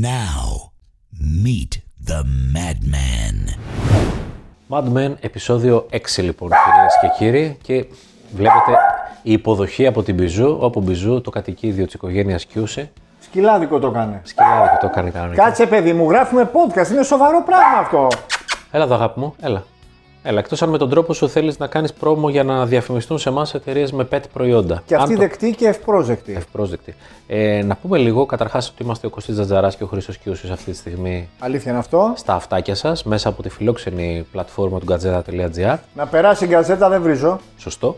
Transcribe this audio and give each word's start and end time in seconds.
Now, 0.00 0.70
meet 1.44 1.80
the 2.06 2.22
madman. 2.54 3.38
Mad 4.70 4.84
Men, 4.96 5.14
επεισόδιο 5.20 5.86
6 5.92 6.22
λοιπόν 6.22 6.48
κυρίες 6.48 6.98
και 7.00 7.08
κύριοι 7.18 7.58
και 7.62 7.86
βλέπετε 8.34 8.72
η 9.22 9.32
υποδοχή 9.32 9.86
από 9.86 10.02
την 10.02 10.14
Μπιζού, 10.14 10.56
όπου 10.60 10.80
Μπιζού 10.80 11.20
το 11.20 11.30
κατοικίδιο 11.30 11.84
της 11.84 11.94
οικογένειας 11.94 12.44
Κιούσε. 12.44 12.90
Σκυλάδικο 13.20 13.78
το 13.78 13.86
έκανε. 13.86 14.20
Σκυλάδικο 14.24 14.76
το 14.80 14.86
έκανε 14.86 15.10
κανονικά. 15.10 15.44
Κάτσε, 15.44 15.66
παιδί 15.66 15.92
μου, 15.92 16.10
γράφουμε 16.10 16.50
podcast. 16.52 16.90
Είναι 16.90 17.02
σοβαρό 17.02 17.42
πράγμα 17.42 17.78
αυτό. 17.78 18.08
Έλα 18.70 18.84
εδώ 18.84 18.94
αγάπη 18.94 19.20
μου, 19.20 19.34
έλα. 19.40 19.64
Έλα, 20.22 20.38
εκτός 20.38 20.62
αν 20.62 20.68
με 20.68 20.78
τον 20.78 20.90
τρόπο 20.90 21.12
σου 21.12 21.28
θέλεις 21.28 21.58
να 21.58 21.66
κάνεις 21.66 21.92
πρόμο 21.92 22.28
για 22.28 22.44
να 22.44 22.66
διαφημιστούν 22.66 23.18
σε 23.18 23.28
εμάς 23.28 23.54
εταιρείες 23.54 23.92
με 23.92 24.08
pet 24.12 24.20
προϊόντα. 24.32 24.82
Και 24.86 24.94
αυτή 24.94 25.08
Αν 25.12 25.14
το- 25.14 25.20
δεκτή 25.20 25.54
και 25.54 25.66
ευπρόσδεκτη. 25.68 26.32
Ευπρόσδεκτη. 26.34 26.94
Ε, 27.26 27.62
να 27.62 27.76
πούμε 27.76 27.98
λίγο, 27.98 28.26
καταρχάς, 28.26 28.68
ότι 28.68 28.82
είμαστε 28.82 29.06
ο 29.06 29.10
Κωστής 29.10 29.34
Τζατζαράς 29.34 29.76
και 29.76 29.84
ο 29.84 29.86
Χρήστος 29.86 30.18
Κιούσης 30.18 30.50
αυτή 30.50 30.70
τη 30.70 30.76
στιγμή 30.76 31.28
Αλήθεια 31.38 31.70
είναι 31.70 31.80
αυτό. 31.80 32.12
στα 32.16 32.34
αυτάκια 32.34 32.74
σας, 32.74 33.04
μέσα 33.04 33.28
από 33.28 33.42
τη 33.42 33.48
φιλόξενη 33.48 34.26
πλατφόρμα 34.32 34.78
του 34.78 34.86
gazeta.gr. 34.90 35.76
Να 35.94 36.06
περάσει 36.06 36.44
η 36.44 36.48
γκαζέτα 36.48 36.88
δεν 36.88 37.02
βρίζω. 37.02 37.38
Σωστό. 37.56 37.96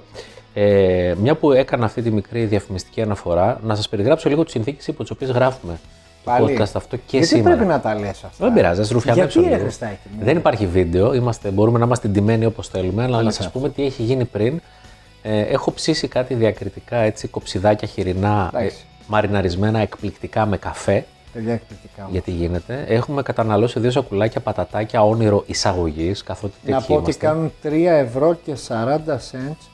Ε, 0.55 1.15
μια 1.21 1.35
που 1.35 1.53
έκανα 1.53 1.85
αυτή 1.85 2.03
τη 2.03 2.11
μικρή 2.11 2.45
διαφημιστική 2.45 3.03
αναφορά, 3.03 3.61
να 3.63 3.75
σας 3.75 3.89
περιγράψω 3.89 4.29
λίγο 4.29 4.43
τις 4.45 4.53
συνθήκες 4.53 4.87
υπό 4.87 5.03
τις 5.03 5.11
οποίες 5.11 5.31
γράφουμε 5.31 5.73
το 5.73 5.79
Πάλι. 6.25 6.57
podcast 6.59 6.71
αυτό 6.75 6.97
και 6.97 7.03
Γιατί 7.11 7.27
σήμερα. 7.27 7.57
πρέπει 7.57 7.71
να 7.71 7.81
τα 7.81 7.95
λες 7.95 8.25
αυτά; 8.25 8.45
Δεν 8.45 8.53
πειράζει, 8.53 8.81
ας 8.81 8.91
ρουφιανέψω 8.91 9.41
Γιατί, 9.41 9.55
ρε 9.55 9.61
λίγο. 9.61 9.69
Χριστάκη 9.69 9.99
μου; 10.19 10.25
Δεν 10.25 10.37
υπάρχει 10.37 10.67
βίντεο, 10.67 11.15
είμαστε, 11.15 11.51
μπορούμε 11.51 11.79
να 11.79 11.85
είμαστε 11.85 12.09
ντυμένοι 12.09 12.45
όπως 12.45 12.69
θέλουμε, 12.69 13.03
αλλά 13.05 13.23
να 13.23 13.31
σας 13.31 13.51
πούμε 13.51 13.69
τι 13.71 13.85
έχει 13.85 14.03
γίνει 14.03 14.25
πριν. 14.25 14.61
Ε, 15.23 15.41
έχω 15.41 15.73
ψήσει 15.73 16.09
κάτι 16.09 16.35
διακριτικά 16.35 16.97
έτσι, 16.97 17.29
κοψιδάκια 17.29 17.89
χοιρινά, 17.89 18.51
ε, 18.55 18.59
Εντάξει. 18.59 18.85
μαριναρισμένα 19.07 19.79
εκπληκτικά 19.79 20.47
με 20.47 20.57
καφέ. 20.57 21.05
Παιδιά, 21.33 21.53
εκπληκτικά. 21.53 22.09
Γιατί 22.11 22.31
γίνεται. 22.31 22.85
Έχουμε 22.89 23.23
καταναλώσει 23.23 23.81
δύο 23.81 23.91
σακουλάκια 23.91 24.41
πατατάκια 24.41 25.03
όνειρο 25.03 25.43
εισαγωγής, 25.47 26.23
καθότι 26.23 26.55
Να 26.65 26.73
τέτοιοι 26.73 26.87
πω 26.87 26.93
ότι 26.95 27.03
είμαστε. 27.03 27.27
κάνουν 27.27 27.53
3 27.63 27.91
ευρώ 27.99 28.35
και 28.45 28.55
40 28.69 29.15
cents 29.33 29.69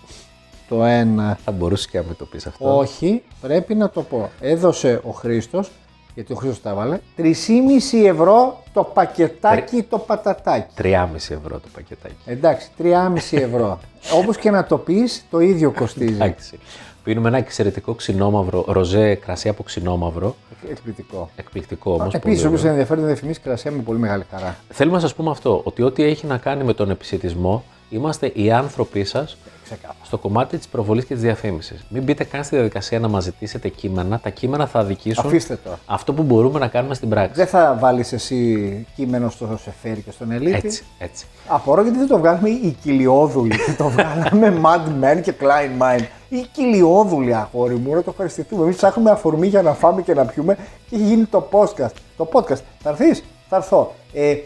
το 0.68 0.84
ένα. 0.84 1.38
Θα 1.44 1.52
μπορούσε 1.52 1.88
και 1.90 1.98
να 1.98 2.04
μην 2.04 2.16
το 2.16 2.24
πεις 2.24 2.46
αυτό. 2.46 2.76
Όχι, 2.78 3.22
πρέπει 3.40 3.74
να 3.74 3.90
το 3.90 4.02
πω. 4.02 4.30
Έδωσε 4.40 5.00
ο 5.04 5.10
Χρήστος, 5.10 5.70
γιατί 6.16 6.32
ο 6.32 6.36
Χρήστος 6.36 6.62
τα 6.62 6.70
έβαλε, 6.70 6.98
3,5 7.16 7.24
ευρώ 8.04 8.62
το 8.72 8.84
πακετάκι 8.84 9.82
το 9.82 9.98
πατατάκι. 9.98 10.74
3,5 10.78 11.14
ευρώ 11.14 11.58
το 11.58 11.68
πακετάκι. 11.74 12.14
Εντάξει, 12.24 12.70
3,5 12.78 13.38
ευρώ. 13.38 13.80
Όπως 14.20 14.36
και 14.36 14.50
να 14.50 14.64
το 14.64 14.78
πεις, 14.78 15.24
το 15.30 15.40
ίδιο 15.40 15.72
κοστίζει. 15.72 16.12
Εντάξει. 16.12 16.58
Πίνουμε 17.04 17.28
ένα 17.28 17.38
εξαιρετικό 17.38 17.94
ξινόμαυρο, 17.94 18.64
ροζέ 18.68 19.14
κρασί 19.14 19.48
από 19.48 19.62
ξινόμαυρο. 19.62 20.36
Εκπληκτικό. 20.70 21.30
Εκπληκτικό 21.36 21.92
όμως. 21.92 22.14
Επίσης, 22.14 22.44
όποιος 22.44 22.64
ενδιαφέρει 22.64 23.00
να 23.00 23.06
διαφημίσει 23.06 23.40
κρασιά 23.40 23.70
με 23.70 23.82
πολύ 23.82 23.98
μεγάλη 23.98 24.24
χαρά. 24.30 24.56
Θέλουμε 24.68 24.96
να 24.96 25.02
σας 25.02 25.14
πούμε 25.14 25.30
αυτό, 25.30 25.60
ότι 25.64 25.82
ό,τι 25.82 26.02
έχει 26.02 26.26
να 26.26 26.38
κάνει 26.38 26.64
με 26.64 26.72
τον 26.72 26.90
επισητισμό, 26.90 27.64
είμαστε 27.90 28.26
οι 28.34 28.52
άνθρωποι 28.52 29.04
σας 29.04 29.36
Ξεκάθαρα. 29.64 29.94
στο 30.02 30.18
κομμάτι 30.18 30.56
της 30.56 30.68
προβολής 30.68 31.04
και 31.04 31.14
της 31.14 31.22
διαφήμισης. 31.22 31.84
Μην 31.88 32.02
μπείτε 32.02 32.24
καν 32.24 32.44
στη 32.44 32.54
διαδικασία 32.54 32.98
να 33.00 33.08
μας 33.08 33.24
ζητήσετε 33.24 33.68
κείμενα. 33.68 34.18
Τα 34.18 34.30
κείμενα 34.30 34.66
θα 34.66 34.78
αδικήσουν 34.78 35.26
Αφήστε 35.26 35.58
το. 35.64 35.70
αυτό 35.86 36.12
που 36.12 36.22
μπορούμε 36.22 36.58
να 36.58 36.66
κάνουμε 36.68 36.94
στην 36.94 37.08
πράξη. 37.08 37.32
Δεν 37.34 37.46
θα 37.46 37.76
βάλεις 37.80 38.12
εσύ 38.12 38.86
κείμενο 38.96 39.30
στο 39.30 39.58
Σεφέρι 39.62 40.00
και 40.00 40.10
στον 40.10 40.30
Ελίτη. 40.30 40.56
Έτσι, 40.66 40.84
έτσι. 40.98 41.26
Απορώ 41.48 41.82
γιατί 41.82 41.98
δεν 41.98 42.06
το 42.06 42.18
βγάλουμε 42.18 42.48
οι 42.48 42.76
κοιλιόδουλοι. 42.82 43.56
και 43.56 43.72
το 43.82 43.88
βγάλαμε 43.88 44.60
Mad 44.64 45.04
Men 45.04 45.20
και 45.22 45.32
Klein 45.40 45.82
Mind. 45.82 46.04
Οι 46.28 46.46
κοιλιόδουλοι, 46.52 47.34
αγόρι 47.34 47.74
μου, 47.74 47.94
να 47.94 48.02
το 48.02 48.10
ευχαριστηθούμε. 48.10 48.62
Εμείς 48.62 48.76
ψάχνουμε 48.76 49.10
αφορμή 49.10 49.46
για 49.46 49.62
να 49.62 49.72
φάμε 49.74 50.02
και 50.02 50.14
να 50.14 50.24
πιούμε 50.24 50.54
και 50.88 50.94
έχει 50.96 51.04
γίνει 51.04 51.24
το 51.24 51.48
podcast. 51.52 51.92
Το 52.16 52.28
podcast. 52.32 52.60
Θα 52.82 52.90
έρθεις, 52.90 53.24
θα 53.48 53.56
έρθω. 53.56 53.94
Ε, 54.12 54.36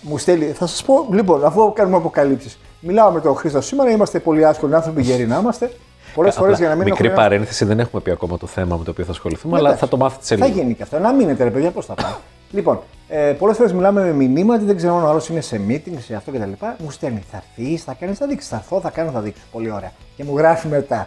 μου 0.00 0.18
στέλνει, 0.18 0.44
θα 0.44 0.66
σας 0.66 0.82
πω, 0.82 1.06
λοιπόν, 1.12 1.44
αφού 1.44 1.72
κάνουμε 1.72 1.96
αποκαλύψεις. 1.96 2.58
Μιλάω 2.80 3.10
με 3.10 3.20
τον 3.20 3.34
Χρήστο 3.36 3.60
σήμερα, 3.60 3.90
είμαστε 3.90 4.18
πολύ 4.18 4.44
άσχολοι 4.46 4.74
άνθρωποι, 4.74 5.02
γεροί 5.02 5.26
να 5.26 5.38
είμαστε. 5.38 5.70
Πολλές 6.14 6.34
φορές 6.34 6.52
Απλά, 6.54 6.66
για 6.66 6.74
να 6.76 6.82
μην 6.82 6.90
μικρή 6.92 7.06
έχουμε- 7.08 7.22
παρένθεση, 7.22 7.64
δεν 7.64 7.80
έχουμε 7.80 8.02
πει 8.02 8.10
ακόμα 8.10 8.38
το 8.38 8.46
θέμα 8.46 8.76
με 8.76 8.84
το 8.84 8.90
οποίο 8.90 9.04
θα 9.04 9.10
ασχοληθούμε, 9.10 9.56
αλλά 9.56 9.66
Εντάξει. 9.68 9.84
θα 9.84 9.90
το 9.90 9.96
μάθετε 9.96 10.24
σε 10.24 10.36
Θα 10.36 10.46
λίγο. 10.46 10.58
γίνει 10.60 10.74
και 10.74 10.82
αυτό. 10.82 10.98
Να 10.98 11.12
μείνετε, 11.12 11.44
ρε 11.44 11.50
παιδιά, 11.50 11.70
πώς 11.70 11.86
θα 11.86 11.94
πάει. 11.94 12.10
λοιπόν, 12.50 12.80
ε, 13.08 13.32
πολλές 13.38 13.56
φορές 13.56 13.72
μιλάμε 13.72 14.02
με 14.04 14.12
μηνύματα, 14.12 14.64
δεν 14.64 14.76
ξέρω 14.76 14.96
αν 14.96 15.04
ο 15.04 15.08
άλλος 15.08 15.28
είναι 15.28 15.40
σε 15.40 15.60
meeting, 15.68 15.92
σε 16.06 16.14
αυτό 16.14 16.30
κτλ. 16.30 16.50
Μου 16.78 16.90
στέλνει, 16.90 17.22
θα 17.30 17.42
έρθεις, 17.56 17.82
θα 17.84 17.96
κάνεις, 18.00 18.18
θα 18.18 18.26
δείξεις. 18.26 18.50
Θα 18.50 18.56
έρθω, 18.56 18.80
θα 18.80 18.90
κάνω, 18.90 19.10
θα 19.10 19.20
δείξω. 19.20 19.42
Πολύ 19.52 19.70
ωραία. 19.70 19.92
Και 20.16 20.24
μου 20.24 20.36
γράφει 20.38 20.68
μετά. 20.68 21.06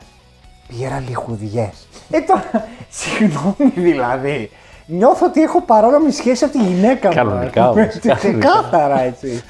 Πήρα 0.67 1.03
λιχουδιές. 1.07 1.87
ε, 2.11 2.19
τώρα, 2.19 2.67
συγγνώμη 2.99 3.71
δηλαδή. 3.75 4.49
Νιώθω 4.85 5.25
ότι 5.25 5.41
έχω 5.41 5.61
παράνομη 5.61 6.11
σχέση 6.11 6.43
από 6.43 6.57
τη 6.57 6.63
γυναίκα 6.63 7.07
μου. 7.07 7.15
Κανονικά 7.15 7.63
ας 7.63 7.69
πούμε. 7.69 7.81
όμως, 7.81 7.99
κανονικά. 7.99 8.49
Ξεκάθαρα 8.49 9.01
έτσι. 9.01 9.41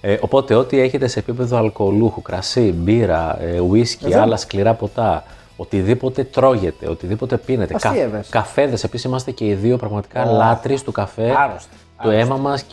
Ε, 0.00 0.16
οπότε, 0.20 0.54
ό,τι 0.54 0.80
έχετε 0.80 1.06
σε 1.06 1.18
επίπεδο 1.18 1.56
αλκοολούχου, 1.56 2.22
κρασί, 2.22 2.72
μπύρα, 2.76 3.42
ε, 3.42 3.60
ουίσκι, 3.60 4.04
Βέβαια. 4.04 4.22
άλλα 4.22 4.36
σκληρά 4.36 4.74
ποτά, 4.74 5.24
οτιδήποτε 5.56 6.24
τρώγεται, 6.24 6.88
οτιδήποτε 6.88 7.36
πίνετε. 7.36 7.74
Αστείευες. 7.74 8.28
καφέδες, 8.28 8.84
επίσης 8.84 9.04
είμαστε 9.04 9.30
και 9.30 9.44
οι 9.44 9.54
δύο 9.54 9.76
πραγματικά 9.76 10.24
λάτρε 10.24 10.74
του 10.84 10.92
καφέ. 10.92 11.34
Άρρωστοι. 11.38 11.76
Το 12.02 12.10
αίμα 12.10 12.36
μας 12.36 12.64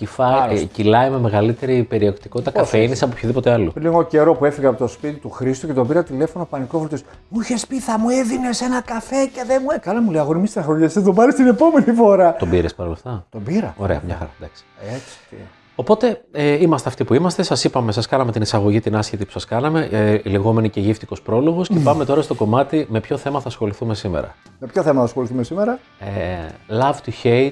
ε, 0.49 0.63
κυλάει 0.63 1.09
με 1.09 1.19
μεγαλύτερη 1.19 1.83
περιεκτικότητα 1.83 2.51
καφέινης 2.51 3.01
από 3.01 3.11
οποιοδήποτε 3.15 3.51
άλλο. 3.51 3.71
Πριν 3.71 3.85
λίγο 3.85 4.03
καιρό 4.03 4.35
που 4.35 4.45
έφυγα 4.45 4.69
από 4.69 4.77
το 4.77 4.87
σπίτι 4.87 5.19
του 5.19 5.29
Χρήστου 5.29 5.67
και 5.67 5.73
τον 5.73 5.87
πήρα 5.87 6.03
τηλέφωνο 6.03 6.45
πανικόβλητο. 6.45 6.97
Μου 7.29 7.39
είχες 7.39 7.67
πει 7.67 7.79
θα 7.79 7.99
μου 7.99 8.09
έδινες 8.09 8.61
ένα 8.61 8.81
καφέ 8.81 9.25
και 9.25 9.43
δεν 9.47 9.61
μου 9.63 9.69
έκανε. 9.69 9.79
Καλά 9.79 10.01
μου 10.01 10.11
λέει 10.11 10.21
αγόρι, 10.21 10.39
μη 10.39 10.47
στεναχωριέσαι, 10.47 10.99
θα 10.99 11.05
τον 11.05 11.15
πάρεις 11.15 11.35
την 11.35 11.47
επόμενη 11.47 11.91
φορά. 11.91 12.35
Τον 12.35 12.49
πήρες 12.49 12.75
παρόλα 12.75 12.95
αυτά; 12.95 13.25
Τον 13.29 13.43
πήρα. 13.43 13.73
Ωραία, 13.77 14.01
μια 14.05 14.15
χαρά. 14.15 14.29
Εντάξει. 14.39 14.63
Έτσι. 14.93 15.37
Τι. 15.75 15.81
Οπότε 15.81 16.21
ε, 16.31 16.61
είμαστε 16.61 16.89
αυτοί 16.89 17.03
που 17.03 17.13
είμαστε. 17.13 17.43
Σας 17.43 17.63
είπαμε, 17.63 17.91
σας 17.91 18.07
κάναμε 18.07 18.31
την 18.31 18.41
εισαγωγή 18.41 18.79
την 18.79 18.95
άσχετη 18.95 19.25
που 19.25 19.31
σας 19.31 19.45
κάναμε, 19.45 19.87
ε, 19.91 20.13
η 20.23 20.29
λεγόμενη 20.29 20.69
και 20.69 20.79
γύφτικος 20.79 21.21
πρόλογος. 21.21 21.67
Και 21.67 21.79
πάμε 21.79 22.05
τώρα 22.05 22.21
στο 22.21 22.33
κομμάτι 22.35 22.85
με 22.89 22.99
ποιο 22.99 23.17
θέμα 23.17 23.39
θα 23.39 23.47
ασχοληθούμε 23.47 23.95
σήμερα. 23.95 24.35
Με 24.59 24.67
ποιο 24.67 24.83
θέμα 24.83 24.99
θα 24.99 25.05
ασχοληθούμε 25.05 25.43
σήμερα; 25.43 25.79
Ε, 25.99 26.47
love 26.69 26.95
to 27.05 27.11
hate, 27.23 27.51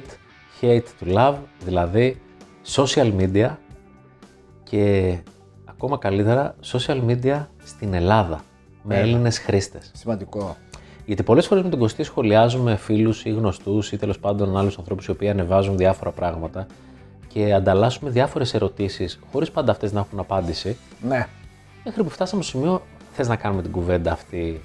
hate 0.62 0.84
to 1.00 1.18
love, 1.18 1.36
δηλαδή 1.66 2.22
social 2.76 3.12
media 3.20 3.50
και 4.64 5.16
ακόμα 5.66 5.98
καλύτερα 5.98 6.56
social 6.72 7.02
media 7.08 7.46
στην 7.64 7.94
Ελλάδα 7.94 8.42
με 8.84 9.00
Έλληνες 9.00 9.40
χρήστες. 9.40 9.92
Σημαντικό. 9.94 10.56
Γιατί 11.06 11.24
πολλές 11.24 11.48
φορές 11.48 11.64
με 11.64 11.70
τον 11.70 11.80
Κωστή 11.80 12.04
σχολιάζουμε 12.04 12.76
φίλους 12.76 13.26
ή 13.26 13.30
γνωστούς 13.30 13.92
ή 13.92 13.98
τέλος 13.98 14.20
πάντων 14.20 14.58
άλλους 14.58 14.78
ανθρώπους 14.78 15.06
οι 15.06 15.12
οποίοι 15.12 15.30
ανεβάζουν 15.30 15.78
διάφορα 15.78 16.12
πράγματα 16.12 16.68
και 17.34 17.54
ανταλλάσσουμε 17.54 18.10
διάφορες 18.10 18.54
ερωτήσεις 18.54 19.20
χωρίς 19.32 19.52
πάντα 19.52 19.72
αυτές 19.72 19.92
να 19.92 20.00
έχουν 20.00 20.20
απάντηση 20.20 20.78
Ναι. 21.08 21.28
μέχρι 21.84 22.04
που 22.04 22.10
φτάσαμε 22.10 22.44
στο 22.44 22.52
σημείο 22.58 22.82
θες 23.12 23.28
να 23.28 23.36
κάνουμε 23.36 23.62
την 23.62 23.72
κουβέντα 23.72 24.12
αυτή 24.12 24.62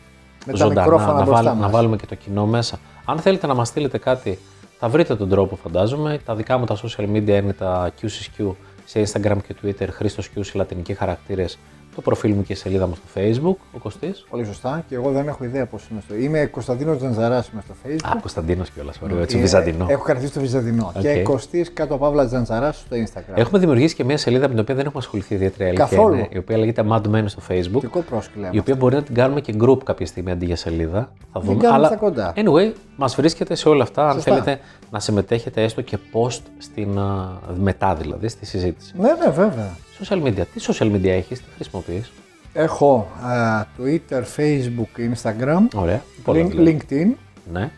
Με 0.46 0.52
τα 0.52 0.58
ζωντανά, 0.58 0.80
μικρόφωνα 0.82 1.12
να, 1.12 1.24
μπροστά 1.24 1.42
βάλ- 1.42 1.54
μας. 1.54 1.58
να 1.66 1.68
βάλουμε 1.68 1.96
και 1.96 2.06
το 2.06 2.14
κοινό 2.14 2.46
μέσα. 2.46 2.78
Αν 3.04 3.18
θέλετε 3.18 3.46
να 3.46 3.54
μας 3.54 3.68
στείλετε 3.68 3.98
κάτι, 3.98 4.38
θα 4.78 4.88
βρείτε 4.88 5.16
τον 5.16 5.28
τρόπο 5.28 5.56
φαντάζομαι. 5.56 6.18
Τα 6.24 6.34
δικά 6.34 6.58
μου 6.58 6.64
τα 6.64 6.76
social 6.76 7.04
media 7.12 7.28
είναι 7.28 7.52
τα 7.52 7.90
QCSQ 8.02 8.50
σε 8.84 9.02
Instagram 9.02 9.36
και 9.46 9.54
Twitter, 9.62 9.88
Χρήστος 9.90 10.30
Q 10.36 10.40
σε 10.40 10.52
λατινικοί 10.58 10.94
χαρακτήρες, 10.94 11.58
το 11.98 12.04
προφίλ 12.04 12.32
μου 12.34 12.42
και 12.42 12.52
η 12.52 12.56
σελίδα 12.56 12.86
μου 12.86 12.94
στο 12.94 13.04
Facebook, 13.20 13.56
ο 13.72 13.78
Κωστής. 13.78 14.24
Πολύ 14.30 14.44
σωστά. 14.44 14.84
Και 14.88 14.94
εγώ 14.94 15.10
δεν 15.10 15.28
έχω 15.28 15.44
ιδέα 15.44 15.66
πώς 15.66 15.88
είμαι 15.90 16.00
στο. 16.00 16.14
Είμαι 16.14 16.46
Κωνσταντίνος 16.46 16.96
Τζανζαράς 16.98 17.48
είμαι 17.48 17.62
στο 17.64 17.74
Facebook. 17.86 18.16
Α, 18.16 18.20
Κωνσταντίνος 18.20 18.70
κιόλας, 18.70 18.98
ωραίο, 19.02 19.18
έτσι 19.18 19.36
Ε, 19.36 19.40
βυζαντινό. 19.40 19.86
Έχω 19.88 20.02
κρατήσει 20.04 20.32
το 20.32 20.40
Βυζαντινό. 20.40 20.92
Οκ. 20.96 21.02
Και 21.02 21.22
Κωστής 21.22 21.72
κάτω 21.72 21.96
παύλα 21.98 22.26
Τζανζαράς 22.26 22.76
στο 22.78 22.96
Instagram. 22.96 23.32
Έχουμε 23.38 23.58
δημιουργήσει 23.58 23.94
και 23.94 24.04
μια 24.04 24.16
σελίδα 24.18 24.42
με 24.42 24.48
την 24.50 24.58
οποία 24.60 24.74
δεν 24.74 24.84
έχουμε 24.84 25.02
ασχοληθεί 25.02 25.34
ιδιαίτερα 25.34 25.64
η 25.64 25.68
αλήθεια 25.68 25.86
Καθόλου. 25.86 26.14
είναι, 26.14 26.28
η 26.30 26.38
οποία 26.38 26.56
λέγεται 26.58 26.84
Mad 26.90 27.02
Men 27.14 27.22
στο 27.26 27.42
Facebook. 27.48 27.80
Δικό 27.80 28.00
πρόσκυλο. 28.00 28.48
Η 28.50 28.58
οποία 28.58 28.74
μπορεί 28.76 28.94
να 28.94 29.02
την 29.02 29.14
κάνουμε 29.14 29.40
και 29.40 29.54
group 29.60 29.78
κάποια 29.84 30.06
στιγμή 30.06 30.30
αντί 30.30 30.44
για 30.46 30.56
σελίδα. 30.56 31.12
Θα 31.32 31.40
δούμε. 31.40 31.56
κάνουμε 31.56 31.74
Αλλά 31.78 31.86
στα 31.86 31.96
κοντά. 31.96 32.32
anyway, 32.36 32.72
μας 33.00 33.14
βρίσκεται 33.14 33.54
σε 33.54 33.68
όλα 33.68 33.82
αυτά. 33.82 34.06
Αν 34.08 34.12
Σωστά. 34.14 34.30
θέλετε 34.32 34.60
να 34.90 35.00
συμμετέχετε 35.00 35.62
έστω 35.62 35.80
και 35.82 35.98
post 36.12 36.40
στην, 36.58 36.98
α, 36.98 37.38
μετά 37.56 37.94
δηλαδή 37.94 38.28
στη 38.28 38.46
συζήτηση. 38.46 38.92
Ναι, 38.98 39.12
ναι, 39.12 39.30
βέβαια. 39.30 39.76
Social 40.02 40.22
media. 40.22 40.42
Τι 40.54 40.60
social 40.68 40.92
media 40.92 41.04
έχεις, 41.06 41.38
τι 41.38 41.44
χρησιμοποιείς; 41.54 42.12
Έχω 42.52 43.08
α, 43.26 43.64
Twitter, 43.78 44.22
Facebook, 44.36 45.12
Instagram, 45.14 45.60
Ωραία. 45.74 46.02
Πολλά 46.24 46.44
link- 46.44 46.50
δηλαδή. 46.50 46.78
LinkedIn. 46.90 47.06
Ναι. 47.52 47.70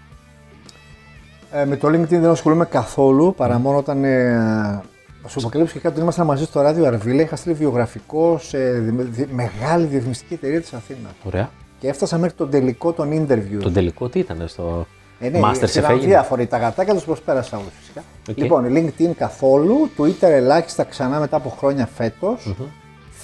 Ε, 1.53 1.65
με 1.65 1.77
το 1.77 1.89
LinkedIn 1.89 2.07
δεν 2.09 2.25
ασχολούμαι 2.31 2.65
καθόλου 2.65 3.35
παρά 3.37 3.59
μόνο 3.59 3.77
όταν. 3.79 4.05
Ε, 4.05 4.83
σου 5.27 5.39
αποκαλύψω 5.39 5.73
και 5.73 5.79
κάτι 5.79 5.93
όταν 5.93 6.03
ήμασταν 6.03 6.27
μαζί 6.27 6.45
στο 6.45 6.61
ράδιο 6.61 6.87
Αρβίλα. 6.87 7.23
Είχα 7.23 7.37
στείλει 7.37 7.55
βιογραφικό 7.55 8.39
σε 8.43 8.59
δι- 8.73 9.01
δι- 9.11 9.29
μεγάλη 9.33 9.85
διαφημιστική 9.87 10.35
εταιρεία 10.35 10.61
της 10.61 10.73
Αθήνας. 10.73 11.13
Ωραία. 11.25 11.51
Και 11.79 11.89
έφτασα 11.89 12.19
μέχρι 12.19 12.37
τον 12.37 12.51
τελικό 12.51 12.93
των 12.93 13.11
interview. 13.27 13.59
Το 13.63 13.71
τελικό 13.71 14.09
τι 14.09 14.19
ήταν 14.19 14.43
στο 14.47 14.87
Ε, 15.21 15.29
ναι, 15.29 15.41
Masterchef 15.43 15.77
ήταν 15.77 15.91
έγινε. 15.91 16.07
διάφοροι. 16.07 16.47
Τα 16.47 16.59
γατάκια 16.59 16.95
τους 16.95 17.05
προσπέρασα 17.05 17.57
όλους 17.59 17.73
φυσικά. 17.79 18.03
Οκ. 18.31 18.39
Λοιπόν, 18.39 18.67
LinkedIn 18.69 19.11
καθόλου, 19.17 19.91
Twitter 19.99 20.23
ελάχιστα 20.29 20.85
ξανά 20.85 21.19
μετά 21.19 21.37
από 21.37 21.49
χρόνια 21.49 21.87
φέτος, 21.87 22.55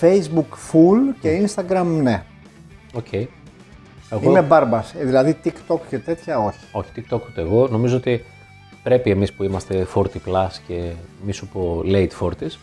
Facebook 0.01 0.73
full 0.73 1.15
και 1.21 1.47
Instagram 1.47 1.85
ναι. 2.03 2.23
Οκ. 2.95 3.13
Εγώ, 4.11 4.31
Είμαι 4.31 4.43
μπάρμπας. 4.43 4.95
Δηλαδή 4.99 5.37
TikTok 5.45 5.79
και 5.89 5.99
τέτοια 5.99 6.39
όχι. 6.39 6.59
όχι, 6.73 6.91
TikTok 6.97 7.21
ούτε 7.31 7.41
εγώ. 7.41 7.69
Νομίζω 7.69 7.97
ότι 7.97 8.25
πρέπει 8.83 9.11
εμείς 9.11 9.33
που 9.33 9.43
είμαστε 9.45 9.87
40 9.95 10.03
plus 10.03 10.49
και 10.67 10.93
μη 11.25 11.33
σου 11.33 11.49
πω 11.49 11.83
late 11.85 12.09
40s 12.21 12.57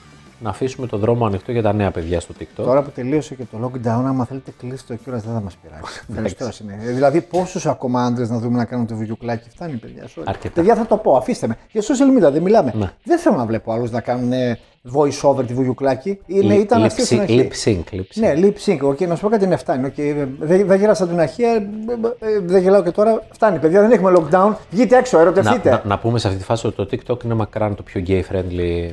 να 0.43 0.49
αφήσουμε 0.49 0.87
το 0.87 0.97
δρόμο 0.97 1.25
ανοιχτό 1.25 1.51
για 1.51 1.61
τα 1.61 1.73
νέα 1.73 1.91
παιδιά 1.91 2.19
στο 2.19 2.33
TikTok. 2.39 2.63
Τώρα 2.63 2.81
που 2.81 2.89
τελείωσε 2.89 3.35
και 3.35 3.43
το 3.51 3.57
lockdown, 3.63 4.03
άμα 4.05 4.25
θέλετε 4.25 4.53
κλείσει 4.59 4.85
το 4.85 4.95
κιόλας 4.95 5.23
δεν 5.23 5.33
θα 5.33 5.41
μας 5.41 5.55
πειράξει. 5.55 6.01
Ευχαριστώ. 6.09 6.51
συνέχεια. 6.51 6.91
δηλαδή, 6.91 7.21
πόσους 7.21 7.65
ακόμα 7.65 8.05
άντρες 8.05 8.29
να 8.29 8.39
δούμε 8.39 8.57
να 8.57 8.65
κάνουν 8.65 8.87
το 8.87 8.95
βιντεοκλάκι, 8.95 9.49
φτάνει 9.49 9.75
παιδιά. 9.75 10.03
sorry. 10.15 10.23
Αρκετά. 10.25 10.53
Παιδιά, 10.53 10.75
θα 10.75 10.85
το 10.85 10.97
πω, 10.97 11.15
αφήστε 11.15 11.47
με. 11.47 11.57
Για 11.71 11.81
social 11.81 12.17
media 12.17 12.31
δεν 12.31 12.41
μιλάμε. 12.41 12.73
Ναι. 12.75 12.91
Δεν 13.03 13.19
θέλω 13.19 13.35
να 13.35 13.45
βλέπω 13.45 13.71
άλλους 13.71 13.91
να 13.91 14.01
κάνουν 14.01 14.31
ε, 14.31 14.59
voice 14.93 15.21
over 15.21 15.45
τη 15.45 15.53
βιντεοκλάκι. 15.53 16.19
Είναι, 16.25 16.55
ήταν 16.55 16.81
lip, 16.81 16.85
αυτή 16.85 17.05
στην 17.05 17.17
sync, 17.17 17.21
αρχή. 17.21 17.49
lip 17.51 17.69
sync, 17.69 17.95
lip 17.95 17.99
sync. 17.99 18.03
Ναι, 18.13 18.33
lip 18.35 18.53
sync. 18.65 18.89
Okay, 18.89 19.07
να 19.07 19.15
σου 19.15 19.21
πω 19.21 19.29
κάτι 19.29 19.45
είναι 19.45 19.55
φτάνει. 19.55 19.93
Okay, 19.95 20.27
δεν, 20.39 20.67
δεν 20.67 20.79
γέλασα 20.79 21.07
την 21.07 21.19
αρχή, 21.19 21.43
ε, 21.43 21.55
ε, 22.19 22.39
δεν 22.43 22.61
γελάω 22.61 22.83
και 22.83 22.91
τώρα. 22.91 23.23
Φτάνει, 23.31 23.59
παιδιά, 23.59 23.81
δεν 23.81 23.91
έχουμε 23.91 24.13
lockdown. 24.17 24.55
Βγείτε 24.71 24.97
έξω, 24.97 25.17
να, 25.17 25.23
ερωτευτείτε. 25.23 25.69
να, 25.69 25.81
να 25.85 25.99
πούμε 25.99 26.19
σε 26.19 26.27
αυτή 26.27 26.39
τη 26.39 26.45
φάση 26.45 26.67
ότι 26.67 26.75
το 26.75 26.87
TikTok 26.91 27.23
είναι 27.23 27.33
μακράν 27.33 27.75
το 27.75 27.83
πιο 27.83 28.03
gay 28.07 28.21
friendly 28.31 28.91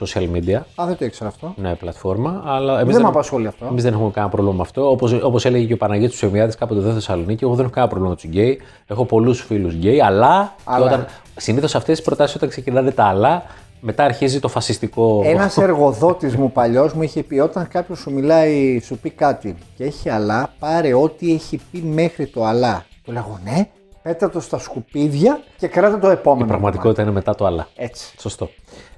social 0.00 0.36
media. 0.36 0.60
Α, 0.82 0.86
δεν 0.86 0.96
το 0.96 1.04
ήξερα 1.04 1.28
αυτό. 1.28 1.54
Ναι, 1.56 1.74
πλατφόρμα. 1.74 2.42
Αλλά 2.46 2.80
εμείς 2.80 2.94
Δεν 2.94 3.02
με 3.02 3.08
απασχολεί 3.08 3.46
αυτό. 3.46 3.66
Εμείς 3.66 3.82
δεν 3.82 3.92
έχουμε 3.92 4.10
κανένα 4.10 4.32
πρόβλημα 4.32 4.56
με 4.56 4.62
αυτό. 4.62 4.90
Όπως 4.90 5.12
όπως 5.12 5.44
έλεγε 5.44 5.64
και 5.64 5.72
ο 5.72 5.76
Παναγιώτης 5.76 6.16
Ψωμιάδης 6.16 6.56
κάποτε 6.56 6.80
εδώ 6.80 6.88
στη 6.88 6.98
Θεσσαλονίκη, 6.98 7.44
εγώ 7.44 7.54
δεν 7.54 7.64
έχω 7.64 7.74
κανένα 7.74 7.92
πρόβλημα 7.92 8.14
με 8.14 8.20
τους 8.20 8.30
γκέι. 8.30 8.60
Έχω 8.86 9.04
πολλούς 9.04 9.40
φίλους 9.40 9.74
γκέι, 9.74 10.00
αλλά, 10.00 10.54
Αλλά. 10.64 10.86
Όταν... 10.86 11.06
συνήθως 11.36 11.74
αυτές 11.74 11.96
τις 11.96 12.04
προτάσεις 12.04 12.36
όταν 12.36 12.48
ξεκινάνε 12.48 12.90
τα 12.90 13.04
αλλά, 13.04 13.42
μετά 13.80 14.04
αρχίζει 14.04 14.40
το 14.40 14.48
φασιστικό. 14.48 15.22
Ένας 15.24 15.56
εργοδότης 15.56 16.36
μου 16.36 16.52
παλιός 16.52 16.92
μου 16.92 17.02
είχε 17.02 17.22
πει: 17.22 17.38
Όταν 17.38 17.68
κάποιος 17.68 17.98
σου 17.98 18.12
μιλάει, 18.12 18.80
σου 18.80 18.98
πει 18.98 19.10
κάτι 19.10 19.56
και 19.76 19.84
έχει 19.84 20.08
αλά, 20.08 20.52
πάρε 20.58 20.94
ό,τι 20.94 21.32
έχει 21.34 21.60
πει 21.70 21.82
μέχρι 21.82 22.26
το 22.26 22.44
αλά. 22.44 22.84
Του 23.04 23.12
λέγω 23.12 23.38
ναι, 23.44 23.68
πέτα 24.02 24.30
το 24.30 24.40
στα 24.40 24.58
σκουπίδια 24.58 25.40
και 25.56 25.68
κράτα 25.68 25.98
το 25.98 26.08
επόμενο. 26.08 26.44
Η 26.44 26.48
πραγματικότητα 26.48 27.02
είναι 27.02 27.10
μετά 27.10 27.34
το 27.34 27.46
αλλά. 27.46 27.68
Έτσι. 27.76 28.14
Σωστό. 28.18 28.50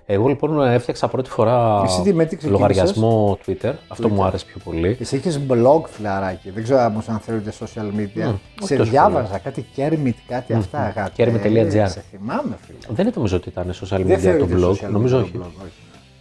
Εγώ 0.06 0.28
λοιπόν 0.28 0.62
έφτιαξα 0.62 1.08
πρώτη 1.08 1.30
φορά 1.30 1.82
Εσύ 1.84 2.02
τι, 2.02 2.12
με 2.14 2.24
τι 2.24 2.36
ξεκίνησες; 2.36 2.50
λογαριασμό 2.50 3.38
Twitter. 3.46 3.72
Αυτό 3.88 4.08
μου 4.08 4.24
άρεσε 4.24 4.44
πιο 4.44 4.60
πολύ. 4.64 4.94
Και 4.94 5.02
εσύ 5.02 5.16
είχες 5.16 5.40
blog 5.48 5.80
φιλαράκι. 5.86 6.50
Δεν 6.50 6.62
ξέρω 6.62 6.84
όμως 6.84 7.08
αν 7.08 7.18
θεωρείται 7.18 7.52
social 7.60 7.98
media. 7.98 8.26
όχι 8.28 8.66
σε 8.66 8.76
τόσο 8.76 8.90
διάβαζα 8.90 9.38
κάτι 9.38 9.66
Kermit, 9.76 10.12
κάτι 10.28 10.52
αυτά. 10.52 10.78
αγάπη. 10.78 11.12
Kermit.gr. 11.16 11.74
Ε, 11.74 11.86
Σε 11.86 12.04
θυμάμαι, 12.10 12.56
φίλε. 12.66 12.78
Δεν 12.88 13.12
νομίζω 13.14 13.36
ότι 13.36 13.48
ήταν 13.48 13.70
social 13.70 13.88
Δεν 13.88 14.06
media 14.06 14.12
το 14.12 14.18
θεωρείται 14.18 14.54
blog. 14.58 14.70
social 14.86 14.90
Νομίζω 14.90 15.18
media 15.18 15.22
όχι. 15.22 15.32
το 15.32 15.38
blog, 15.38 15.62
όχι. 15.64 15.72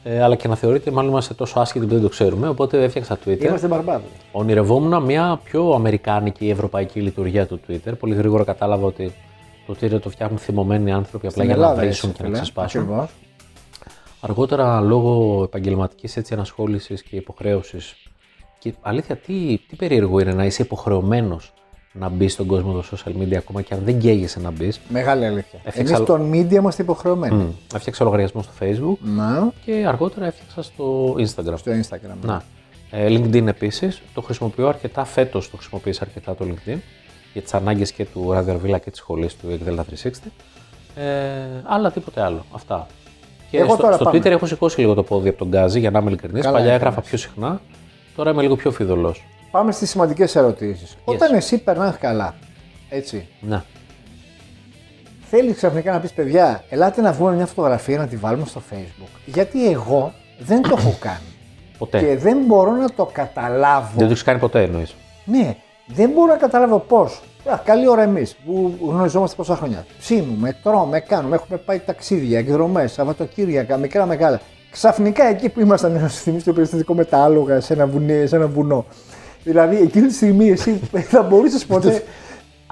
Ε, 0.04 0.22
αλλά 0.24 0.36
και 0.36 0.48
να 0.48 0.56
θεωρείται, 0.56 0.92
μάλλον 0.92 1.10
είμαστε 1.12 1.34
τόσο 1.34 1.60
άσχετοι 1.60 1.86
που 1.86 1.92
δεν 1.94 2.01
το 2.01 2.10
ξέρουμε. 2.10 2.48
Οπότε 2.48 2.84
έφτιαξα 2.84 3.18
Twitter. 3.25 3.44
Είμαστε 3.44 3.68
μπαρμπάδες. 3.68 4.07
Ονειρευόμουν 4.31 5.04
μια 5.04 5.39
πιο 5.44 5.69
αμερικάνικη 5.74 6.50
ευρωπαϊκή 6.50 7.00
λειτουργία 7.01 7.45
του 7.48 7.60
Twitter. 7.68 7.92
Πολύ 8.00 8.16
γρήγορα 8.16 8.44
κατάλαβα 8.44 8.86
ότι 8.86 9.13
το 9.68 9.75
Twitter 9.81 10.01
το 10.01 10.10
φτιάχνουν 10.10 10.39
θυμωμένοι 10.39 10.92
άνθρωποι 10.92 11.27
απλά 11.27 11.44
για 11.44 11.56
να 11.56 11.74
βρίσουν 11.75 12.12
και 12.13 12.24
να 12.24 12.30
ξεσπάσουν. 12.30 13.07
Ακριβώ. 14.21 14.41
Αργότερα, 14.41 14.81
λόγω 14.81 15.44
επαγγελματικής 15.44 16.18
έτσι 16.18 16.33
ανασχόληση 16.33 16.94
και 17.09 17.15
υποχρέωσης. 17.15 17.95
Και 18.59 18.73
αλήθεια, 18.81 19.15
τι, 19.15 19.59
τι 19.68 19.75
περίεργο 19.75 20.19
είναι 20.19 20.33
να 20.33 20.45
είσαι 20.45 20.62
υποχρεωμένος 20.62 21.53
να 21.94 22.09
μπει 22.09 22.27
στον 22.27 22.45
κόσμο 22.47 22.71
των 22.71 22.83
social 22.83 23.21
media 23.21 23.35
ακόμα 23.35 23.62
και 23.62 23.73
αν 23.73 23.81
δεν 23.83 24.00
καίγεσαι 24.00 24.39
να 24.39 24.51
μπεις. 24.51 24.79
Μεγάλη 24.89 25.25
αλήθεια. 25.25 25.59
Έφτιαξα- 25.63 25.95
Εμείς 25.95 26.03
στον 26.07 26.31
media 26.31 26.51
είμαστε 26.51 26.81
υποχρεωμένοι. 26.81 27.56
Έφτιαξα 27.75 28.03
λογαριασμό 28.03 28.41
στο 28.41 28.51
Facebook 28.59 28.97
Να, 29.15 29.51
και 29.65 29.83
αργότερα 29.88 30.25
έφτιαξα 30.25 30.62
στο 30.62 31.13
Instagram. 31.17 31.53
στο 31.57 31.71
Instagram. 31.71 32.15
Να. 32.25 32.44
Ε, 32.91 33.07
LinkedIn 33.09 33.47
επίσης. 33.47 34.01
Το 34.13 34.21
χρησιμοποιώ 34.21 34.67
αρκετά. 34.67 35.06
Φέτος 35.06 35.50
το 35.50 35.57
χρησιμοποίησα 35.57 36.03
αρκετά 36.03 36.35
το 36.35 36.45
LinkedIn 36.47 36.77
για 37.33 37.41
τις 37.41 37.53
ανάγκες 37.53 37.91
και 37.91 38.06
του 38.06 38.29
Radio 38.35 38.56
Villa 38.65 38.79
και 38.83 38.89
της 38.89 39.00
σχολής 39.00 39.35
του 39.38 39.50
Εκδέλτα 39.50 39.83
360. 39.83 40.31
Ε, 40.95 41.03
αλλά 41.63 41.91
τίποτε 41.91 42.21
άλλο. 42.21 42.45
Αυτά. 42.51 42.88
Και 43.51 43.57
Εγώ 43.57 43.74
στο, 43.74 43.81
τώρα 43.83 43.95
στο 43.95 44.03
πάμε. 44.03 44.18
Twitter 44.18 44.25
έχω 44.25 44.45
σηκώσει 44.45 44.80
λίγο 44.80 44.94
το 44.94 45.03
πόδι 45.03 45.30
από 45.30 45.38
τον 45.38 45.48
Γκάζι 45.48 45.80
για 45.80 45.92
να 45.92 46.00
είμαι 46.00 46.07
ειλικρινής. 46.09 46.42
Καλά 46.44 46.57
Παλιά 46.57 46.74
έκανες. 46.74 46.88
έγραφα 46.88 47.09
πιο 47.09 47.18
συχνά. 47.18 47.62
Τώρα 48.15 48.31
είμαι 48.31 48.42
λίγο 48.42 48.56
πιο 48.56 48.71
φιδωλό. 48.71 49.15
Πάμε 49.51 49.71
στις 49.71 49.89
σημαντικές 49.89 50.36
ερωτήσεις. 50.36 50.98
Όταν 51.03 51.33
εσύ 51.33 51.57
περνάς 51.57 51.98
καλά, 51.98 52.36
έτσι, 52.89 53.27
Ναι. 53.42 53.62
θέλεις 55.30 55.56
ξαφνικά 55.56 55.92
να 55.92 56.00
πεις 56.00 56.12
παιδιά, 56.12 56.63
ελάτε 56.69 57.01
να 57.01 57.12
βγούμε 57.12 57.36
μια 57.36 57.45
φωτογραφία 57.45 57.98
να 57.98 58.07
τη 58.07 58.15
βάλουμε 58.15 58.45
στο 58.45 58.62
Facebook. 58.71 59.19
Γιατί 59.25 59.69
εγώ 59.71 60.13
δεν 60.39 60.62
το 60.62 60.75
έχω 60.77 60.95
κάνει. 61.00 61.18
Ποτέ. 61.77 62.00
και 62.00 62.18
δεν 62.18 62.38
μπορώ 62.48 62.71
να 62.71 62.89
το 62.94 63.09
καταλάβω. 63.13 63.88
Δεν 63.95 64.06
το 64.06 64.12
έχεις 64.12 64.24
κάνει 64.24 64.39
ποτέ 64.39 64.63
εννοείς. 64.63 64.95
Ναι, 65.25 65.56
δεν 65.86 66.09
μπορώ 66.09 66.31
να 66.31 66.38
καταλάβω 66.38 66.80
πώς. 66.80 67.21
Καλή 67.63 67.88
ώρα 67.88 68.01
εμείς 68.01 68.35
που 68.45 68.77
γνωριζόμαστε 68.81 69.35
πόσα 69.35 69.55
χρόνια. 69.55 69.85
Ψήνουμε, 69.99 70.57
τρώμε, 70.63 70.99
κάνουμε, 70.99 71.35
έχουμε 71.35 71.57
πάει 71.57 71.79
ταξίδια, 71.79 72.39
εκδρομές, 72.39 72.91
Σαββατοκύριακα, 72.91 73.77
μικρά 73.77 74.05
μεγάλα. 74.05 74.41
Ξαφνικά 74.71 75.25
εκεί 75.25 75.49
που 75.49 75.59
ήμασταν, 75.59 75.91
να 75.91 76.07
σου 76.07 76.21
θυμίσω 76.21 76.45
το 76.45 76.53
περιστατικό 76.53 76.93
με 76.93 77.05
τα 77.05 77.23
άλογα 77.23 77.59
σε 77.61 77.73
ένα, 77.73 77.88
βουνί, 77.88 78.27
σε 78.27 78.35
ένα 78.35 78.47
βουνό. 78.47 78.85
Δηλαδή 79.43 79.75
εκείνη 79.75 80.07
τη 80.07 80.13
στιγμή 80.13 80.49
εσύ 80.49 80.79
θα 80.93 81.21
μπορούσες 81.21 81.65
ποτέ. 81.65 82.03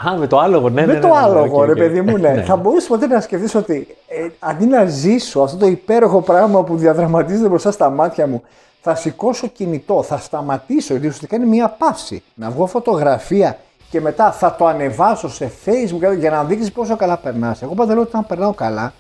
Α, 0.08 0.18
με 0.18 0.28
το 0.28 0.40
άλογο, 0.40 0.70
ναι, 0.70 0.82
ναι. 0.82 0.88
με 0.88 0.94
ναι, 0.94 1.00
το 1.00 1.08
ναι, 1.08 1.14
ναι, 1.14 1.20
άλογο, 1.20 1.60
οκ, 1.60 1.66
ρε 1.66 1.72
οκ. 1.72 1.78
παιδί 1.78 2.02
μου, 2.02 2.18
ναι. 2.18 2.30
Ναι. 2.30 2.42
Θα 2.42 2.56
μπορούσες 2.56 2.88
ποτέ 2.88 3.08
να 3.08 3.22
σκεφτείς 3.22 3.56
ότι 3.56 3.88
ε, 4.08 4.28
αντί 4.40 4.66
να 4.66 4.86
ζήσω 4.86 5.42
αυτό 5.42 5.58
το 5.58 5.66
υπέροχο 5.66 6.22
πράγμα 6.22 6.64
που 6.64 6.76
διαδραματίζεται 6.76 7.48
μπροστά 7.48 7.72
στα 7.72 7.90
μάτια 7.90 8.28
μου, 8.28 8.42
θα 8.82 8.96
σηκώσω 8.96 9.48
κινητό, 9.48 10.04
θα 10.04 10.18
σταματήσω, 10.18 10.92
γιατί 10.92 11.08
ουσιαστικά 11.08 11.36
είναι 11.36 11.46
μια 11.46 11.76
παύση. 11.78 12.24
Να 12.34 12.50
βγάλω 12.50 12.66
φωτογραφία 12.66 13.58
και 13.90 14.02
μετά 14.02 14.32
θα 14.32 14.56
το 14.56 14.66
ανεβάσω 14.66 15.30
σε 15.30 15.52
Facebook 15.66 16.18
για 16.20 16.30
να 16.30 16.44
δείξεις 16.44 16.72
πόσο 16.72 16.96
καλά 16.96 17.18
περνάς. 17.18 17.62
Εγώ 17.62 17.74
πάντα 17.74 17.94
λέω 17.94 18.02
ότι 18.02 18.10
όταν 18.10 18.26
περνάω 18.26 18.54
καλά, 18.54 18.94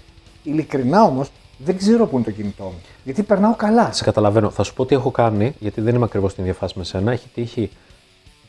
ειλικρινά 0.43 1.03
όμως, 1.03 1.29
δεν 1.57 1.77
ξέρω 1.77 2.05
πού 2.05 2.15
είναι 2.15 2.25
το 2.25 2.31
κινητό 2.31 2.63
μου. 2.63 2.81
Γιατί 3.03 3.23
περνάω 3.23 3.55
καλά. 3.55 3.91
Σε 3.91 4.03
καταλαβαίνω. 4.03 4.49
Θα 4.49 4.63
σου 4.63 4.73
πω 4.73 4.85
τι 4.85 4.95
έχω 4.95 5.11
κάνει, 5.11 5.55
γιατί 5.59 5.81
δεν 5.81 5.95
είμαι 5.95 6.05
ακριβώς 6.05 6.31
στην 6.31 6.43
ίδια 6.43 6.55
φάση 6.55 6.73
με 6.77 6.83
σένα. 6.83 7.11
Έχει 7.11 7.27
τύχει 7.33 7.69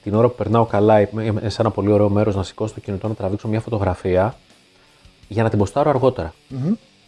την 0.02 0.14
ώρα 0.14 0.28
που 0.28 0.34
περνάω 0.34 0.64
καλά, 0.64 1.00
είμαι 1.00 1.48
σε 1.48 1.60
ένα 1.60 1.70
πολύ 1.70 1.90
ωραίο 1.90 2.08
μέρος 2.08 2.36
να 2.36 2.42
σηκώσω 2.42 2.74
το 2.74 2.80
κινητό 2.80 3.08
να 3.08 3.14
τραβήξω 3.14 3.48
μια 3.48 3.60
φωτογραφία 3.60 4.34
για 5.28 5.42
να 5.42 5.48
την 5.48 5.58
ποστάρω 5.58 5.90
αργότερα. 5.90 6.34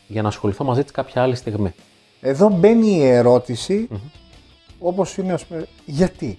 Για 0.06 0.22
να 0.22 0.28
ασχοληθώ 0.28 0.64
μαζί 0.64 0.82
της 0.82 0.92
κάποια 0.92 1.22
άλλη 1.22 1.34
στιγμή. 1.34 1.74
Εδώ 2.20 2.48
μπαίνει 2.48 2.96
η 2.96 3.04
ερωτηση 3.04 3.88
όπως 4.78 5.16
είναι, 5.16 5.32
ας 5.32 5.44
πούμε, 5.44 5.66
γιατί; 5.84 6.38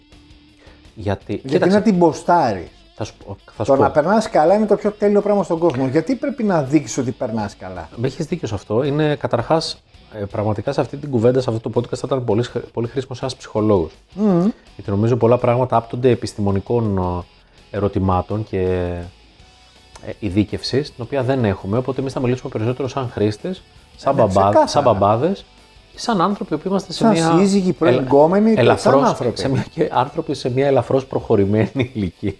Γιατί. 0.95 1.41
Γιατί 1.43 1.69
να 1.69 1.81
την 1.81 1.97
ποστάρεις; 1.97 2.69
Θα 2.95 3.03
σου, 3.03 3.13
πω- 3.25 3.37
θα 3.55 3.63
σου 3.63 3.71
Το 3.71 3.77
πω. 3.77 3.83
να 3.83 3.91
περνάς 3.91 4.29
καλά 4.29 4.53
είναι 4.55 4.65
το 4.65 4.75
πιο 4.75 4.91
τέλειο 4.91 5.21
πράγμα 5.21 5.43
στον 5.43 5.57
κόσμο. 5.59 5.87
Γιατί 5.87 6.15
πρέπει 6.15 6.43
να 6.43 6.61
δείξεις 6.63 6.97
ότι 6.97 7.11
περνάς 7.11 7.55
καλά; 7.55 7.89
Με 7.95 8.07
έχεις 8.07 8.25
δίκιο 8.25 8.47
σε 8.47 8.55
αυτό. 8.55 8.83
Είναι 8.83 9.15
καταρχάς, 9.15 9.83
πραγματικά 10.31 10.71
σε 10.71 10.81
αυτή 10.81 10.97
την 10.97 11.09
κουβέντα, 11.09 11.41
σε 11.41 11.49
αυτό 11.49 11.69
το 11.69 11.79
podcast 11.79 11.95
θα 11.95 12.01
ήταν 12.05 12.23
πολύ, 12.23 12.43
χρ- 12.43 12.65
πολύ 12.73 12.87
χρήσιμο 12.87 13.17
ένας 13.21 13.35
ψυχολόγος. 13.35 13.91
Γιατί 14.75 14.89
νομίζω 14.91 15.15
πολλά 15.15 15.37
πράγματα 15.37 15.75
άπτονται 15.75 16.09
επιστημονικών 16.09 16.97
ε, 16.97 17.77
ερωτημάτων 17.77 18.43
και 18.43 18.59
ε, 20.05 20.11
ειδίκευσης, 20.19 20.93
την 20.93 21.03
οποία 21.03 21.23
δεν 21.23 21.45
έχουμε. 21.45 21.77
Οπότε 21.77 22.01
εμείς 22.01 22.13
θα 22.13 22.19
μιλήσουμε 22.19 22.49
περισσότερο 22.51 22.87
σαν 22.87 23.09
χρήστες, 23.13 23.61
σαν, 23.95 24.15
ναι, 24.15 24.21
μπαμπά, 24.21 24.31
ξεκάθαρα. 24.41 24.67
σαν 24.67 24.83
μπαμπάδες 24.83 25.45
και 25.91 25.99
σαν 25.99 26.21
άνθρωποι 26.21 26.57
που 26.57 26.67
είμαστε 26.67 26.93
σε 26.93 26.97
Σαν 27.03 27.11
μια. 27.11 27.35
σύζυγοι, 27.37 27.73
πρώην 27.73 27.93
ελα- 27.93 28.03
γκόμενοι, 28.03 28.49
σαν 28.49 28.57
ελαφρώς- 28.57 29.03
άνθρωποι. 29.03 29.39
Σε 29.39 29.49
μια, 29.49 29.65
και 29.73 29.89
άνθρωποι 29.93 30.33
σε 30.33 30.49
μια 30.51 30.67
ελαφρώς 30.67 31.05
προχωρημένη 31.05 31.91
ηλικία. 31.93 32.33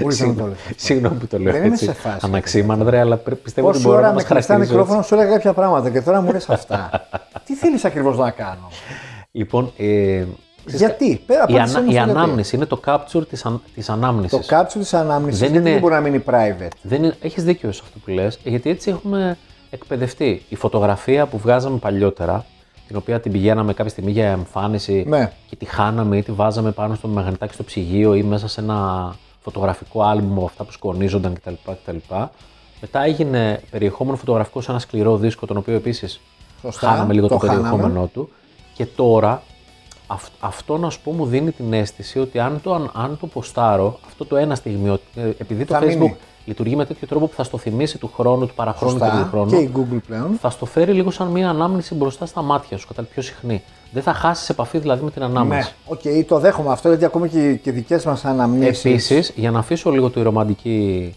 Μπορείς 0.00 0.20
να 0.20 0.34
το 0.34 0.46
λες. 0.46 0.56
Συγγνώμη 0.76 1.16
που 1.18 1.26
το 1.26 1.38
λέω 1.38 1.52
Δεν 1.52 1.62
είμαι 1.64 1.72
έτσι. 1.72 1.84
σε 1.84 1.92
φάση. 1.92 2.18
Αναξίμαν, 2.22 2.88
ρε, 2.88 2.98
αλλά 2.98 3.16
πρέ- 3.16 3.36
πιστεύω 3.38 3.66
ότι 3.68 3.76
Πόση 3.76 3.88
μπορώ 3.88 3.98
ώρα 3.98 4.06
να 4.08 4.14
με 4.14 4.22
μα 4.22 4.28
κλειστά 4.28 4.52
χαρακτηρίζω. 4.52 4.78
μικρόφωνο 4.78 5.02
σου 5.06 5.14
έλεγα 5.14 5.30
κάποια 5.30 5.52
πράγματα 5.52 5.90
και 5.90 6.00
τώρα 6.00 6.20
μου 6.20 6.32
λες 6.32 6.48
αυτά. 6.48 6.90
Τι 7.46 7.54
θέλεις 7.54 7.84
ακριβώς 7.84 8.18
να 8.18 8.30
κάνω; 8.30 8.68
Λοιπόν, 9.32 9.72
ε, 9.76 10.24
γιατί, 10.66 11.22
πέρα 11.26 11.44
η, 11.48 11.58
από 11.58 11.62
ανα, 11.78 11.92
η 11.92 11.98
ανάμνηση 11.98 12.56
είναι 12.56 12.64
το 12.64 12.80
capture 12.86 13.28
της, 13.28 13.44
αν, 13.44 13.62
της 13.74 13.86
Το 13.86 13.92
ανάμνησης. 13.92 14.46
κάψου 14.46 14.78
της 14.78 14.94
ανάμνησης 14.94 15.40
Δεν 15.40 15.50
δεν, 15.52 15.60
είναι- 15.60 15.70
δεν 15.70 15.80
μπορεί 15.80 15.94
να 15.94 16.00
μείνει 16.00 16.22
private; 16.26 16.68
Δεν 16.82 17.02
είναι, 17.02 17.14
έχεις 17.20 17.44
δίκιο 17.44 17.72
σε 17.72 17.80
αυτό 17.84 17.98
που 18.04 18.10
λες, 18.10 18.38
γιατί 18.44 18.70
έτσι 18.70 18.90
έχουμε 18.90 19.36
εκπαιδευτεί. 19.70 20.42
Η 20.48 20.54
φωτογραφία 20.56 21.26
που 21.26 21.38
βγάζαμε 21.38 21.76
παλιότερα, 21.78 22.44
την 22.86 22.96
οποία 22.96 23.20
την 23.20 23.32
πηγαίναμε 23.32 23.72
κάποια 23.74 23.90
στιγμή 23.90 24.10
για 24.10 24.28
εμφάνιση 24.28 25.04
Ναι. 25.08 25.32
και 25.48 25.56
τη 25.56 25.64
χάναμε 25.64 26.16
ή 26.16 26.22
τη 26.22 26.32
βάζαμε 26.32 26.70
πάνω 26.70 26.94
στο 26.94 27.08
μαγνητάκι 27.08 27.54
στο 27.54 27.62
ψυγείο 27.64 28.14
ή 28.14 28.22
μέσα 28.22 28.48
σε 28.48 28.60
ένα 28.60 29.14
φωτογραφικό 29.50 30.02
άλμπουμ 30.02 30.36
από 30.36 30.44
αυτά 30.44 30.64
που 30.64 30.72
σκονίζονταν 30.72 31.32
κτλ. 31.34 31.52
κτλ. 31.84 31.96
Μετά 32.80 33.02
έγινε 33.04 33.60
περιεχόμενο 33.70 34.16
φωτογραφικό 34.16 34.60
σε 34.60 34.70
ένα 34.70 34.80
σκληρό 34.80 35.16
δίσκο, 35.16 35.46
τον 35.46 35.56
οποίο 35.56 35.74
επίσης 35.74 36.20
Σωστά, 36.62 36.88
χάναμε 36.88 37.12
λίγο 37.12 37.28
το, 37.28 37.34
το 37.34 37.46
χάναμε. 37.46 37.60
περιεχόμενό 37.70 38.06
του. 38.12 38.28
Και 38.74 38.86
τώρα 38.86 39.42
αυ- 40.06 40.32
αυτό 40.40 40.78
να 40.78 40.90
σου 40.90 41.00
πω 41.04 41.12
μου 41.12 41.26
δίνει 41.26 41.50
την 41.50 41.72
αίσθηση 41.72 42.18
ότι 42.18 42.38
αν 42.38 42.60
το, 42.62 42.74
αν, 42.74 42.90
αν 42.94 43.16
το 43.20 43.26
ποστάρω, 43.26 43.98
αυτό 44.06 44.24
το 44.24 44.36
ένα 44.36 44.54
στιγμή, 44.54 44.88
ότι, 44.88 45.02
ε, 45.14 45.28
επειδή 45.38 45.64
το 45.64 45.74
Θα 45.74 45.80
Facebook 45.80 45.98
μείνει. 45.98 46.16
λειτουργεί 46.44 46.76
με 46.76 46.84
τέτοιο 46.86 47.06
τρόπο 47.06 47.26
που 47.26 47.34
θα 47.34 47.42
στο 47.44 47.58
θυμίσει 47.58 47.98
του 47.98 48.10
χρόνου, 48.14 48.46
του 48.46 48.54
παραχρόνου 48.54 48.98
και 48.98 49.04
του 49.04 49.10
Σωστά. 49.10 49.28
χρόνου, 49.30 49.50
Και 49.50 49.56
η 49.56 49.70
Google 49.76 49.98
πλέον. 50.06 50.36
θα 50.40 50.50
στο 50.50 50.66
φέρει 50.66 50.92
λίγο 50.92 51.10
σαν 51.10 51.26
μια 51.28 51.48
ανάμνηση 51.48 51.94
μπροστά 51.94 52.26
στα 52.26 52.42
μάτια 52.42 52.76
σου, 52.78 52.86
κατά 52.86 53.02
πιο 53.02 53.22
συχνή. 53.22 53.62
Δεν 53.92 54.02
θα 54.02 54.12
χάσεις 54.12 54.48
επαφή 54.48 54.78
δηλαδή 54.78 55.04
με 55.04 55.10
την 55.10 55.22
Ναι, 55.22 55.28
ανάμνηση. 55.28 55.72
οκ, 55.86 56.00
το 56.26 56.38
δέχομαι 56.38 56.72
αυτό 56.72 56.88
γιατί 56.88 57.04
ακόμα 57.04 57.26
και, 57.26 57.54
και 57.54 57.70
δικές 57.72 58.04
μας 58.04 58.24
αναμνήσεις 58.24 58.84
Επίσης, 58.84 59.32
για 59.36 59.50
να 59.50 59.58
αφήσω 59.58 59.90
λίγο 59.90 60.10
τη 60.10 60.22
ρομαντική 60.22 61.14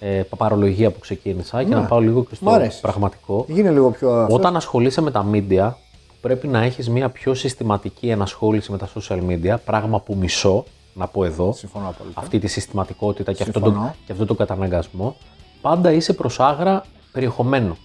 ε, 0.00 0.08
παπαρολογία 0.08 0.90
που 0.90 0.98
ξεκίνησα 0.98 1.62
και 1.62 1.68
Ναι. 1.68 1.74
να 1.74 1.82
πάω 1.82 2.00
λίγο 2.00 2.22
και 2.22 2.28
Μ' 2.32 2.34
στο 2.34 2.50
αρέσεις. 2.50 2.80
πραγματικό. 2.80 3.44
Γίνε 3.48 3.70
λίγο 3.70 3.90
πιο. 3.90 4.10
αυτός. 4.12 4.38
Όταν 4.38 4.56
ασχολείσαι 4.56 5.00
με 5.00 5.10
τα 5.10 5.26
media, 5.32 5.72
πρέπει 6.20 6.48
να 6.48 6.62
έχεις 6.62 6.88
μια 6.90 7.08
πιο 7.08 7.34
συστηματική 7.34 8.08
ενασχόληση 8.08 8.70
με 8.70 8.78
τα 8.78 8.88
social 9.00 9.18
media, 9.28 9.54
πράγμα 9.64 10.00
που 10.00 10.16
μισώ, 10.20 10.64
να 10.94 11.06
πω 11.06 11.24
εδώ, 11.24 11.52
Συμφωνώ 11.52 11.88
απόλυτα. 11.88 12.20
αυτή 12.20 12.38
τη 12.38 12.46
συστηματικότητα 12.46 13.32
και 13.32 13.42
αυτό, 13.42 13.58
Συμφωνώ. 13.60 13.84
το, 13.86 13.94
και 14.06 14.12
αυτό 14.12 14.26
το 14.26 14.34
καταναγκασμό, 14.34 15.16
πάντα 15.60 15.92
είσαι 15.92 16.12
προς 16.12 16.40
άγρα 16.40 16.82
περιεχομένου. 17.12 17.76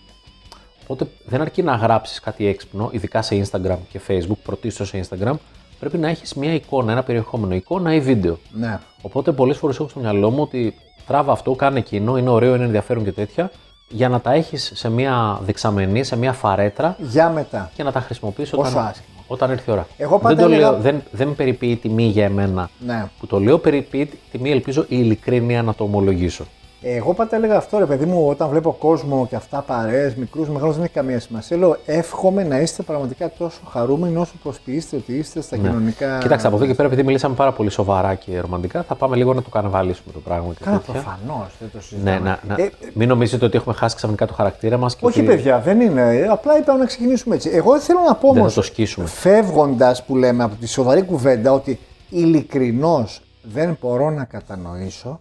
Οπότε 0.88 1.08
δεν 1.26 1.42
αρκεί 1.42 1.64
να 1.64 1.76
γράψεις 1.76 2.20
κάτι 2.20 2.48
έξυπνο, 2.48 2.90
ειδικά 2.92 3.22
σε 3.22 3.42
Instagram 3.46 3.78
και 3.90 4.00
Facebook, 4.08 4.38
πρωτίστως 4.44 4.88
σε 4.88 5.00
Instagram, 5.10 5.34
πρέπει 5.80 5.98
να 5.98 6.08
έχεις 6.10 6.34
μια 6.34 6.54
εικόνα, 6.54 6.92
ένα 6.92 7.04
περιεχόμενο, 7.04 7.56
εικόνα 7.56 7.94
ή 7.94 8.00
βίντεο. 8.00 8.38
Ναι. 8.52 8.80
Οπότε 9.02 9.32
πολλές 9.32 9.58
φορές 9.58 9.78
έχω 9.80 9.88
στο 9.88 10.00
μυαλό 10.00 10.30
μου 10.30 10.42
ότι 10.42 10.76
τράβα 11.08 11.32
αυτό, 11.32 11.52
κάνε 11.54 11.80
εκείνο, 11.80 12.18
είναι 12.18 12.30
ωραίο, 12.30 12.56
είναι 12.56 12.64
ενδιαφέρον 12.66 13.04
και 13.04 13.12
τέτοια, 13.12 13.52
για 13.90 14.10
να 14.10 14.20
τα 14.22 14.34
έχεις 14.34 14.72
σε 14.76 14.90
μια 14.90 15.40
δεξαμενή, 15.46 16.04
σε 16.04 16.18
μια 16.18 16.34
φαρέτρα 16.34 16.96
Για 17.00 17.30
μετά. 17.30 17.72
και 17.76 17.84
να 17.84 17.92
τα 17.92 18.00
χρησιμοποιήσει 18.00 18.56
Πόσο 18.56 18.70
όταν, 18.72 18.86
άσχημο. 18.88 19.24
όταν 19.28 19.52
έρθει 19.52 19.70
η 19.70 19.74
ώρα. 19.74 19.88
Εγώ 19.98 20.20
πάντα 20.20 20.36
δεν, 20.36 20.46
το 20.48 20.52
έλεγα- 20.52 20.72
λέω, 20.72 20.80
δεν, 20.82 21.04
δεν 21.12 21.36
περιποιεί 21.36 21.76
τιμή 21.76 22.04
για 22.04 22.24
εμένα 22.26 22.70
Ναι. 22.86 23.10
που 23.20 23.28
το 23.28 23.40
λέω, 23.40 23.58
περιποιεί 23.58 24.10
τιμή, 24.32 24.52
ελπίζω, 24.52 24.82
η 24.82 24.86
ειλικρίνεια 25.00 25.64
να 25.64 25.74
το 25.74 25.84
ομολογήσω. 25.84 26.46
Εγώ 26.82 27.14
πάντα 27.14 27.36
έλεγα 27.36 27.58
αυτό, 27.58 27.78
ρε 27.78 27.86
παιδί 27.86 28.06
μου, 28.06 28.28
όταν 28.28 28.50
βλέπω 28.50 28.72
κόσμο 28.72 29.28
και 29.30 29.36
αυτά 29.36 29.62
παρέες, 29.62 30.16
μικρούς, 30.16 30.50
μεγάλους, 30.50 30.76
δεν 30.76 30.84
έχει 30.84 30.94
καμία 30.94 31.20
σημασία. 31.20 31.58
Λέω, 31.58 31.78
εύχομαι 31.86 32.44
να 32.44 32.60
είστε 32.60 32.84
πραγματικά 32.84 33.32
τόσο 33.38 33.60
χαρούμενοι 33.70 34.16
όσο 34.18 34.34
προσποιείστε 34.44 34.96
ότι 34.96 35.14
είστε 35.18 35.42
στα 35.42 35.58
κοινωνικά. 35.58 36.08
Ναι. 36.14 36.18
Κοίταξε, 36.18 36.48
από 36.48 36.56
εδώ 36.56 36.66
και 36.66 36.74
πέρα, 36.74 36.88
επειδή 36.88 37.04
μιλήσαμε 37.04 37.36
πάρα 37.36 37.52
πολύ 37.52 37.70
σοβαρά 37.70 38.14
και 38.16 38.40
ρομαντικά, 38.40 38.84
θα 38.84 38.96
πάμε 38.96 39.16
λίγο 39.16 39.34
να 39.34 39.42
το 39.42 39.50
καναβαλίσουμε 39.50 40.14
το 40.14 40.20
πράγμα 40.20 40.54
και 40.54 40.64
Κάνα 40.64 40.78
τέτοια. 40.80 40.94
προφανώς, 40.94 41.48
δεν 41.60 41.70
το 41.72 41.78
Ναι, 41.78 41.82
συζητάμε. 41.82 42.20
να, 42.20 42.40
να, 42.56 42.64
Ε, 42.64 42.70
μην 42.94 43.08
νομίζετε 43.08 43.46
ότι 43.46 43.58
έχουμε 43.58 43.76
χάσει 43.76 43.96
ξαφνικά 43.96 44.26
το 44.28 44.34
χαρακτήρα 44.34 44.78
μας. 44.78 44.98
όχι, 45.02 45.20
ότι 45.20 45.28
παιδιά, 45.28 45.60
δεν 45.60 45.82
είναι. 45.82 46.16
Ε, 46.18 46.28
Απλά 46.28 46.58
είπαμε 46.58 46.80
να 46.80 46.86
ξεκινήσουμε 46.86 47.36
έτσι. 47.36 47.50
Εγώ 47.54 47.80
θέλω 47.80 48.00
να 48.08 48.16
πω 48.16 48.32
Δεν 48.32 48.42
όμως, 48.42 48.54
θα 48.54 48.60
το 48.62 48.66
σκίσουμε. 48.66 49.08
φεύγοντας 49.08 50.04
που 50.06 50.16
λέμε 50.16 50.44
από 50.44 50.56
τη 50.56 50.68
σοβαρή 50.68 51.02
κουβέντα, 51.02 51.52
ότι 51.54 51.80
ειλικρινώς 52.10 53.22
δεν 53.42 53.78
μπορώ 53.82 54.10
να 54.10 54.24
κατανοήσω 54.24 55.20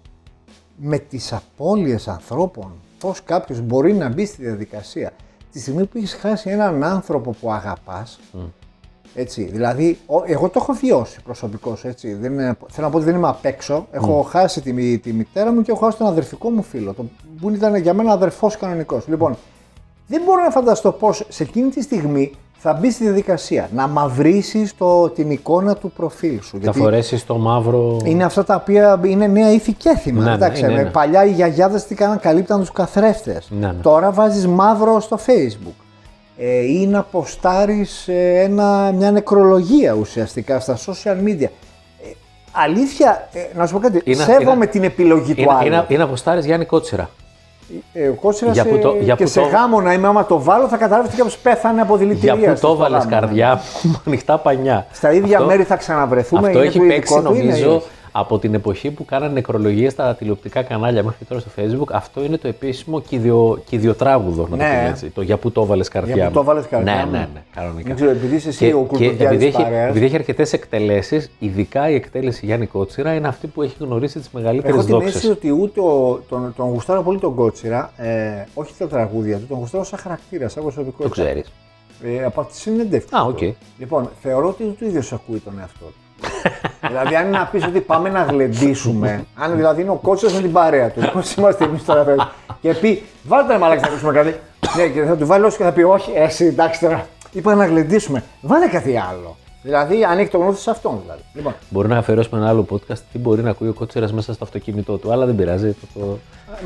με 0.76 0.98
τις 0.98 1.32
απώλειες 1.32 2.08
ανθρώπων 2.08 2.72
πώς 2.98 3.22
κάποιος 3.22 3.60
μπορεί 3.60 3.92
να 3.94 4.08
μπει 4.08 4.26
στη 4.26 4.42
διαδικασία. 4.42 5.12
Τη 5.52 5.60
στιγμή 5.60 5.84
που 5.84 5.98
έχεις 5.98 6.14
χάσει 6.14 6.50
έναν 6.50 6.84
άνθρωπο 6.84 7.30
που 7.40 7.52
αγαπάς, 7.52 8.18
έτσι, 9.14 9.42
δηλαδή, 9.44 9.98
ο- 10.06 10.22
εγώ 10.26 10.48
το 10.48 10.58
έχω 10.62 10.72
βιώσει 10.72 11.20
προσωπικώς. 11.22 11.84
Έτσι. 11.84 12.14
Δεν 12.14 12.32
είναι, 12.32 12.56
θέλω 12.68 12.86
να 12.86 12.90
πω 12.92 12.96
ότι 12.96 13.06
δεν 13.06 13.14
είμαι 13.16 13.28
απ' 13.28 13.44
έξω. 13.44 13.86
Έχω 13.90 14.22
χάσει 14.22 14.60
τη, 14.60 14.72
μη- 14.72 14.98
τη 14.98 15.12
μητέρα 15.12 15.52
μου 15.52 15.62
και 15.62 15.70
έχω 15.70 15.84
χάσει 15.84 15.98
τον 15.98 16.06
αδερφικό 16.06 16.50
μου 16.50 16.62
φίλο. 16.62 16.92
Το, 16.92 17.04
που 17.40 17.50
ήταν 17.50 17.76
για 17.76 17.94
μένα 17.94 18.12
αδερφός 18.12 18.56
κανονικός. 18.56 19.06
Λοιπόν, 19.08 19.36
δεν 20.06 20.22
μπορώ 20.24 20.42
να 20.42 20.50
φανταστώ 20.50 20.92
πώς 20.92 21.24
σε 21.28 21.42
εκείνη 21.42 21.68
τη 21.70 21.82
στιγμή 21.82 22.32
θα 22.68 22.74
μπει 22.80 22.90
στη 22.90 23.04
διαδικασία 23.04 23.68
να 23.74 23.86
μαυρίσεις 23.88 24.74
την 25.14 25.30
εικόνα 25.30 25.74
του 25.76 25.90
προφίλ 25.90 26.40
σου. 26.42 26.58
θα 26.62 26.72
φορέσεις 26.72 27.26
το 27.26 27.36
μαύρο. 27.36 27.96
Είναι 28.04 28.24
αυτά 28.24 28.44
τα 28.44 28.54
οποία 28.54 29.00
είναι 29.04 29.26
νέα 29.26 29.52
ήθη 29.52 29.72
και 29.72 29.88
έθιμα. 29.88 30.22
Ναι, 30.22 30.28
ναι, 30.28 30.34
Εντάξει, 30.34 30.62
είναι, 30.64 30.72
με 30.72 30.80
είναι. 30.80 30.90
Παλιά 30.90 31.24
οι 31.24 31.30
γιαγιάδες 31.30 31.84
τι 31.84 31.94
κάναν, 31.94 32.20
καλύπταν 32.20 32.60
τους 32.60 32.72
καθρέφτες. 32.72 33.48
Ναι, 33.50 33.66
ναι. 33.66 33.72
Τώρα 33.82 34.10
βάζεις 34.10 34.46
μαύρο 34.46 35.00
στο 35.00 35.18
Facebook. 35.26 35.74
Ε, 36.38 36.60
ή 36.64 36.86
να 36.86 37.02
ποστάρεις 37.02 38.08
ε, 38.08 38.40
ένα, 38.40 38.92
μια 38.96 39.10
νεκρολογία 39.10 39.92
ουσιαστικά 39.92 40.60
στα 40.60 40.76
social 40.86 41.16
media. 41.26 41.42
Ε, 41.42 42.10
αλήθεια, 42.52 43.28
ε, 43.32 43.58
να 43.58 43.66
σου 43.66 43.72
πω 43.74 43.78
κάτι, 43.80 44.00
Είναι- 44.04 44.22
σέβομαι 44.22 44.52
είναι- 44.52 44.66
την 44.66 44.84
επιλογή 44.84 45.34
του 45.34 45.40
Είναι, 45.40 45.52
άλλου. 45.52 45.66
είναι, 45.66 45.84
είναι 45.88 46.02
αποστάρι 46.02 46.40
Γιάννη 46.40 46.64
Κότσιρα. 46.64 47.10
Ε, 47.92 48.08
ο 48.08 48.12
Κότσιρας, 48.14 48.54
Για 48.54 48.64
που 48.64 48.78
το- 48.78 48.96
ε, 49.00 49.02
για 49.02 49.14
και 49.14 49.24
που 49.24 49.30
σε 49.30 49.40
το- 49.40 49.46
γάμο 49.46 49.80
να 49.80 49.92
είμαι, 49.92 50.06
άμα 50.06 50.26
το 50.26 50.42
βάλω 50.42 50.68
θα 50.68 50.76
καταλάβει 50.76 51.06
ότι 51.08 51.16
κάποιος 51.16 51.36
πέθανε 51.38 51.80
από 51.80 51.96
δηλητηρία. 51.96 52.34
Για 52.34 52.50
που 52.50 52.56
στο 52.56 52.66
το 52.68 52.72
έβαλε 52.74 52.96
γάμο. 52.96 53.10
καρδιά 53.10 53.60
μου 53.82 53.90
με 53.92 53.98
ανοιχτά 54.06 54.38
πανιά. 54.38 54.86
Στα 54.92 55.12
ίδια 55.12 55.36
Αυτό- 55.36 55.48
μέρη 55.48 55.62
θα 55.62 55.76
ξαναβρεθούμε. 55.76 56.46
Αυτό 56.46 56.58
είναι 56.58 56.66
έχει 56.68 56.78
το 56.78 56.84
παίξει 56.84 57.14
ειδικό 57.14 57.28
του, 57.28 57.34
είναι 57.34 57.42
ή 57.42 57.46
νομίζω 57.46 57.74
όχι; 57.76 57.84
Από 58.18 58.38
την 58.38 58.54
εποχή 58.54 58.90
που 58.90 59.04
κάνανε 59.04 59.32
νεκρολογίες 59.32 59.92
στα 59.92 60.14
τηλεοπτικά 60.14 60.62
κανάλια 60.62 61.02
μέχρι 61.02 61.24
τώρα 61.24 61.40
στο 61.40 61.50
facebook. 61.56 61.92
Αυτό 61.92 62.24
είναι 62.24 62.36
το 62.36 62.48
επίσημο 62.48 63.00
κηδιο, 63.00 63.62
κηδιοτράγουδο, 63.66 64.42
να 64.42 64.48
το 64.48 64.56
Ναι. 64.56 64.62
πούμε 64.76 64.88
έτσι. 64.88 65.10
Το 65.10 65.22
για 65.22 65.36
που 65.36 65.50
το 65.52 65.60
έβαλες 65.62 65.88
καρδιά 65.88 66.14
Για 66.14 66.22
που 66.24 66.28
μου. 66.28 66.34
το 66.34 66.40
έβαλες 66.40 66.66
καρδιά 66.66 66.94
Ναι, 66.94 67.04
μου. 67.04 67.10
ναι, 67.10 67.18
ναι, 67.18 67.42
κανονικά. 67.54 67.86
Δεν 67.86 67.94
ξέρω, 67.96 68.10
επειδή 68.10 68.34
είσαι 68.36 68.48
εσύ 68.48 68.66
Και- 68.66 68.74
ο 68.74 68.80
και 68.80 68.86
κουλτουριάρης 68.86 69.20
επειδή 69.20 69.44
της 69.46 69.54
έχει, 69.54 69.62
παρέας. 69.62 69.88
επειδή 69.90 70.04
έχει 70.04 70.14
αρκετές 70.14 70.52
εκτελέσεις, 70.52 71.30
ειδικά 71.38 71.90
η 71.90 71.94
εκτέλεση 71.94 72.46
Γιάννη 72.46 72.66
Κότσιρα 72.66 73.14
είναι 73.14 73.28
αυτή 73.28 73.46
που 73.46 73.62
έχει 73.62 73.76
γνωρίσει 73.80 74.18
τις 74.18 74.30
μεγαλύτερες 74.30 74.74
Έχω 74.76 74.84
την 74.84 74.92
δόξες. 74.94 75.14
αίσθηση 75.14 75.32
ότι 75.32 75.50
ούτε 75.50 75.80
ο, 75.80 76.20
τον, 76.28 76.52
τον 76.56 76.66
γουστάρω 76.68 77.02
πολύ 77.02 77.18
τον 77.18 77.34
Κότσιρα, 77.34 77.92
ε, 77.96 78.44
όχι 78.54 78.74
τα 78.78 78.86
τραγούδια 78.88 79.36
του, 79.38 79.46
τον 79.46 79.58
γουστάρω 79.58 79.84
σαν 79.84 79.98
χαρακτήρα, 79.98 80.48
σαν 80.48 80.62
Το 80.62 80.68
προσωπικότητα. 80.70 81.22
ξέρεις. 81.22 81.52
Ε, 82.04 82.24
από 82.24 82.44
τη 82.44 82.56
συνέντευξη. 82.56 83.14
Α, 83.16 83.18
του. 83.20 83.26
οκ. 83.36 83.54
Λοιπόν, 83.78 84.10
θεωρώ 84.22 84.48
ότι 84.48 84.76
το 84.78 84.86
ίδιος 84.86 85.12
ακούει 85.12 85.38
τον 85.38 85.52
εαυτό 85.60 85.84
του. 85.84 85.94
δηλαδή, 86.88 87.14
αν 87.16 87.26
είναι 87.26 87.38
να 87.38 87.44
πεις 87.46 87.64
ότι 87.64 87.80
πάμε 87.80 88.08
να 88.08 88.22
γλεντήσουμε, 88.22 89.24
αν 89.34 89.56
δηλαδή 89.56 89.80
είναι 89.80 89.90
ο 89.90 89.94
Κότσιρα 89.94 90.32
με 90.32 90.40
την 90.40 90.52
παρέα 90.52 90.90
του, 90.90 91.10
πώς 91.12 91.34
είμαστε 91.34 91.64
εμείς 91.64 91.84
τώρα 91.84 92.04
βέβαια, 92.04 92.30
και 92.60 92.74
πει, 92.74 93.02
βάλτε 93.24 93.50
ένα 93.54 93.60
μαλάκι 93.60 93.80
να 93.80 93.86
ακούσουμε 93.88 94.12
κάτι. 94.12 94.34
ναι, 94.76 94.86
και 94.86 95.02
θα 95.02 95.16
του 95.16 95.26
βάλει 95.26 95.44
όσο 95.44 95.56
και 95.56 95.62
θα 95.62 95.72
πει, 95.72 95.82
Όχι, 95.82 96.10
εσύ 96.14 96.44
εντάξει 96.44 96.80
τώρα, 96.80 97.06
είπα 97.32 97.54
να 97.54 97.66
γλεντήσουμε. 97.66 98.22
Βάλε 98.40 98.66
κάτι 98.66 98.96
άλλο. 98.96 99.36
Δηλαδή, 99.62 100.04
ανοίγει 100.04 100.28
το 100.28 100.38
γνώθι 100.38 100.60
σαυτόν 100.60 100.98
δηλαδή. 101.02 101.20
Λοιπόν, 101.34 101.54
Μπορεί 101.68 101.88
να 101.88 101.98
αφιερώσουμε 101.98 102.40
ένα 102.40 102.48
άλλο 102.48 102.66
podcast 102.70 102.98
τι 103.12 103.18
μπορεί 103.18 103.42
να 103.42 103.50
ακούει 103.50 103.68
ο 103.68 103.72
Κότσιρα 103.72 104.08
μέσα 104.12 104.32
στο 104.32 104.44
αυτοκίνητό 104.44 104.96
του, 104.96 105.12
αλλά 105.12 105.26
δεν 105.26 105.34
πειράζει. 105.34 105.72
Το, 105.94 106.00
το, 106.00 106.00
το 106.00 106.18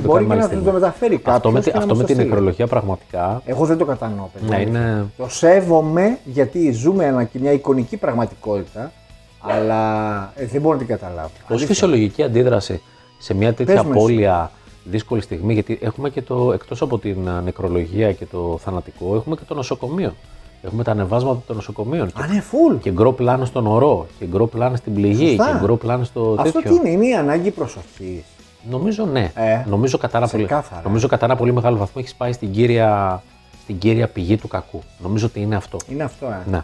μπορεί 0.03 0.25
κάνουμε 0.27 0.27
και 0.27 0.33
άλλη 0.33 0.41
να 0.41 0.41
του 0.41 0.45
στιγμή. 0.47 0.65
το 0.65 0.73
μεταφέρει 0.73 1.17
κάποιος. 1.17 1.35
Αυτό 1.37 1.51
με, 1.51 1.61
τη- 1.61 1.71
αυτό 1.75 1.95
με 1.97 2.05
την 2.05 2.17
νεκρολογία 2.17 2.67
πραγματικά. 2.67 3.43
Εγώ 3.45 3.65
δεν 3.65 3.77
το 3.79 3.85
κατανοώ, 3.85 4.27
παιδιά. 4.33 4.57
Ναι, 4.57 4.63
είναι. 4.63 5.07
Το 5.17 5.29
σέβομαι 5.29 6.19
γιατί 6.25 6.71
ζούμε 6.73 7.05
ένα, 7.05 7.25
και 7.25 7.39
μια 7.39 7.53
εικονική 7.53 7.97
πραγματικότητα, 7.97 8.93
αλλά 9.41 10.33
ε, 10.37 10.47
δεν 10.47 10.61
μπορώ 10.61 10.73
να 10.73 10.79
την 10.79 10.89
καταλάβω. 10.89 11.31
Ω 11.43 11.45
Αλήθεια. 11.49 11.67
φυσιολογική 11.67 12.23
αντίδραση 12.23 12.81
σε 13.19 13.35
μια 13.35 13.55
τέτοια 13.55 13.75
Πες 13.75 13.83
μου 13.85 13.91
εσύ. 13.91 13.99
απώλεια 13.99 14.51
δύσκολη 14.85 15.21
στιγμή, 15.21 15.53
γιατί 15.53 15.79
έχουμε 15.83 16.11
και 16.11 16.23
το, 16.23 16.53
εκτός 16.53 16.83
από 16.83 16.99
την 16.99 17.29
α, 17.29 17.41
νεκρολογία 17.41 18.13
και 18.13 18.25
το 18.27 18.59
θανατικό, 18.65 19.15
έχουμε 19.15 19.37
και 19.37 19.43
το 19.49 19.55
νοσοκομείο. 19.55 20.15
Έχουμε 20.63 20.85
τα 20.85 20.91
ανεβάσματα 20.91 21.41
των 21.47 21.57
νοσοκομείων. 21.57 22.07
Και, 22.07 22.23
Α, 22.23 22.27
ναι, 22.27 22.43
full. 22.51 22.79
και 22.81 22.91
γκρο 22.91 23.13
πλάνο 23.13 23.45
στον 23.45 23.67
ορό, 23.67 24.07
και 24.19 24.25
γκρο 24.27 24.47
πλάνο 24.47 24.77
στην 24.77 24.95
πληγή, 24.95 25.29
Σωστά. 25.37 25.53
και 25.53 25.59
γκρο 25.65 25.77
πλάνο 25.77 26.05
στο 26.05 26.35
Αυτό 26.39 26.53
τέτοιο. 26.61 26.71
τι 26.71 26.77
είναι, 26.89 26.91
είναι 26.91 27.07
η 27.07 27.15
ανάγκη 27.15 27.51
προσοχής. 27.51 28.23
Νομίζω 28.71 29.05
ναι. 29.07 29.33
Ε, 29.35 29.65
νομίζω, 29.69 29.99
κατά 29.99 30.19
ένα 30.19 30.29
πολύ, 30.29 30.45
ξεκάθαρα. 30.45 30.83
νομίζω 30.85 31.07
κατά 31.09 31.25
ένα 31.25 31.37
πολύ 31.37 31.53
μεγάλο 31.53 31.77
βαθμό 31.77 32.03
έχει 32.05 32.17
πάει 32.17 32.33
στην 32.33 32.51
κύρια, 32.51 33.23
στην 33.63 33.79
κύρια 33.79 34.09
πηγή 34.09 34.37
του 34.37 34.49
κακού. 34.49 34.83
Νομίζω 34.99 35.27
ότι 35.27 35.41
είναι 35.41 35.57
αυτό. 35.57 35.79
Είναι 35.89 36.03
αυτό, 36.03 36.27
ε. 36.27 36.51
Ναι. 36.51 36.61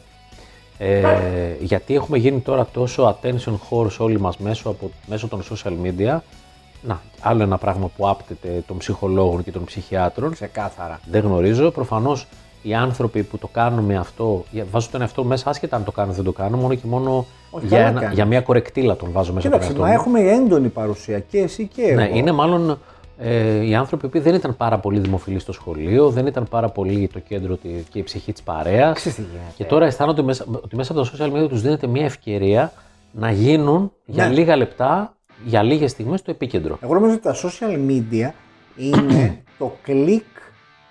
Ε, 0.78 1.02
γιατί 1.60 1.94
έχουμε 1.94 2.18
γίνει 2.18 2.40
τώρα 2.40 2.66
τόσο 2.72 3.16
attention 3.22 3.52
whores 3.70 3.96
όλοι 3.98 4.20
μας 4.20 4.36
μέσω, 4.38 4.68
από, 4.68 4.90
μέσω 5.06 5.28
των 5.28 5.42
social 5.42 5.72
media. 5.84 6.18
Να, 6.82 7.00
άλλο 7.20 7.42
ένα 7.42 7.58
πράγμα 7.58 7.90
που 7.96 8.08
άπτεται 8.08 8.62
των 8.66 8.76
ψυχολόγων 8.76 9.44
και 9.44 9.50
των 9.52 9.64
ψυχιάτρων. 9.64 10.32
Ξεκάθαρα. 10.32 11.00
Δεν 11.10 11.22
γνωρίζω. 11.22 11.70
Προφανώς 11.70 12.26
οι 12.62 12.74
άνθρωποι 12.74 13.22
που 13.22 13.38
το 13.38 13.46
κάνουμε 13.46 13.96
αυτό, 13.96 14.44
για- 14.50 14.66
βάζω 14.70 14.88
τον 14.92 15.00
εαυτό 15.00 15.22
μου 15.22 15.28
μέσα, 15.28 15.50
άσχετα 15.50 15.76
αν 15.76 15.84
το 15.84 15.92
κάνω 15.92 16.12
ή 16.12 16.14
δεν 16.14 16.24
το 16.24 16.32
κάνω, 16.32 16.56
μόνο 16.56 16.74
και 16.74 16.86
μόνο 16.86 17.26
Όχι, 17.50 17.66
για, 17.66 17.76
καλά 17.76 17.88
ένα, 17.90 18.00
κάνεις. 18.00 18.14
για 18.16 18.24
μια 18.24 18.40
κορεκτήλα 18.40 18.96
τον 18.96 19.08
βάζω 19.12 19.32
μέσα 19.32 19.48
Κοίταξε, 19.48 19.72
τον 19.72 19.80
μα 19.80 19.90
εαυτό 19.90 20.08
μου. 20.10 20.16
έχουμε 20.16 20.32
έντονη 20.34 20.68
παρουσία 20.68 21.18
και 21.18 21.38
εσύ 21.38 21.66
και 21.74 21.82
εγώ. 21.82 22.00
Ναι, 22.00 22.10
είναι 22.12 22.32
μάλλον 22.32 22.78
ε, 23.18 23.64
οι 23.66 23.74
άνθρωποι 23.74 24.08
που 24.08 24.20
δεν 24.20 24.34
ήταν 24.34 24.56
πάρα 24.56 24.78
πολύ 24.78 24.98
δημοφιλείς 24.98 25.42
στο 25.42 25.52
σχολείο, 25.52 26.10
δεν 26.10 26.26
ήταν 26.26 26.46
πάρα 26.50 26.68
πολύ 26.68 27.08
το 27.12 27.18
κέντρο 27.18 27.56
τη- 27.56 27.68
και 27.90 27.98
η 27.98 28.02
ψυχή 28.02 28.32
της 28.32 28.42
παρέας. 28.42 28.94
Ξέρεις 28.96 29.16
τι 29.18 29.22
γίνεται. 29.24 29.52
Και 29.56 29.64
τώρα 29.64 29.86
αισθάνονται 29.86 30.22
μέσα, 30.22 30.44
ότι 30.62 30.76
μέσα 30.76 30.92
από 30.92 31.02
τα 31.02 31.10
social 31.16 31.32
media 31.32 31.48
τους 31.48 31.62
δίνεται 31.62 31.86
μια 31.86 32.04
ευκαιρία 32.04 32.72
να 33.12 33.30
γίνουν 33.30 33.92
για 34.04 34.26
Ναι. 34.28 34.34
λίγα 34.34 34.56
λεπτά, 34.56 35.14
για 35.44 35.62
λίγες 35.62 35.90
στιγμές 35.90 36.22
το 36.22 36.30
επίκεντρο. 36.30 36.78
Εγώ 36.80 36.94
νομίζω 36.94 37.12
ότι 37.14 37.22
τα 37.22 37.34
social 37.34 37.90
media 37.90 38.30
είναι 38.76 39.42
το 39.58 39.72
κλικ 39.82 40.24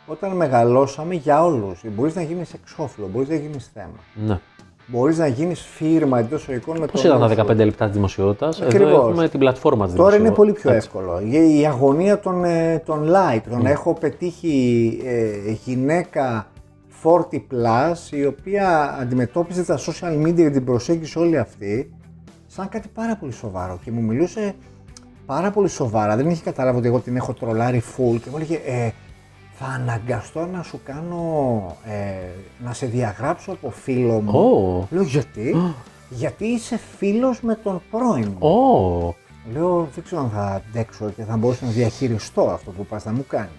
όταν 0.08 0.36
μεγαλώσαμε 0.36 1.16
για 1.16 1.44
όλους. 1.44 1.82
Μπορείς 1.96 2.16
να 2.16 2.22
γίνεις 2.22 2.54
εξώφυλλο, 2.54 3.08
μπορείς 3.08 3.30
να 3.30 3.36
γίνεις 3.36 3.72
θέμα. 3.74 4.00
Ναι. 4.26 4.40
Μπορείς 4.88 5.18
να 5.18 5.28
γίνεις 5.28 5.62
φίρμα 5.62 6.20
εντός 6.20 6.48
εικόνων 6.48 6.82
με 6.82 6.88
Πώς 6.88 7.02
τον 7.02 7.10
ήταν 7.10 7.22
τα 7.22 7.28
νου 7.28 7.48
σου. 7.48 7.54
15 7.54 7.66
λεπτά 7.66 7.86
της 7.86 7.96
δημοσιότητας, 7.96 8.60
εδώ 8.62 8.68
Ακριβώς. 8.70 9.10
έχουμε 9.10 9.30
την 9.30 9.40
πλατφόρμα 9.40 9.86
της 9.86 9.96
Τώρα 9.96 10.16
είναι 10.16 10.32
πολύ 10.32 10.52
δημοσιότητας. 10.52 10.88
πιο 10.90 11.00
Έτσι. 11.10 11.18
εύκολο. 11.28 11.50
Η 11.54 11.60
η 11.60 11.66
αγωνία 11.66 12.20
των, 12.20 12.44
ε, 12.44 12.82
των 12.86 13.04
like, 13.10 13.42
το 13.50 13.56
Ναι. 13.56 13.62
να 13.62 13.70
έχω 13.70 13.94
πετύχει 13.94 14.98
ε, 15.06 15.52
γυναίκα 15.66 16.48
40 17.04 17.38
plus, 17.52 18.12
η 18.12 18.26
οποία 18.26 18.98
αντιμετώπιζε 19.02 19.64
τα 19.64 19.78
social 19.78 20.26
media 20.28 20.36
και 20.36 20.50
την 20.50 20.64
προσέγγιση 20.66 21.20
όλη 21.20 21.38
αυτή, 21.38 21.94
σαν 22.48 22.70
κάτι 22.70 22.88
πάρα 22.94 23.16
πολύ 23.16 23.32
σοβαρό 23.34 23.80
και 23.84 23.92
μου 23.92 24.02
μιλούσε 24.02 24.54
πάρα 25.26 25.52
πολύ 25.52 25.68
σοβαρά. 25.70 26.16
Δεν 26.16 26.30
είχε 26.30 26.44
καταλάβει 26.44 26.78
ότι 26.78 26.88
εγώ 26.88 27.00
την 27.00 27.16
έχω 27.16 27.34
τρολάρει 27.34 27.82
full 27.98 28.20
και 28.24 28.30
μου 28.30 28.36
έλεγε 28.36 28.56
ε, 28.66 28.90
θα 29.58 29.66
αναγκαστώ 29.66 30.46
να 30.46 30.64
σου 30.64 30.80
κάνω, 30.84 31.78
ε, 31.86 32.30
να 32.64 32.74
σε 32.74 32.86
διαγράψω 32.86 33.52
από 33.52 33.70
φίλο 33.70 34.22
μου. 34.22 34.40
Ω. 34.40 34.88
Λέω 34.92 35.04
γιατί, 35.04 35.56
γιατί 36.10 36.46
είσαι 36.46 36.80
φίλος 36.98 37.42
με 37.42 37.56
τον 37.56 37.82
πρώην 37.92 38.36
μου. 38.40 38.48
Ω, 38.48 39.16
Λέω, 39.54 39.90
δεν 39.96 40.04
ξέρω 40.04 40.22
αν 40.22 40.30
θα 40.30 40.46
αντέξω 40.46 41.10
και 41.10 41.24
θα 41.24 41.38
μπορούσα 41.38 41.66
να 41.66 41.72
διαχειριστώ 41.72 42.50
αυτό 42.50 42.72
που 42.72 42.86
πας 42.86 43.06
να 43.06 43.12
μου 43.12 43.26
κάνεις. 43.28 43.50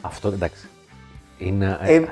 Αυτό 0.00 0.28
εντάξει. 0.28 0.68
Είναι. 1.38 1.78
Ε, 1.80 1.94
ε, 1.94 2.02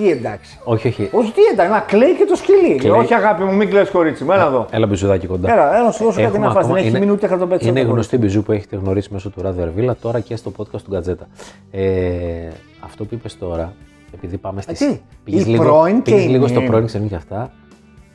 τι 0.00 0.10
εντάξει. 0.10 0.58
όχι, 0.64 0.88
όχι. 0.88 1.08
Όχι, 1.12 1.32
τι 1.32 1.40
εντάξει, 1.52 1.72
να 1.72 1.80
κλαίει 1.80 2.14
και 2.16 2.24
το 2.24 2.34
σκυλί. 2.34 2.74
Κλαίει. 2.74 2.90
Όχι, 2.90 3.14
αγάπη 3.14 3.42
μου, 3.42 3.54
μην 3.54 3.68
κλαις 3.68 3.90
κορίτσι 3.90 4.24
μου, 4.24 4.32
έλα 4.32 4.46
εδώ. 4.46 4.66
Έλα 4.70 4.86
μπιζουδάκι 4.86 5.26
κοντά. 5.26 5.52
Έλα, 5.52 5.74
έλα 5.74 5.84
να 5.84 5.90
σου 5.90 6.04
δώσω 6.04 6.16
κάτι 6.16 6.28
Έχουμε 6.28 6.46
να 6.46 6.52
φας. 6.52 6.54
Δεν 6.54 6.62
ακόμα- 6.64 6.78
έχει 6.78 6.88
είναι- 6.88 6.98
μείνει 6.98 7.10
ούτε 7.10 7.26
χαρτοπέτσι. 7.26 7.68
Είναι 7.68 7.80
γνωστή 7.80 8.16
μπιζού 8.18 8.42
που 8.42 8.52
έχετε 8.52 8.76
γνωρίσει 8.76 9.08
μέσω 9.12 9.30
του 9.30 9.42
Ράδιο 9.42 9.62
Αρβίλα, 9.62 9.96
τώρα 9.96 10.20
και 10.20 10.36
στο 10.36 10.52
podcast 10.56 10.80
του 10.82 10.90
Γκατζέτα. 10.90 11.26
Ε, 11.70 12.48
αυτό 12.80 13.04
που 13.04 13.14
είπες 13.14 13.38
τώρα, 13.38 13.72
επειδή 14.14 14.36
πάμε 14.36 14.60
στις... 14.62 14.78
τι, 14.78 15.00
πήγες 15.24 15.44
η 15.44 15.48
λίγο, 15.48 15.62
πρώην 15.62 16.02
και 16.02 16.10
πήγες 16.10 16.24
η 16.24 16.28
λίγο 16.28 16.46
στο 16.46 16.58
νυν. 16.60 16.68
πρώην 16.68 16.86
ξενή 16.86 17.08
και 17.08 17.14
αυτά. 17.14 17.52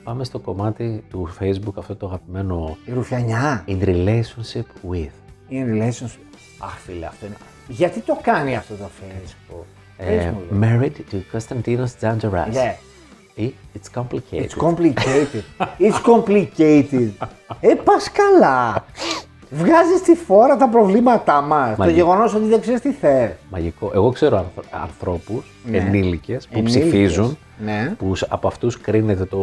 Πάμε 0.03 0.23
στο 0.23 0.39
κομμάτι 0.39 1.03
του 1.09 1.29
Facebook, 1.39 1.73
αυτό 1.77 1.95
το 1.95 2.05
αγαπημένο 2.05 2.77
Η 2.85 2.91
ρουφιανιά. 2.93 3.63
In 3.67 3.83
relationship 3.85 4.91
with. 4.91 5.13
In 5.51 5.65
relationship. 5.73 6.19
Αχ, 6.59 6.77
φίλε, 6.85 7.05
αυτό 7.05 7.25
είναι. 7.25 7.35
Γιατί 7.67 7.99
το 7.99 8.17
κάνει 8.21 8.55
αυτό 8.55 8.73
το 8.75 8.83
Facebook; 8.99 9.63
Πες 9.97 10.07
Ε, 10.07 10.31
μου, 10.31 10.59
λίγο. 10.61 10.79
married 10.81 11.13
to 11.13 11.37
Konstantinos 11.37 11.91
Dzantzaras. 12.01 12.53
Yeah. 12.53 12.75
Ε, 13.35 13.47
It's 13.75 13.99
complicated. 14.01 14.41
It's 14.45 14.67
complicated. 14.67 15.43
It's 15.79 16.01
complicated. 16.13 17.09
ε, 17.59 17.73
πας 17.83 18.11
καλά. 18.11 18.85
Βγάζεις 19.49 20.01
τη 20.03 20.15
φόρα 20.15 20.57
τα 20.57 20.69
προβλήματά 20.69 21.41
μας. 21.41 21.69
Το 21.69 21.75
Μαγικό. 21.77 21.97
γεγονός 21.97 22.33
ότι 22.33 22.45
δεν 22.45 22.61
ξέρεις 22.61 22.81
τι 22.81 22.91
θες. 22.91 23.29
Μαγικό. 23.49 23.91
Εγώ 23.93 24.11
ξέρω 24.11 24.37
ανθ- 24.37 24.73
ανθρώπους, 24.83 25.51
Ναι. 25.65 25.77
ενήλικες, 25.77 26.47
που 26.47 26.57
Ενήλικες. 26.57 26.81
ψηφίζουν, 26.81 27.37
Ναι. 27.65 27.93
που 27.97 28.15
σ- 28.15 28.25
από 28.29 28.47
αυτούς 28.47 28.81
κρίνεται 28.81 29.25
το, 29.25 29.37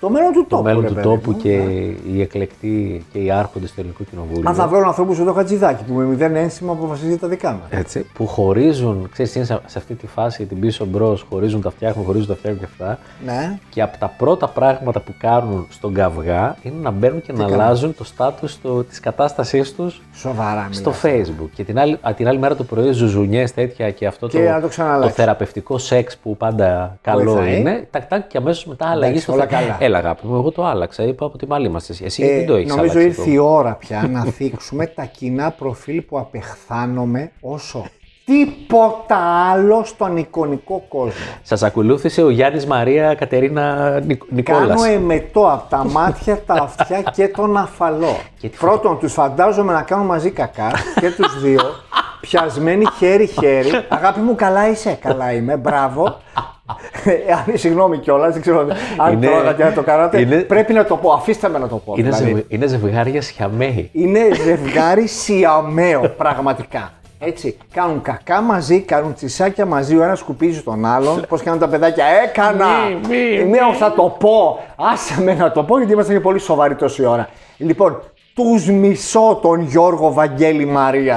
Το 0.00 0.10
μέλλον 0.10 0.32
του 0.32 0.40
το 0.42 0.48
τόπου. 0.48 0.62
μέλλον 0.62 0.82
ρε 0.82 0.88
του 0.88 0.94
παιδί 0.94 1.06
τόπου 1.06 1.30
μου, 1.30 1.36
και 1.36 1.56
ναι. 1.56 1.72
οι 2.12 2.20
εκλεκτοί 2.20 3.04
και 3.12 3.18
οι 3.18 3.30
άρχοντες 3.30 3.68
του 3.72 3.80
ελληνικού 3.80 4.04
κοινοβούλου. 4.10 4.48
Αν 4.48 4.54
θα 4.54 4.66
βρω 4.66 4.86
ανθρώπους 4.86 5.18
εδώ 5.18 5.32
χατζηδάκι 5.32 5.84
που 5.84 5.92
με 5.94 6.04
μηδέν 6.04 6.36
ένσημα 6.36 6.72
αποφασίζει 6.72 7.16
τα 7.18 7.28
δικά 7.28 7.50
μας. 7.50 7.60
Έτσι, 7.80 8.06
που 8.14 8.26
χωρίζουν, 8.26 9.08
ξέρεις, 9.12 9.34
είναι 9.34 9.44
σε, 9.44 9.60
σε 9.66 9.78
αυτή 9.78 9.94
τη 9.94 10.06
φάση 10.06 10.44
την 10.46 10.60
πίσω 10.60 10.84
μπρος, 10.84 11.26
χωρίζουν 11.30 11.60
τα 11.62 11.70
φτιάχνουν, 11.70 12.04
χωρίζουν 12.06 12.26
τα 12.28 12.34
φτιάχνουν 12.34 12.60
και 12.62 12.68
αυτά. 12.72 12.98
Ναι. 13.24 13.58
Και 13.70 13.82
από 13.82 13.98
τα 13.98 14.14
πρώτα 14.18 14.48
πράγματα 14.48 15.00
που 15.00 15.14
κάνουν 15.18 15.66
στον 15.70 15.94
καυγά 15.94 16.56
είναι 16.62 16.74
να 16.82 16.90
μπαίνουν 16.90 17.22
και 17.22 17.32
να 17.32 17.38
κάνουν; 17.38 17.54
αλλάζουν 17.60 17.94
το 17.94 18.04
στάτους 18.04 18.60
το, 18.60 18.82
της 18.84 19.00
κατάστασής 19.00 19.74
τους 19.74 20.02
Σοβαρά 20.14 20.68
στο 20.70 20.92
μιλάς. 21.04 21.28
facebook. 21.30 21.48
Και 21.54 21.64
την 21.64 21.78
άλλη, 21.78 21.98
α, 22.00 22.14
την 22.16 22.28
άλλη 22.28 22.38
μέρα 22.38 22.54
το 22.56 22.64
πρωί 22.64 22.92
ζουζουνιές 22.92 23.54
τέτοια 23.54 23.90
και 23.90 24.06
αυτό 24.06 24.26
Και 24.28 24.44
το, 24.44 24.50
να 24.50 24.60
το 24.60 24.68
ξαναλλάξεις. 24.68 25.14
θεραπευτικό 25.16 25.78
σεξ 25.78 26.16
που 26.16 26.36
πάντα 26.36 26.98
καλό 27.02 27.32
Βοηθάει. 27.32 27.47
Είναι. 27.56 27.88
Τακ, 27.90 28.04
τακ, 28.06 28.26
και 28.26 28.36
αμέσως 28.38 28.64
μετά 28.64 28.86
αλλαγή 28.90 29.18
στο 29.18 29.32
όλα 29.32 29.46
θε- 29.46 29.50
καλά. 29.60 29.76
Έλα, 29.80 29.98
αγάπη 29.98 30.26
μου, 30.26 30.34
εγώ 30.36 30.50
το 30.50 30.64
άλλαξα. 30.66 31.02
Είπα 31.02 31.26
από 31.26 31.38
την 31.38 31.52
άλλη 31.52 31.66
είμαστε. 31.66 31.92
Εσύ 32.04 32.22
γιατί 32.24 32.40
Ε, 32.42 32.44
το 32.44 32.54
έχεις 32.54 32.74
νομίζω 32.74 32.98
αλλάξει. 32.98 33.06
ήρθε 33.20 33.30
η 33.30 33.36
ώρα 33.38 33.74
πια 33.74 34.08
να 34.12 34.24
θίξουμε 34.24 34.86
τα 34.86 35.04
κοινά 35.04 35.50
προφίλ 35.50 36.00
που 36.02 36.18
απεχθάνομαι 36.18 37.30
όσο 37.40 37.84
τίποτα 38.24 39.16
άλλο 39.50 39.84
στον 39.84 40.16
εικονικό 40.16 40.84
κόσμο. 40.88 41.12
Σας 41.42 41.62
ακολούθησε 41.62 42.22
ο 42.22 42.30
Γιάννης 42.30 42.66
Μαρία 42.66 43.14
Κατερίνα 43.14 44.00
Νικ... 44.00 44.22
Νικόλας. 44.32 44.66
Κάνω 44.68 44.84
εμετό 44.84 45.48
από 45.52 45.68
τα 45.70 45.84
μάτια, 45.84 46.42
τα 46.46 46.54
αυτιά 46.54 47.02
και 47.02 47.28
τον 47.28 47.56
αφαλό. 47.56 48.16
Και 48.38 48.48
τη 48.48 48.56
Πρώτον, 48.56 48.98
τους 48.98 49.12
φαντάζομαι 49.12 49.72
να 49.72 49.82
κάνουν 49.82 50.06
μαζί 50.06 50.30
κακά 50.30 50.70
και 51.00 51.10
τους 51.10 51.40
δύο, 51.42 51.60
πιασμένοι 52.20 52.84
χέρι-χέρι. 52.98 53.70
Αγάπη 53.88 54.20
μου, 54.20 54.34
καλά 54.34 54.68
είσαι. 54.68 54.98
Καλά 55.02 55.32
είμαι, 55.32 55.56
μπράβο. 55.56 56.16
Ε, 57.04 57.32
αν- 57.32 57.58
Συγγνώμη 57.58 57.98
κιόλας, 57.98 58.32
δεν 58.32 58.40
ξέρω 58.40 58.66
αν 58.96 59.12
Είναι- 59.12 59.26
τρώγατε 59.26 59.64
να 59.64 59.72
το 59.72 59.82
κάνατε. 59.82 60.20
είναι- 60.20 60.36
Πρέπει 60.36 60.72
να 60.72 60.84
το 60.84 60.96
πω, 60.96 61.12
αφήστε 61.12 61.48
με 61.48 61.58
να 61.58 61.68
το 61.68 61.76
πω. 61.76 61.94
Είναι, 61.96 62.08
δηλαδή. 62.10 62.24
ζευγ- 62.24 62.52
είναι 62.52 62.66
ζευγάρια 62.66 63.22
σιαμέοι. 63.22 63.90
Είναι 63.92 64.20
ζευγάρι 64.44 65.06
σιαμαίο, 65.06 66.08
πραγματικά. 66.16 66.90
Έτσι, 67.20 67.56
κάνουν 67.72 68.02
κακά 68.02 68.40
μαζί, 68.40 68.80
κάνουν 68.80 69.14
τσισάκια 69.14 69.66
μαζί, 69.66 69.96
ο 69.96 70.02
ένας 70.02 70.18
σκουπίζει 70.18 70.62
τον 70.62 70.84
άλλον. 70.84 71.24
Πώς 71.28 71.42
κάνουν 71.42 71.60
τα 71.60 71.68
παιδάκια, 71.68 72.04
έκανα! 72.24 72.66
Μη, 73.08 73.16
μη, 73.16 73.44
Ναι, 73.44 73.58
θα 73.78 73.92
το 73.92 74.02
πω. 74.02 74.58
Άσε 74.92 75.22
με 75.22 75.34
να 75.34 75.52
το 75.52 75.62
πω, 75.62 75.76
γιατί 75.78 75.92
ήμασταν 75.92 76.14
και 76.14 76.20
πολύ 76.22 76.38
σοβαροί 76.38 76.74
τόση 76.74 77.04
ώρα. 77.04 77.28
Λοιπόν, 77.56 78.02
τους 78.38 78.66
μισώ 78.70 79.38
τον 79.42 79.60
Γιώργο 79.60 80.12
Βαγγέλη 80.12 80.64
Μαρία 80.64 81.16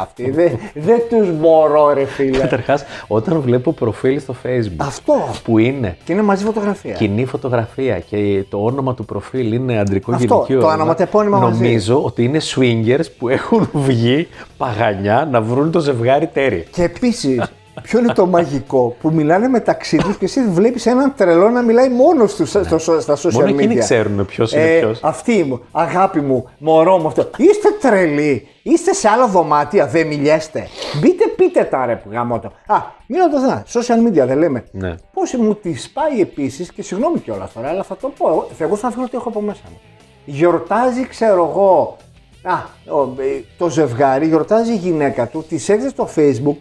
αυτή. 0.00 0.30
Δεν 0.30 0.58
δεν 0.74 1.00
τους 1.08 1.32
μπορώ, 1.38 1.92
ρε 1.92 2.04
φίλε. 2.04 2.38
Καταρχάς, 2.38 2.84
όταν 3.06 3.40
βλέπω 3.40 3.72
προφίλ 3.72 4.20
στο 4.20 4.34
Facebook 4.44 4.74
Αυτό. 4.76 5.14
που 5.44 5.58
είναι 5.58 5.96
Και 6.04 6.12
είναι 6.12 6.22
μαζί 6.22 6.44
φωτογραφία. 6.44 6.92
κοινή 6.92 7.24
φωτογραφία 7.24 7.98
και 7.98 8.44
το 8.48 8.58
όνομα 8.64 8.94
του 8.94 9.04
προφίλ 9.04 9.52
είναι 9.52 9.78
αντρικό 9.78 10.12
Αυτό, 10.12 10.24
γυναικείο. 10.34 10.60
το 10.60 10.66
όνομα, 10.66 10.74
ονοματεπώνυμα 10.82 11.38
μαζί. 11.38 11.62
Νομίζω 11.62 12.02
ότι 12.04 12.24
είναι 12.24 12.40
swingers 12.54 13.04
που 13.18 13.28
έχουν 13.28 13.68
βγει 13.72 14.28
παγανιά 14.56 15.28
να 15.30 15.40
βρουν 15.40 15.70
το 15.70 15.80
ζευγάρι 15.80 16.26
τέρι. 16.26 16.66
Και 16.72 16.82
επίσης, 16.82 17.52
ποιο 17.82 17.98
είναι 17.98 18.12
το 18.12 18.26
μαγικό 18.26 18.96
που 19.00 19.10
μιλάνε 19.12 19.48
μεταξύ 19.48 19.96
τους 19.96 20.16
και 20.16 20.24
εσύ 20.24 20.44
βλέπεις 20.48 20.86
έναν 20.86 21.12
τρελό 21.16 21.48
να 21.48 21.62
μιλάει 21.62 21.88
μόνος 21.88 22.34
τους 22.34 22.48
στα, 22.48 22.78
στο- 22.78 23.00
στα 23.00 23.16
social 23.16 23.32
Μόνο 23.32 23.46
media. 23.46 23.52
εκείνοι 23.54 23.76
ξέρουν 23.76 24.26
ποιος 24.26 24.52
είναι 24.52 24.62
Ε, 24.76 24.78
ποιος. 24.78 25.00
Αυτή 25.02 25.44
μου, 25.44 25.60
αγάπη 25.72 26.20
μου, 26.20 26.48
μωρό 26.58 26.98
μου 26.98 27.06
αυτό. 27.06 27.30
Είστε 27.36 27.68
τρελοί. 27.80 28.48
Είστε 28.62 28.92
σε 28.92 29.08
άλλα 29.08 29.26
δωμάτια, 29.28 29.86
δεν 29.86 30.06
μιλιέστε. 30.06 30.66
Μπείτε, 31.00 31.24
πείτε 31.36 31.64
τα 31.64 31.86
ρε 31.86 31.96
που 31.96 32.08
γαμώ 32.12 32.38
το. 32.38 32.52
Α, 32.66 32.76
μην 33.06 33.20
το 33.30 33.40
δω. 33.40 33.62
Social 33.72 34.08
media 34.08 34.26
δεν 34.26 34.38
λέμε. 34.38 34.64
Ναι. 34.70 34.94
Πώς 35.12 35.32
μου 35.34 35.54
τη 35.54 35.74
πάει 35.92 36.20
επίσης 36.20 36.72
και 36.72 36.82
συγγνώμη 36.82 37.18
κιόλας 37.18 37.52
τώρα, 37.52 37.68
αλλά 37.68 37.82
θα 37.82 37.96
το 37.96 38.12
πω. 38.18 38.28
Εγώ, 38.28 38.48
εγώ 38.58 38.76
θα 38.76 38.90
βρω 38.90 39.04
τι 39.04 39.16
έχω 39.16 39.28
από 39.28 39.40
μέσα 39.40 39.60
μου. 39.70 39.80
Γιορτάζει, 40.24 41.06
ξέρω 41.06 41.48
εγώ. 41.52 41.96
Α, 42.42 42.54
ο, 42.96 43.00
ε, 43.00 43.44
το 43.58 43.68
ζευγάρι 43.70 44.26
γιορτάζει 44.26 44.72
η 44.72 44.76
γυναίκα 44.76 45.26
του, 45.26 45.44
της 45.48 45.68
έδωσε 45.68 45.88
στο 45.88 46.08
facebook 46.16 46.56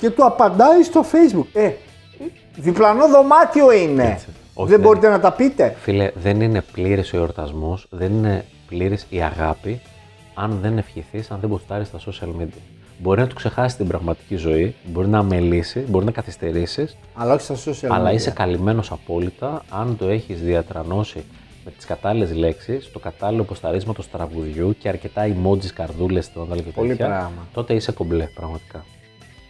και 0.00 0.10
του 0.10 0.24
απαντάει 0.24 0.82
στο 0.82 1.04
facebook. 1.12 1.46
Ε, 1.52 1.70
διπλανό 2.56 3.08
δωμάτιο 3.08 3.72
είναι. 3.72 4.04
Έτσι. 4.10 4.26
Όχι, 4.54 4.68
δεν 4.68 4.80
δεν 4.80 4.80
μπορείτε 4.80 5.08
να 5.08 5.20
τα 5.20 5.32
πείτε. 5.32 5.74
Φίλε, 5.80 6.10
δεν 6.14 6.40
είναι 6.40 6.62
πλήρε 6.72 7.00
ο 7.00 7.16
εορτασμός, 7.16 7.86
δεν 7.90 8.12
είναι 8.12 8.44
πλήρε 8.68 8.94
η 9.08 9.22
αγάπη 9.22 9.80
αν 10.34 10.58
δεν 10.62 10.78
ευχηθείς, 10.78 11.30
αν 11.30 11.38
δεν 11.40 11.50
ποστάρει 11.50 11.84
στα 11.84 11.98
social 11.98 12.40
media. 12.42 12.58
Μπορεί 12.98 13.20
να 13.20 13.26
του 13.26 13.34
ξεχάσεις 13.34 13.76
την 13.76 13.86
πραγματική 13.86 14.36
ζωή, 14.36 14.74
μπορεί 14.84 15.08
να 15.08 15.18
αμελήσει, 15.18 15.78
μπορεί 15.88 16.04
να 16.04 16.10
καθυστερήσεις, 16.10 16.96
Αλλά 17.14 17.34
όχι 17.34 17.42
στα 17.42 17.54
social 17.70 17.88
αλλά 17.90 18.10
media. 18.10 18.14
είσαι 18.14 18.30
καλυμμένος 18.30 18.90
απόλυτα 18.92 19.62
αν 19.70 19.96
το 19.98 20.08
έχεις 20.08 20.40
διατρανώσει 20.40 21.24
με 21.64 21.70
τις 21.70 21.84
κατάλληλες 21.86 22.34
λέξεις, 22.34 22.90
το 22.92 22.98
κατάλληλο 22.98 23.42
ποστάρισμα 23.42 23.88
του 23.88 24.02
τραγουδιού 24.12 24.76
και 24.78 24.88
αρκετά 24.88 25.26
emojis, 25.26 25.66
καρδούλες, 25.74 26.32
τρόνταλ 26.32 26.58
και 26.64 26.70
Πολύ 26.70 26.88
τέτοια. 26.88 27.06
πράγμα. 27.06 27.46
Τότε 27.52 27.74
είσαι 27.74 27.92
κομπλέ, 27.92 28.24
πραγματικά. 28.34 28.84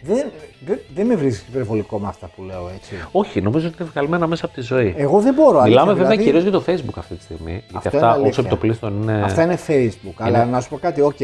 Δεν, 0.03 0.25
δεν, 0.65 0.79
δεν 0.95 1.05
με 1.05 1.15
βρίσκει 1.15 1.45
υπερβολικό 1.49 1.99
με 1.99 2.07
αυτά 2.07 2.29
που 2.35 2.43
λέω 2.43 2.69
έτσι. 2.75 2.93
Όχι, 3.11 3.41
νομίζω 3.41 3.67
ότι 3.67 3.75
είναι 3.79 3.89
βγαλμένα 3.93 4.27
μέσα 4.27 4.45
από 4.45 4.53
τη 4.53 4.61
ζωή. 4.61 4.93
Εγώ 4.97 5.19
δεν 5.19 5.33
μπορώ. 5.33 5.61
Μιλάμε 5.61 5.69
αλήθεια, 5.69 5.85
βέβαια 5.85 6.05
δηλαδή, 6.07 6.23
κυρίως 6.23 6.43
για 6.43 6.51
το 6.51 6.63
Facebook 6.67 6.97
αυτή 6.97 7.15
τη 7.15 7.23
στιγμή. 7.23 7.51
Γιατί 7.51 7.75
Αυτό 7.87 7.89
είναι 7.97 8.05
αυτά, 8.05 8.11
αλήθεια. 8.11 8.29
ως 8.31 8.41
επί 8.41 8.55
το 8.55 8.64
πλείστον 8.64 9.01
είναι. 9.01 9.21
Αυτά 9.23 9.43
είναι 9.43 9.57
Facebook. 9.67 10.13
Αλλά 10.17 10.45
να 10.45 10.61
σου 10.61 10.69
πω 10.69 10.77
κάτι, 10.77 11.01
οκ. 11.01 11.15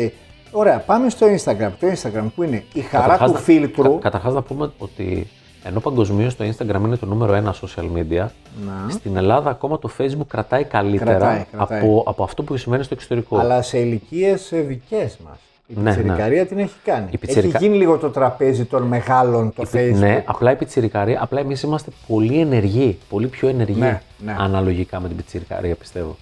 Ωραία, 0.51 0.79
πάμε 0.79 1.09
στο 1.09 1.27
Instagram. 1.27 1.69
Το 1.79 1.87
Instagram 1.93 2.25
που 2.35 2.43
είναι 2.43 2.63
η 2.73 2.79
χαρά 2.81 3.03
Καταρχάς 3.03 3.27
του 3.29 3.33
να- 3.33 3.39
φίλτρου. 3.39 3.93
κα- 3.93 3.99
καταρχάς 4.01 4.33
να 4.33 4.41
πούμε 4.41 4.71
ότι 4.77 5.27
ενώ 5.63 5.79
παγκοσμίως 5.79 6.35
το 6.35 6.43
Instagram 6.43 6.81
είναι 6.85 6.95
το 6.97 7.05
νούμερο 7.05 7.33
ένα 7.33 7.55
social 7.61 7.83
media, 7.97 8.25
Να. 8.65 8.89
στην 8.89 9.17
Ελλάδα 9.17 9.49
ακόμα 9.49 9.79
το 9.79 9.89
Facebook 9.97 10.27
κρατάει 10.27 10.63
καλύτερα 10.63 11.11
Κρατάει, 11.17 11.45
κρατάει. 11.51 11.79
Από, 11.79 12.03
από 12.05 12.23
αυτό 12.23 12.43
που 12.43 12.57
σημαίνει 12.57 12.83
στο 12.83 12.93
εξωτερικό. 12.93 13.37
Αλλά 13.37 13.61
σε 13.61 13.79
ηλικίες 13.79 14.49
δικές 14.53 15.17
μας. 15.25 15.37
Η 15.69 15.73
Ναι, 15.79 15.93
πιτσιρικαρία 15.93 16.45
την 16.45 16.57
έχει 16.59 16.75
κάνει. 16.83 17.07
Η 17.11 17.17
πιτσιρικα- 17.17 17.55
Έχει 17.55 17.65
γίνει 17.65 17.77
λίγο 17.77 17.97
το 17.97 18.09
τραπέζι 18.09 18.65
των 18.65 18.83
μεγάλων 18.83 19.53
το 19.55 19.65
Facebook. 19.73 19.93
Ναι, 19.93 20.23
απλά 20.27 20.51
η 20.51 20.55
πιτσιρικαρία, 20.55 21.19
απλά 21.23 21.39
εμείς 21.39 21.61
είμαστε 21.61 21.91
πολύ 22.07 22.39
ενεργοί, 22.39 22.97
πολύ 23.09 23.27
πιο 23.27 23.47
ενεργοί 23.47 23.79
Ναι, 23.79 24.01
ναι. 24.25 24.35
αναλογικά 24.39 24.99
με 24.99 25.07
την 25.07 25.17
πιτσιρικαρία 25.17 25.75
πιστεύω. 25.75 26.15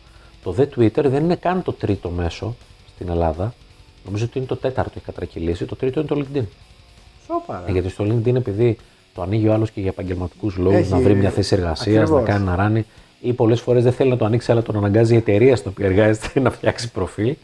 Το 0.43 0.51
δε 0.51 0.63
Twitter 0.75 1.03
δεν 1.05 1.23
είναι 1.23 1.35
καν 1.35 1.63
το 1.63 1.73
τρίτο 1.73 2.09
μέσο 2.09 2.55
στην 2.95 3.09
Ελλάδα. 3.09 3.53
Νομίζω 4.05 4.25
ότι 4.25 4.37
είναι 4.37 4.47
το 4.47 4.55
τέταρτο 4.55 4.91
έχει 4.95 5.05
κατρακυλήσει. 5.05 5.65
Το 5.65 5.75
τρίτο 5.75 5.99
είναι 5.99 6.09
το 6.09 6.15
LinkedIn. 6.19 6.43
Σόπα, 7.27 7.61
ρε. 7.65 7.69
Ε, 7.69 7.73
Γιατί 7.73 7.89
στο 7.89 8.03
LinkedIn, 8.03 8.35
επειδή 8.35 8.77
το 9.15 9.21
ανοίγει 9.21 9.47
ο 9.47 9.53
άλλος 9.53 9.71
και 9.71 9.79
για 9.79 9.89
επαγγελματικούς 9.89 10.57
λόγους, 10.57 10.79
Έχει- 10.79 10.91
να 10.91 10.99
βρει 10.99 11.13
μια 11.15 11.29
θέση 11.29 11.55
εργασίας, 11.55 12.01
Ακριβώς. 12.03 12.21
να 12.23 12.27
κάνει 12.31 12.45
να 12.45 12.55
ράνει, 12.55 12.85
ή 13.21 13.33
πολλές 13.33 13.61
φορές 13.61 13.83
δεν 13.83 13.91
θέλει 13.93 14.09
να 14.09 14.17
το 14.17 14.25
ανοίξει, 14.25 14.51
αλλά 14.51 14.61
τον 14.61 14.75
αναγκάζει 14.77 15.13
η 15.13 15.17
εταιρεία 15.17 15.55
στην 15.55 15.71
οποία 15.73 15.85
εργάζεται 15.85 16.39
να 16.39 16.49
φτιάξει 16.51 16.91
προφίλ. 16.91 17.35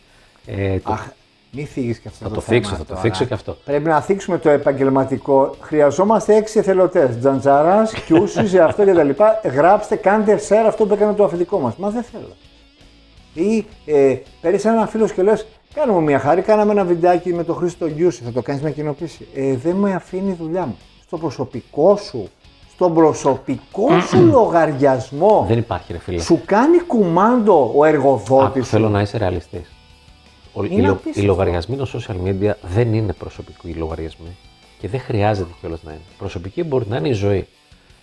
Ε, 0.46 0.78
το, 0.80 0.92
Αχ, 0.92 1.08
μην 1.52 1.66
θίγεις 1.66 1.98
και 2.00 2.08
αυτό 2.08 2.24
Θα 2.24 2.30
το, 2.30 2.36
το 2.36 2.42
θέμα 2.42 2.58
θίξω, 2.60 2.72
θα 2.76 2.78
το 2.78 2.86
τώρα. 2.88 3.00
θίξω 3.02 3.26
και 3.26 3.34
αυτό. 3.34 3.58
Πρέπει 3.66 3.88
να 3.90 4.02
θίξουμε 4.02 4.38
το 4.38 4.50
επαγγελματικό. 4.50 5.56
Χρειαζόμαστε 5.62 6.36
έξι 6.36 6.60
εθελοντές. 6.60 7.18
Τζαντζαρά, 7.20 7.90
κιούσι, 8.06 8.44
για 8.44 8.66
αυτό 8.70 8.84
κτλ. 8.84 9.10
Γράψτε, 9.50 9.96
κάντε 9.96 10.40
share 10.50 10.66
αυτό 10.68 10.86
που 10.86 10.94
έκανε 10.94 11.14
το 11.14 11.24
αφεντικό 11.24 11.60
μας. 11.60 11.76
Μας 11.76 11.94
δεν 11.94 12.04
θέλω. 12.04 12.36
Ή 13.34 13.66
ε, 13.86 14.16
παίρνει 14.42 14.60
έναν 14.64 14.88
φίλος 14.88 15.12
και 15.12 15.22
λες: 15.24 15.46
Κάνε 15.74 15.92
μου 15.92 16.02
μια 16.02 16.20
χάρη, 16.20 16.42
κάναμε 16.42 16.72
ένα 16.72 16.84
βιντεάκι 16.84 17.34
με 17.34 17.44
τον 17.44 17.56
Χρήστο 17.56 17.90
Γκιούση. 17.90 18.24
Θα 18.24 18.32
το 18.32 18.42
κάνεις 18.42 18.62
μια 18.62 18.72
κοινοποίηση. 18.72 19.28
Ε, 19.36 19.56
δεν 19.56 19.76
με 19.76 19.94
αφήνει 19.94 20.30
η 20.32 20.36
δουλειά 20.40 20.66
μου. 20.66 20.78
Στο 21.06 21.18
προσωπικό 21.18 21.96
σου, 21.98 22.30
στον 22.74 22.94
προσωπικό 22.94 23.88
σου 24.00 24.18
λογαριασμό. 24.26 25.46
δεν 25.48 25.58
υπάρχει, 25.58 25.92
ρε 25.92 26.00
φίλε. 26.00 26.22
Σου 26.22 26.42
κάνει 26.46 26.80
κουμάντο 26.80 27.72
ο 27.76 27.86
εργοδότης 27.86 28.46
Άκου, 28.48 28.58
σου. 28.64 28.70
θέλω 28.70 28.90
να 28.90 29.02
είσαι 29.02 29.18
ρεαλιστής. 29.18 29.72
Ο- 30.54 30.64
Είναι 30.64 30.76
οι, 30.76 30.82
λο- 30.86 30.92
απίστευτο. 30.92 31.22
οι 31.22 31.24
λογαριασμοί 31.26 31.76
των 31.76 31.88
social 31.94 32.16
media 32.28 32.52
δεν 32.62 32.94
είναι 32.94 33.14
προσωπικοί 33.14 33.74
λογαριασμοί 33.74 34.36
και 34.80 34.88
δεν 34.88 35.00
χρειάζεται 35.00 35.52
κιόλας 35.60 35.84
να 35.84 35.92
είναι. 35.92 36.02
Προσωπική 36.18 36.64
μπορεί 36.64 36.86
να 36.90 36.98
είναι 36.98 37.08
η 37.10 37.14
ζωή. 37.14 37.48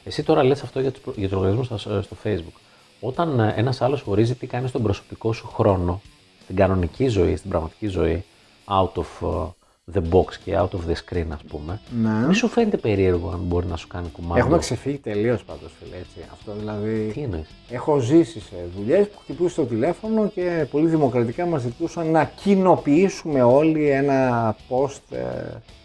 Εσύ 0.05 0.23
τώρα 0.23 0.43
λες 0.45 0.63
αυτό 0.63 0.81
για, 0.81 0.91
τους, 0.91 1.01
προ- 1.03 1.17
για 1.17 1.29
τους 1.29 1.37
λογαριασμούς 1.37 1.81
στο, 1.81 2.03
στο 2.03 2.17
Facebook. 2.25 2.61
Όταν 3.01 3.41
ε, 3.41 3.55
ένας 3.57 3.81
άλλος 3.81 4.03
ορίζει 4.07 4.35
τι 4.35 4.47
κάνει 4.47 4.69
στον 4.69 4.83
προσωπικό 4.83 5.33
σου 5.33 5.47
χρόνο, 5.49 6.01
στην 6.43 6.57
κανονική 6.57 7.09
ζωή, 7.09 7.37
στην 7.37 7.51
πραγματική 7.51 7.87
ζωή, 7.87 8.25
out 8.65 8.93
of 8.93 9.29
uh, 9.29 9.49
the 9.95 10.01
box 10.11 10.35
και 10.45 10.57
out 10.59 10.69
of 10.69 10.81
the 10.91 10.95
screen 10.95 11.27
ας 11.33 11.43
πούμε, 11.49 11.81
Ναι. 12.03 12.27
μη 12.27 12.35
σου 12.35 12.49
φαίνεται 12.49 12.77
περίεργο 12.77 13.31
αν 13.31 13.41
μπορεί 13.43 13.67
να 13.67 13.77
σου 13.77 13.87
κάνει 13.89 14.09
κουμάντο. 14.13 14.41
Έχουμε 14.41 14.59
ξεφύγει 14.59 14.97
τελείως 14.99 15.45
πάντως, 15.45 15.73
φίλε. 15.83 15.97
Έτσι. 15.97 16.19
Αυτό 16.33 16.53
δηλαδή. 16.59 17.11
Τι 17.15 17.21
εννοείς; 17.21 17.49
Έχω 17.71 17.99
ζήσει 17.99 18.41
σε 18.41 18.55
δουλειές 18.77 19.09
που 19.09 19.19
χτυπούσε 19.23 19.55
το 19.55 19.65
τηλέφωνο 19.65 20.29
και 20.29 20.67
πολύ 20.71 20.89
δημοκρατικά 20.89 21.47
μας 21.47 21.63
ζητούσαν 21.63 22.11
να 22.11 22.25
κοινοποιήσουμε 22.25 23.43
όλοι 23.43 23.89
ένα 23.89 24.57
post. 24.69 25.01
ε, 25.17 25.23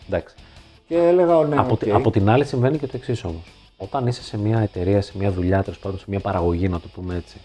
Εντάξει. 0.08 0.36
Και 0.88 0.96
έλεγα, 0.98 1.38
«Ω, 1.38 1.44
ναι, 1.46 1.56
από, 1.58 1.74
OK». 1.74 1.80
τη- 1.80 1.92
από 1.92 2.12
την 2.12 2.30
άλλη 2.30 2.46
συμβαίνει 2.46 2.78
και 2.78 2.86
το 2.88 2.94
εξής 2.96 3.24
όμως. 3.24 3.44
Όταν 3.78 4.08
είσαι 4.08 4.24
σε 4.24 4.38
μια 4.38 4.60
εταιρεία, 4.60 5.02
σε 5.02 5.14
μια 5.18 5.32
δουλειά, 5.32 5.64
τέλος 5.64 5.80
πάντων 5.80 5.98
σε 6.00 6.06
μια 6.08 6.20
παραγωγή, 6.20 6.68
να 6.68 6.80
το 6.80 6.88
πούμε 6.94 7.16
έτσι, 7.16 7.38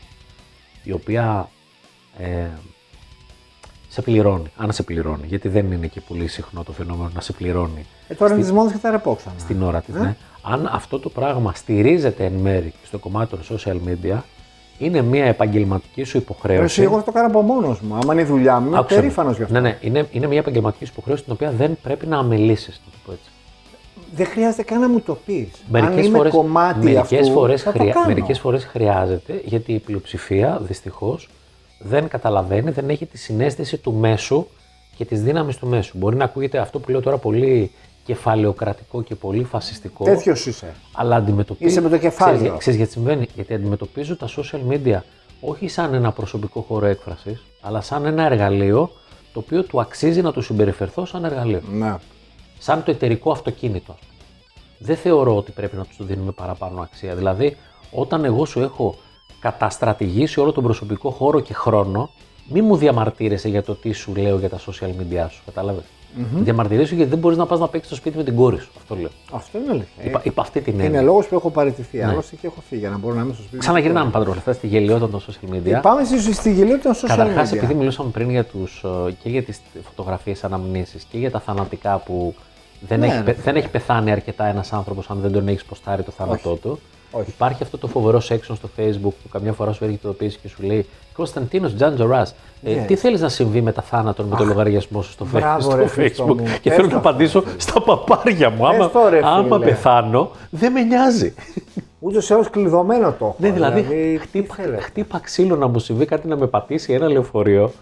η 0.83 0.93
οποία 0.93 1.49
ε, 2.19 2.47
σε 3.99 4.05
πληρώνει, 4.05 4.51
αν 4.57 4.73
σε 4.73 4.83
πληρώνει, 4.83 5.27
γιατί 5.27 5.49
δεν 5.49 5.73
είναι 5.73 5.87
και 5.87 6.01
πολύ 6.01 6.27
συχνό 6.27 6.63
το 6.63 6.73
φαινόμενο 6.73 7.11
να 7.15 7.21
σε 7.21 7.33
πληρώνει 7.33 7.87
Ε, 8.09 8.15
τώρα 8.15 8.33
είναι 8.35 8.43
της 8.43 8.53
μόδας 8.53 8.73
και 8.73 8.79
τα 8.79 8.91
ρεπόξανα. 8.91 9.35
στην 9.39 9.63
ώρα 9.63 9.81
της, 9.81 9.95
ναι. 9.95 10.17
Αν 10.43 10.69
αυτό 10.73 10.99
το 10.99 11.09
πράγμα 11.09 11.53
στηρίζεται 11.55 12.25
εν 12.25 12.33
μέρη 12.33 12.73
στο 12.85 12.99
κομμάτι 12.99 13.31
των 13.37 13.41
social 13.59 13.77
media, 13.89 14.19
είναι 14.79 15.03
μια 15.03 15.25
επαγγελματική 15.25 16.03
σου 16.05 16.13
Ρε, 16.17 16.23
υποχρέωση. 16.23 16.63
εσύ, 16.65 16.83
εγώ 16.83 16.97
αυτό 16.97 17.05
το 17.11 17.13
κάνω 17.17 17.27
από 17.29 17.41
μόνος 17.41 17.81
μου. 17.81 17.95
Άμα 18.03 18.13
είναι 18.13 18.23
η 18.23 18.25
δουλειά 18.25 18.61
μου, 18.61 18.67
είμαι 18.69 18.79
Άκουσε 18.79 18.95
με. 18.95 19.01
περήφανος 19.01 19.37
γι' 19.37 19.43
αυτό. 19.43 19.55
Ναι, 19.55 19.61
ναι, 19.61 19.79
είναι, 19.81 20.09
είναι 20.11 20.27
μια 20.27 20.39
επαγγελματική 20.39 20.85
σου 20.85 20.91
υποχρέωση 20.93 21.23
την 21.25 21.33
οποία 21.33 21.51
δεν 21.51 21.77
πρέπει 21.83 22.07
να 22.07 22.19
αμελήσεις, 22.19 22.81
να 22.87 22.93
το 22.93 22.99
πω 23.07 23.13
έτσι. 23.13 23.31
Δεν 24.15 24.27
χρειάζεται 24.27 24.63
καν 24.63 24.81
να 24.81 24.89
μου 24.89 25.01
το 25.01 25.15
πεις. 25.27 25.49
Αν 25.53 25.83
Μερικές 25.83 26.07
είμαι 26.07 26.17
φορές, 26.17 26.33
κομμάτι 26.33 26.79
μερικές 26.85 27.21
αυτού, 27.21 27.33
φορές, 27.33 27.63
θα 27.63 27.73
το 27.73 27.79
χρειά- 27.79 27.95
κάνω. 27.95 28.07
μερικές 28.07 28.39
φορές 28.41 28.65
χρειάζεται 28.65 29.43
γιατί 29.45 29.73
η 29.73 29.79
πλειοψηφία 29.79 30.61
δυστυχώς 30.63 31.29
δεν 31.79 32.09
καταλαβαίνει, 32.09 32.71
δεν 32.71 32.89
έχει 32.89 33.07
τη 33.07 33.19
συνέστηση 33.19 33.77
του 33.77 33.93
μέσου 33.93 34.47
και 34.97 35.05
της 35.05 35.23
δύναμης 35.23 35.57
του 35.57 35.67
μέσου. 35.67 35.99
Μπορεί 35.99 36.17
να 36.17 36.25
ακούγεται 36.25 36.59
αυτό 36.59 36.79
που 36.79 36.91
λέω 36.91 37.01
τώρα 37.01 37.19
πολύ 37.19 37.73
κεφαλαιοκρατικό 38.05 39.03
και 39.03 39.15
πολύ 39.15 39.45
φασιστικό. 39.45 40.05
Τέτοιος 40.05 40.47
είσαι. 40.47 40.75
Αλλά 40.93 41.17
αντιμετωπίζει. 41.17 41.71
Είσαι 41.71 41.81
με 41.81 41.89
το 41.89 41.99
κεφάλαιο. 41.99 42.37
Ξέρεις, 42.39 42.59
ξέρεις 42.59 42.79
γιατί 42.79 42.93
συμβαίνει; 42.93 43.27
Γιατί 43.35 43.55
αντιμετωπίζω 43.55 44.17
τα 44.17 44.29
social 44.29 44.61
media 44.73 44.99
όχι 45.41 45.69
σαν 45.69 45.95
ένα 45.95 46.13
προσωπικό 46.13 46.61
χώρο 46.61 46.87
έκφρασης, 46.87 47.45
αλλά 47.61 47.81
σαν 47.81 48.05
ένα 48.07 48.23
εργαλείο 48.23 48.91
το 49.33 49.39
οποίο 49.39 49.63
του 49.63 49.81
αξίζει 49.81 50.23
να 50.23 50.33
του 50.33 50.41
συμπεριφερθώ 50.41 51.05
σαν 51.05 51.25
εργαλείο. 51.25 51.63
Ναι. 51.73 51.95
Σαν 52.59 52.85
το 52.85 52.91
εταιρικό 52.91 53.31
αυτοκίνητο. 53.31 53.93
ας 53.93 53.99
πούμε. 53.99 54.13
Δεν 54.79 54.97
θεωρώ 54.97 55.37
ότι 55.37 55.53
πρέπει 55.53 55.77
να 55.77 55.85
τους 55.85 56.07
δίνουμε 56.07 56.33
παραπάνω 56.33 56.81
αξία. 56.81 57.15
Δηλαδή, 57.15 57.57
όταν 57.91 58.25
εγώ 58.25 58.45
σου 58.45 58.61
έχω 58.61 58.99
καταστρατηγήσει 59.41 60.41
όλο 60.41 60.53
τον 60.53 60.63
προσωπικό 60.65 61.11
χώρο 61.11 61.41
και 61.41 61.55
χρόνο, 61.55 62.11
μη 62.49 62.61
μου 62.63 62.77
διαμαρτύρεσαι 62.77 63.49
για 63.49 63.63
το 63.63 63.75
τι 63.75 63.93
σου 63.93 64.13
λέω 64.17 64.39
για 64.39 64.49
τα 64.49 64.59
social 64.59 64.87
media 64.89 65.27
σου. 65.31 65.43
Κατάλαβες; 65.45 65.83
Διαμαρτυρήσου 66.35 66.95
γιατί 66.95 67.11
δεν 67.11 67.19
μπορείς 67.19 67.39
να 67.39 67.47
πας 67.47 67.59
να 67.59 67.69
παίξεις 67.69 67.87
στο 67.89 67.97
σπίτι 67.97 68.17
με 68.17 68.25
την 68.25 68.35
κόρη 68.37 68.59
σου. 68.59 68.71
Αυτό 68.77 68.95
λέω. 68.95 69.09
Αυτό 69.33 69.59
είναι 69.59 69.71
αλήθεια. 69.71 70.05
Υπά, 70.05 70.21
υπ' 70.25 70.41
αυτή 70.41 70.61
την 70.61 70.75
Είναι 70.75 70.85
έννοια. 70.85 71.03
λόγος 71.03 71.27
που 71.27 71.35
έχω 71.35 71.51
παραιτηθεί. 71.51 72.03
Άλλωστε 72.03 72.37
και 72.41 72.47
έχω 72.47 72.61
φύγει 72.69 72.81
για 72.81 72.91
να 72.91 72.99
μπορώ 72.99 73.15
να 73.15 73.23
είμαι 73.23 73.33
στο 73.33 73.43
σπίτι. 73.43 73.59
Ξαναγυρνάμε 73.59 74.11
πάντω 74.11 74.31
αυτά 74.31 74.53
στη 74.53 74.67
γελιότητα 74.67 75.09
των 75.09 75.21
social 75.21 75.55
media. 75.55 75.79
Πάμε 75.83 76.05
στη, 76.05 76.33
στη 76.35 76.53
γελία 76.53 76.81
των 76.81 76.93
social 76.95 77.05
Καταρχάς, 77.07 77.51
media. 77.51 77.57
επειδή 77.57 77.75
μιλούσαμε 77.75 78.11
πριν 78.11 78.31
για 78.31 78.45
τους, 78.45 78.85
ε, 79.09 79.13
και 79.23 79.29
για 79.29 79.43
τις 79.43 79.61
φωτογραφίες 79.85 80.45
αναμνήσεις 80.45 81.05
και 81.11 81.19
για 81.19 81.31
τα 81.31 81.41
θανατικά 81.41 81.97
που 81.99 82.35
δεν, 82.81 82.99
Ναι, 82.99 83.07
έχει, 83.07 83.17
ρε, 83.17 83.23
πε- 83.23 83.33
φίλε. 83.35 83.45
δεν 83.45 83.57
έχει 83.57 83.69
πεθάνει 83.69 84.11
αρκετά 84.11 84.47
ένας 84.47 84.73
άνθρωπος 84.73 85.11
αν 85.11 85.19
δεν 85.21 85.33
τον 85.33 85.49
έχεις 85.49 85.65
ποστάρει 85.65 86.03
το 86.03 86.11
θάνατό 86.11 86.55
του. 86.55 86.79
Όχι. 87.11 87.29
Υπάρχει 87.31 87.63
αυτό 87.63 87.79
το 87.79 87.87
φοβερό 87.87 88.19
section 88.29 88.55
στο 88.55 88.69
Facebook 88.79 89.13
που 89.23 89.29
καμιά 89.33 89.53
φορά 89.53 89.73
σου 89.73 89.85
έρχεται 89.85 90.03
το 90.03 90.09
ειδοποίηση 90.09 90.39
και 90.43 90.49
σου 90.49 90.63
λέει 90.63 90.87
Κωνσταντίνος 91.13 91.75
Τζάντζορά, 91.75 92.27
ε, 92.63 92.73
Yes. 92.83 92.85
τι 92.87 92.97
θέλεις 92.97 93.21
να 93.21 93.29
συμβεί 93.29 93.61
με 93.61 93.73
τα 93.73 93.83
θάνατον 93.83 94.27
με 94.27 94.37
το 94.37 94.45
λογαριασμό 94.45 95.03
σου 95.03 95.11
στο, 95.11 95.25
Face- 95.25 95.39
μπράβο, 95.39 95.61
στο 95.61 95.77
ρε, 95.77 95.87
Χριστό 95.87 96.25
Facebook. 96.25 96.37
μου. 96.37 96.45
Και 96.45 96.69
Πες 96.69 96.75
θέλω 96.75 96.77
το 96.77 96.93
να 96.93 96.97
αυτό, 96.97 97.09
απαντήσω 97.09 97.41
φίλε. 97.41 97.53
στα 97.59 97.81
παπάρια 97.83 98.51
μου. 98.51 98.67
Άμα, 98.67 98.91
το, 98.91 99.09
ρε, 99.09 99.21
άμα 99.25 99.43
φίλε. 99.57 99.65
πεθάνω, 99.71 100.31
δεν 100.51 100.73
με 100.73 100.83
νοιάζει. 100.83 101.35
Ούτως 101.99 102.29
ή 102.31 102.35
άλλως 102.35 102.51
κλειδωμένο 102.51 103.13
το 103.19 103.25
έχω. 103.25 103.35
Ναι, 103.39 103.51
δηλαδή, 103.51 103.83
τι 103.83 104.19
χτύπα, 104.19 104.55
θέλετε. 104.55 104.83
χτύπα 104.83 105.19
ξύλο 105.19 105.57
να 105.57 105.67
μου 105.67 105.79
συμβεί 105.79 106.05
κάτι 106.05 106.29
να 106.29 106.37
με 106.37 106.47
πατήσει 106.47 106.93
ένα 106.93 107.09
λεωφορείο. 107.09 107.73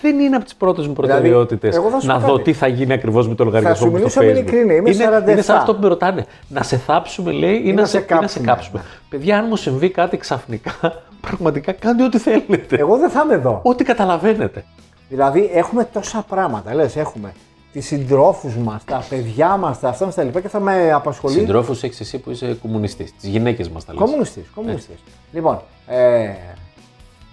Δεν 0.00 0.18
είναι 0.18 0.36
από 0.36 0.44
τις 0.44 0.54
πρώτες 0.54 0.86
μου 0.86 0.94
Δηλαδή, 0.94 1.12
προτεραιότητες 1.12 1.76
εγώ 1.76 1.90
θα 1.90 2.00
σου 2.00 2.06
να 2.06 2.20
πω 2.20 2.26
δω 2.26 2.36
κάτι. 2.36 2.42
τι 2.42 2.52
θα 2.52 2.66
γίνει 2.66 2.92
ακριβώς 2.92 3.28
με 3.28 3.34
το 3.34 3.44
λογαριασμό 3.44 3.76
σου 3.76 3.86
μου 3.86 3.92
μιλήσω 3.92 4.10
στο 4.10 4.20
με 4.20 4.26
Facebook. 4.26 4.30
ειλικρίνεια, 4.36 4.76
είμαι 4.76 4.90
είναι, 4.90 5.22
47. 5.26 5.30
είναι 5.30 5.42
σαν 5.42 5.56
αυτό 5.56 5.74
που 5.74 5.82
με 5.82 5.88
ρωτάνε. 5.88 6.26
Να 6.48 6.62
σε 6.62 6.76
θάψουμε, 6.76 7.32
λέει, 7.32 7.62
ή, 7.64 7.72
να, 7.72 7.84
σε, 7.84 7.98
ή 7.98 8.14
να 8.20 8.26
σε 8.26 8.40
κάψουμε. 8.40 8.82
Παιδιά, 9.08 9.38
αν 9.38 9.46
μου 9.48 9.56
συμβεί 9.56 9.90
κάτι 9.90 10.16
ξαφνικά, 10.16 10.72
πραγματικά 11.26 11.72
κάντε 11.72 12.04
ό,τι 12.04 12.18
θέλετε. 12.18 12.76
Εγώ 12.76 12.96
δεν 12.96 13.10
θα 13.10 13.22
είμαι 13.24 13.34
εδώ. 13.34 13.60
Ό,τι 13.62 13.84
καταλαβαίνετε. 13.84 14.64
Δηλαδή 15.08 15.50
έχουμε 15.52 15.84
τόσα 15.92 16.24
πράγματα. 16.28 16.74
Λες, 16.74 16.96
έχουμε 16.96 17.32
τις 17.72 17.86
συντρόφους 17.86 18.54
μας, 18.56 18.84
τα 18.84 19.04
παιδιά 19.08 19.56
μας, 19.56 19.80
τα 19.80 19.88
αυτά 19.88 20.04
μας 20.04 20.14
τα 20.14 20.22
λοιπά 20.22 20.40
και 20.40 20.48
θα 20.48 20.60
με 20.60 20.92
απασχολεί. 20.92 21.34
Συντρόφους 21.34 21.82
έχεις 21.82 22.00
εσύ 22.00 22.18
που 22.18 22.30
είσαι 22.30 22.58
κομμουνιστής. 22.62 23.14
Τις 23.16 23.28
γυναίκες 23.28 23.68
μας 23.68 23.84
τα 23.84 23.92
λες. 23.92 24.02
Κομμουνιστής. 24.02 24.50
Κομμουνιστής. 24.54 24.96
Λοιπόν, 25.32 25.60
ε, 25.86 26.28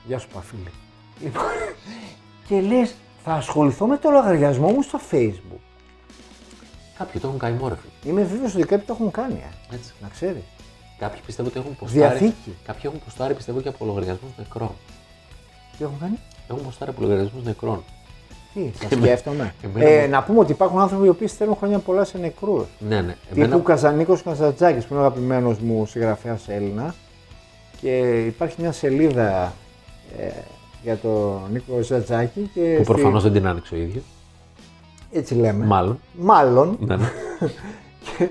γεια 0.05 0.17
σου 0.19 0.27
Παφίλη. 0.33 0.71
Λοιπόν, 1.23 1.43
και 2.47 2.61
λες, 2.61 2.95
θα 3.23 3.33
ασχοληθώ 3.33 3.85
με 3.85 3.97
το 3.97 4.09
λογαριασμό 4.09 4.67
μου 4.69 4.81
στο 4.81 4.99
Facebook. 5.11 5.59
Κάποιοι 6.97 7.21
το 7.21 7.27
έχουν 7.27 7.39
καημό, 7.39 7.67
ρε 7.67 7.75
φίλε. 7.75 8.11
Είμαι 8.13 8.23
βέβαιος 8.23 8.55
ότι 8.55 8.63
κάποιοι 8.65 8.85
το 8.85 8.93
έχουν 8.93 9.11
κάνει. 9.11 9.43
ε. 9.71 9.75
Έτσι. 9.75 9.93
Να 10.01 10.07
ξέρει. 10.07 10.43
Κάποιοι 10.99 11.21
πιστεύω 11.25 11.47
ότι 11.49 11.59
έχουν 11.59 11.75
ποστάρει. 11.75 11.99
Διαθήκη. 11.99 12.55
Κάποιοι 12.65 12.81
έχουν 12.85 12.99
ποστάρει, 13.05 13.33
πιστεύω, 13.33 13.61
και 13.61 13.67
από 13.67 13.85
λογαριασμούς 13.85 14.31
νεκρών. 14.37 14.71
Τι 15.77 15.83
έχουν 15.83 15.99
κάνει; 15.99 16.19
Έχουν 16.49 16.63
ποστάρει 16.63 16.91
από 16.91 17.01
λογαριασμούς 17.01 17.43
νεκρών. 17.43 17.83
Τι, 18.53 18.71
θα 18.75 18.95
σκέφτομαι. 18.95 19.53
εμένα 19.63 19.89
ε, 19.89 20.01
μου- 20.03 20.09
να 20.09 20.23
πούμε 20.23 20.39
ότι 20.39 20.51
υπάρχουν 20.51 20.79
άνθρωποι 20.79 21.05
οι 21.05 21.09
οποίοι 21.09 21.27
στέλνουν 21.27 21.55
χρόνια 21.55 21.79
πολλά 21.79 22.03
σε 22.03 22.17
νεκρούς. 22.17 22.65
Ναι, 22.79 23.01
ναι. 23.01 23.15
Τύπου 23.33 23.61
Καζανίκος 23.61 24.23
Καζατζάκης, 24.23 24.85
που 24.85 24.93
είναι 24.93 25.03
ο 25.03 25.05
αγαπημένος 25.05 25.57
μου 25.59 25.85
συγγραφέας 25.85 26.47
Έλληνας. 26.47 26.95
Και 27.81 28.25
υπάρχει 28.25 28.55
μια 28.61 28.71
σελίδα 28.71 29.53
ε, 30.17 30.27
για 30.83 30.95
τον 30.97 31.41
Νίκο 31.51 31.75
Καζατζάκη. 31.75 32.49
Και 32.53 32.59
που 32.77 32.83
στη- 32.83 32.93
προφανώς 32.93 33.23
δεν 33.23 33.31
την 33.31 33.47
άνοιξε 33.47 33.75
ο 33.75 33.77
ίδιος. 33.77 34.03
Έτσι 35.11 35.35
λέμε. 35.35 35.65
Μάλλον. 35.65 35.99
Μάλλον 36.13 36.77
Ναι, 36.79 36.95
ναι. 36.95 37.09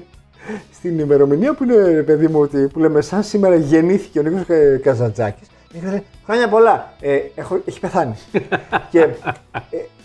στην 0.74 0.98
ημερομηνία 0.98 1.54
που 1.54 1.64
είναι, 1.64 1.74
ρε 1.76 2.02
παιδί 2.02 2.28
μου, 2.28 2.40
ότι, 2.40 2.58
που 2.72 2.78
λέμε 2.78 3.00
σαν 3.00 3.22
σήμερα 3.22 3.54
γεννήθηκε 3.54 4.18
ο 4.18 4.22
Νίκος 4.22 4.44
Κα- 4.46 4.76
Καζαντζάκης, 4.82 5.48
μου 5.74 5.90
λέει 5.90 6.02
χρόνια 6.24 6.48
πολλά, 6.48 6.92
ε, 7.00 7.18
έχω, 7.34 7.58
έχει 7.64 7.80
πεθάνει. 7.80 8.14
και 8.90 9.00
ε, 9.00 9.08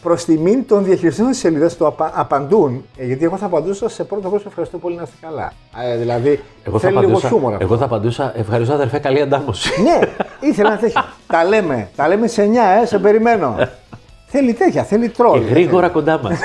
προς 0.02 0.26
τιμήν 0.26 0.68
των 0.68 0.84
διαχειριστών 0.84 1.28
της 1.30 1.38
σελίδας 1.40 1.78
το 1.78 1.88
απα- 1.88 2.12
απαντούν, 2.16 2.86
ε, 2.98 3.06
γιατί 3.06 3.24
εγώ 3.24 3.38
θα 3.38 3.46
απαντούσα 3.46 3.90
σε 3.90 4.04
πρώτο 4.04 4.28
πρόσωπο 4.30 4.50
ευχαριστώ 4.50 4.78
πολύ 4.78 4.96
να 4.96 5.02
είστε 5.02 5.16
καλά. 5.22 5.54
Ε, 5.84 5.98
δηλαδή 5.98 6.40
Εγώ 6.64 6.80
θα, 6.80 6.88
θέλει 6.88 7.00
λίγο 7.00 7.06
απαντούσα, 7.12 7.28
χιούμορ 7.28 7.52
αυτό. 7.54 7.66
εγώ 7.66 7.78
θα 7.78 7.86
απαντούσα 7.86 8.34
ευχαριστώ 8.38 8.74
αδερφέ, 8.74 9.00
καλή 9.00 9.22
αντάμωση. 9.22 9.82
ναι, 9.82 10.00
ήθελα 10.40 10.70
ένα 10.72 10.80
τέτοιο. 10.80 11.04
τα 11.34 11.44
λέμε, 11.44 11.90
τα 11.96 12.08
λέμε 12.08 12.28
σε 12.28 12.50
9, 12.80 12.82
ε, 12.82 12.86
σε 12.86 13.00
περιμένω. 13.00 13.56
θέλει 14.32 14.54
τέτοια, 14.54 14.84
θέλει 14.84 15.08
και 15.08 15.14
τρόλ. 15.18 15.42
γρήγορα 15.48 15.90
κοντά 15.90 16.20
μας. 16.20 16.40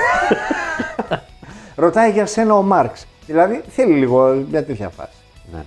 Ρωτάει 1.75 2.11
για 2.11 2.25
σένα 2.25 2.53
ο 2.53 2.61
Μάρξ. 2.61 3.07
Δηλαδή 3.25 3.61
θέλει 3.69 3.93
λίγο 3.93 4.45
μια 4.49 4.65
τέτοια 4.65 4.89
φάση. 4.89 5.17
ναι, 5.51 5.57
ναι. 5.57 5.63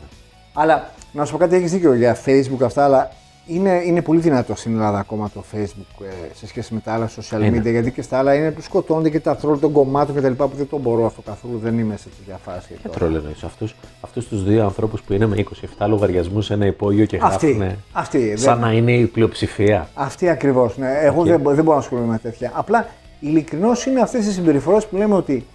Αλλά 0.54 0.90
να 1.12 1.24
σου 1.24 1.32
πω 1.32 1.38
κάτι, 1.38 1.56
έχεις 1.56 1.72
δίκιο 1.72 1.94
για 1.94 2.16
Facebook 2.26 2.64
αυτά, 2.64 2.84
αλλά 2.84 3.10
είναι, 3.46 3.82
είναι 3.85 4.02
πολύ 4.02 4.20
δυνατό 4.20 4.54
στην 4.56 4.72
Ελλάδα 4.72 4.98
ακόμα 4.98 5.30
το 5.35 5.44
Facebook 5.52 6.04
ε, 6.04 6.35
σε 6.35 6.46
σχέση 6.46 6.74
με 6.74 6.80
τα 6.80 6.92
άλλα 6.92 7.09
social 7.16 7.42
Είναι. 7.42 7.59
media. 7.59 7.70
Γιατί 7.70 7.90
και 7.90 8.02
στα 8.02 8.18
άλλα 8.18 8.35
είναι 8.35 8.50
που 8.50 8.61
σκοτώνται 8.61 9.11
και 9.11 9.20
τα 9.20 9.37
τρόλ 9.37 9.59
των 9.59 9.72
κομμάτων 9.72 10.14
κτλ. 10.16 10.32
που 10.32 10.50
δεν 10.56 10.68
το 10.68 10.78
μπορώ 10.78 11.06
αυτό 11.06 11.20
καθόλου, 11.22 11.59
δεν 11.59 11.78
είμαι 11.78 11.96
σε 11.96 12.09
τέτοια 12.18 12.38
φάση. 12.44 12.68
Ποια 12.68 12.76
τώρα. 12.82 12.98
τρόλ 12.98 13.14
εννοείς, 13.14 13.42
αυτούς, 13.44 13.74
αυτούς 14.00 14.28
τους 14.28 14.44
δύο 14.44 14.64
ανθρώπους 14.64 15.02
που 15.02 15.12
είναι 15.12 15.26
με 15.26 15.44
27 15.78 15.87
λογαριασμούς 15.88 16.44
σε 16.44 16.54
ένα 16.54 16.66
υπόγειο 16.66 17.04
και 17.04 17.18
Αυτή, 17.22 17.52
γράφουν 17.52 17.76
αυτή, 17.92 18.37
σαν 18.37 18.59
δεν- 18.59 18.68
να 18.68 18.72
είναι 18.72 18.92
η 18.92 19.06
πλειοψηφία. 19.06 19.88
Αυτή 19.94 20.28
ακριβώς. 20.28 20.78
Ναι. 20.78 20.90
Εγώ 21.02 21.22
δεν, 21.24 21.40
μπο- 21.40 21.54
δεν 21.54 21.64
μπορώ 21.64 21.76
να 21.76 21.82
ασχολούμαι 21.82 22.06
με 22.12 22.18
τέτοια. 22.18 22.50
Απλά 22.54 22.88
ειλικρινώς 23.20 23.87
είναι 23.87 24.00
αυτές 24.00 24.26
οι 24.26 24.32
συμπεριφορές 24.32 24.87
που 24.87 24.96
λέμε 24.96 25.14
ότι 25.14 25.46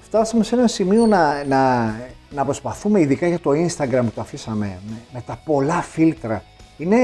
φτάσαμε 0.00 0.44
σε 0.44 0.54
ένα 0.54 0.66
σημείο 0.66 1.06
να, 1.06 1.44
να, 1.48 1.94
να 2.34 2.44
προσπαθούμε, 2.44 3.00
ειδικά 3.00 3.26
για 3.26 3.38
το 3.40 3.50
Instagram 3.50 4.00
που 4.04 4.12
το 4.14 4.20
αφήσαμε, 4.20 4.78
με, 4.88 4.96
με 5.12 5.22
τα 5.26 5.40
πολλά 5.44 5.82
φίλτρα. 5.82 6.42
Είναι 6.76 6.96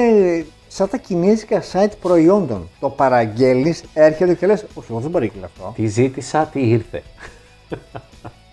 σαν 0.68 0.88
τα 0.88 0.96
κινέζικα 0.96 1.62
site 1.72 1.92
προϊόντων. 2.00 2.68
Το 2.80 2.88
παραγγέλνεις, 2.88 3.82
έρχεται 3.94 4.34
και 4.34 4.46
λες: 4.46 4.64
Όχι, 4.74 4.86
εγώ 4.90 5.00
δεν 5.00 5.10
παρήγγειλα 5.10 5.44
αυτό. 5.44 5.72
Τι 5.76 5.86
ζήτησα, 5.86 6.48
τι 6.52 6.68
ήρθε. 6.68 7.02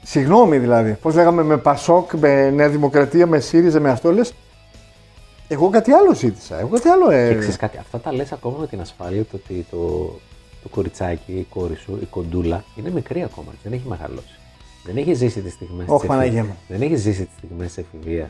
Συγγνώμη 0.03 0.57
δηλαδή. 0.57 0.97
Πώς 1.01 1.15
λέγαμε 1.15 1.43
με 1.43 1.57
Πασόκ, 1.57 2.13
με 2.13 2.49
Νέα 2.49 2.69
Δημοκρατία, 2.69 3.27
με 3.27 3.39
ΣΥΡΙΖΑ, 3.39 3.79
με 3.79 3.89
αυτό 3.89 4.11
λες. 4.11 4.33
Εγώ 5.47 5.69
κάτι 5.69 5.91
άλλο 5.91 6.13
ζήτησα. 6.13 6.59
Εγώ 6.59 6.67
κάτι 6.67 6.87
άλλο. 6.87 7.09
Ε... 7.11 7.27
Και 7.27 7.37
ξέρεις 7.37 7.55
κάτι, 7.55 7.77
αυτά 7.77 7.99
τα 7.99 8.13
λες 8.13 8.31
ακόμα 8.31 8.57
με 8.59 8.67
την 8.67 8.81
ασφάλεια 8.81 9.23
του 9.23 9.41
ότι 9.43 9.65
το, 9.71 9.77
το 10.63 10.69
κοριτσάκι, 10.69 11.31
η 11.31 11.47
κόρη 11.49 11.75
σου, 11.75 11.99
η 12.01 12.05
κοντούλα, 12.05 12.63
είναι 12.75 12.89
μικρή 12.89 13.23
ακόμα, 13.23 13.47
δεν 13.63 13.73
έχει 13.73 13.87
μεγαλώσει. 13.87 14.39
Δεν 14.85 14.97
έχει 14.97 15.13
ζήσει 15.13 15.41
τις 15.41 15.53
στιγμές 15.53 15.85
Όχι, 15.89 16.05
Παναγία 16.05 16.43
μου. 16.43 16.55
Δεν 16.67 16.81
έχει 16.81 16.95
ζήσει 16.95 17.25
τις 17.25 17.37
στιγμές 17.37 17.73
της 17.73 17.77
εφηβείας 17.77 18.29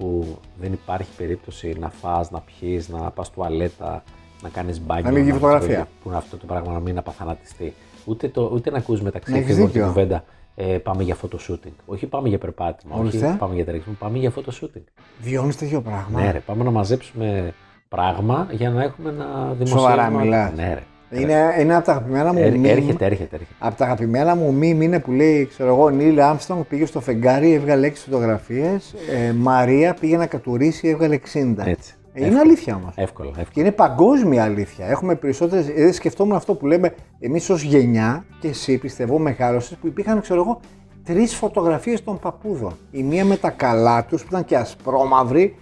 που 0.00 0.38
δεν 0.60 0.72
υπάρχει 0.72 1.08
περίπτωση 1.16 1.76
να 1.80 1.90
φας, 1.90 2.30
να 2.30 2.40
πιείς, 2.40 2.88
να 2.88 3.10
πας 3.10 3.30
τουαλέτα, 3.30 4.02
να 4.42 4.48
κάνεις 4.48 4.80
μπάνιο. 4.80 5.04
Να 5.04 5.10
μην 5.10 5.22
γίνει 5.22 5.32
φωτογραφία. 5.38 5.88
Που 6.02 6.10
αυτό 6.10 6.36
το 6.36 6.46
πράγμα 6.46 6.72
να 6.72 6.80
μην 6.80 6.98
απαθανατιστεί. 6.98 7.74
Ούτε, 8.04 8.28
το, 8.28 8.50
ούτε 8.54 8.70
να 8.70 8.78
ακούς 8.78 9.02
μεταξύ 9.02 9.32
Έχεις 9.32 9.44
εφήβων 9.44 9.64
την 9.64 9.72
δίκιο. 9.72 9.86
κουβέντα 9.86 10.24
ε, 10.54 10.64
πάμε 10.78 11.02
για 11.02 11.16
photoshooting. 11.22 11.72
Όχι 11.86 12.06
πάμε 12.06 12.28
για 12.28 12.38
περπάτημα, 12.38 12.96
Ορίστε. 12.96 13.26
όχι 13.26 13.36
πάμε 13.36 13.54
για 13.54 13.64
τρέξιμο, 13.64 13.96
πάμε 13.98 14.18
για 14.18 14.32
photoshooting. 14.36 14.84
Βιώνεις 15.20 15.56
τέτοιο 15.56 15.80
πράγμα; 15.82 16.20
Ναι 16.20 16.30
ρε, 16.30 16.38
πάμε 16.38 16.64
να 16.64 16.70
μαζέψουμε 16.70 17.54
πράγμα 17.88 18.48
για 18.50 18.70
να 18.70 18.82
έχουμε 18.82 19.08
ένα 19.10 19.52
δημοσίευμα. 19.52 19.80
Σοβαρά 19.80 20.10
μιλάς. 20.10 20.52
Ναι 20.52 20.74
ρε. 20.74 20.82
Είναι, 21.10 21.54
είναι 21.60 21.74
από 21.76 21.84
τα 21.84 21.92
αγαπημένα 21.92 22.32
μου 22.32 22.38
Ε, 22.38 22.48
meme. 22.54 22.64
έρχεται, 22.64 23.04
έρχεται, 23.04 23.36
έρχεται. 23.36 23.54
Από 23.58 23.76
τα 23.76 23.84
αγαπημένα 23.84 24.34
μου 24.34 24.58
meme 24.58 24.80
είναι 24.82 24.98
που 24.98 25.12
λέει, 25.12 25.46
ξέρω 25.46 25.68
εγώ, 25.74 25.88
Νίλ 25.88 26.20
Άμστρονγκ 26.20 26.62
πήγε 26.62 26.86
στο 26.86 27.00
φεγγάρι, 27.00 27.52
έβγαλε 27.52 27.86
6 27.86 27.92
φωτογραφίες. 27.94 28.94
Ε, 29.28 29.32
Μαρία 29.32 29.96
πήγε 30.00 30.16
να 30.16 30.26
κατουρίσει, 30.26 30.88
έβγαλε 30.88 31.18
60. 31.32 31.54
Έτσι. 31.66 31.94
Ε, 32.12 32.26
είναι 32.26 32.38
αλήθεια 32.38 32.74
όμως. 32.74 32.92
Εύκολα, 32.96 33.28
εύκολα. 33.28 33.46
Και 33.52 33.60
είναι 33.60 33.70
παγκόσμια 33.72 34.44
αλήθεια. 34.44 34.86
Έχουμε 34.86 35.14
περισσότερε. 35.14 35.62
Δεν 35.62 35.92
σκεφτόμουν 35.92 36.36
αυτό 36.36 36.54
που 36.54 36.66
λέμε 36.66 36.94
εμείς 37.20 37.50
ως 37.50 37.62
γενιά 37.62 38.24
και 38.40 38.48
εσύ 38.48 38.78
πιστεύω 38.78 39.18
μεγάλωσε 39.18 39.76
που 39.80 39.86
υπήρχαν, 39.86 40.20
ξέρω 40.20 40.40
εγώ, 40.40 40.60
τρεις 41.04 41.34
φωτογραφίες 41.34 42.04
των 42.04 42.18
παππούδων. 42.18 42.72
Η 42.90 43.02
μία 43.02 43.24
με 43.24 43.36
τα 43.36 43.50
καλά 43.50 44.04
τους 44.04 44.20
που 44.22 44.28
ήταν 44.30 44.44
και 44.44 44.56
ασπρόμαυρη. 44.56 45.56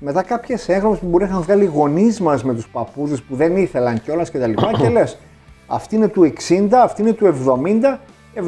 Μετά 0.00 0.22
κάποιες 0.22 0.68
έγγραφε 0.68 0.96
που 0.96 1.06
μπορεί 1.06 1.24
να 1.24 1.30
είχαν 1.30 1.42
βγάλει 1.42 1.62
οι 1.62 1.70
γονείς 1.74 2.20
μας 2.20 2.44
με 2.44 2.54
τους 2.54 2.68
παππούδες 2.68 3.22
που 3.22 3.34
δεν 3.36 3.56
ήθελαν 3.56 4.00
κιόλας 4.02 4.30
και 4.30 4.38
τα 4.38 4.46
λοιπά. 4.46 4.72
και 4.78 4.88
λες, 4.98 5.18
αυτή 5.66 5.96
είναι 5.96 6.08
του 6.08 6.32
60, 6.48 6.68
αυτή 6.82 7.02
είναι 7.02 7.12
του 7.12 7.34
70, 7.46 7.98
75, 8.34 8.40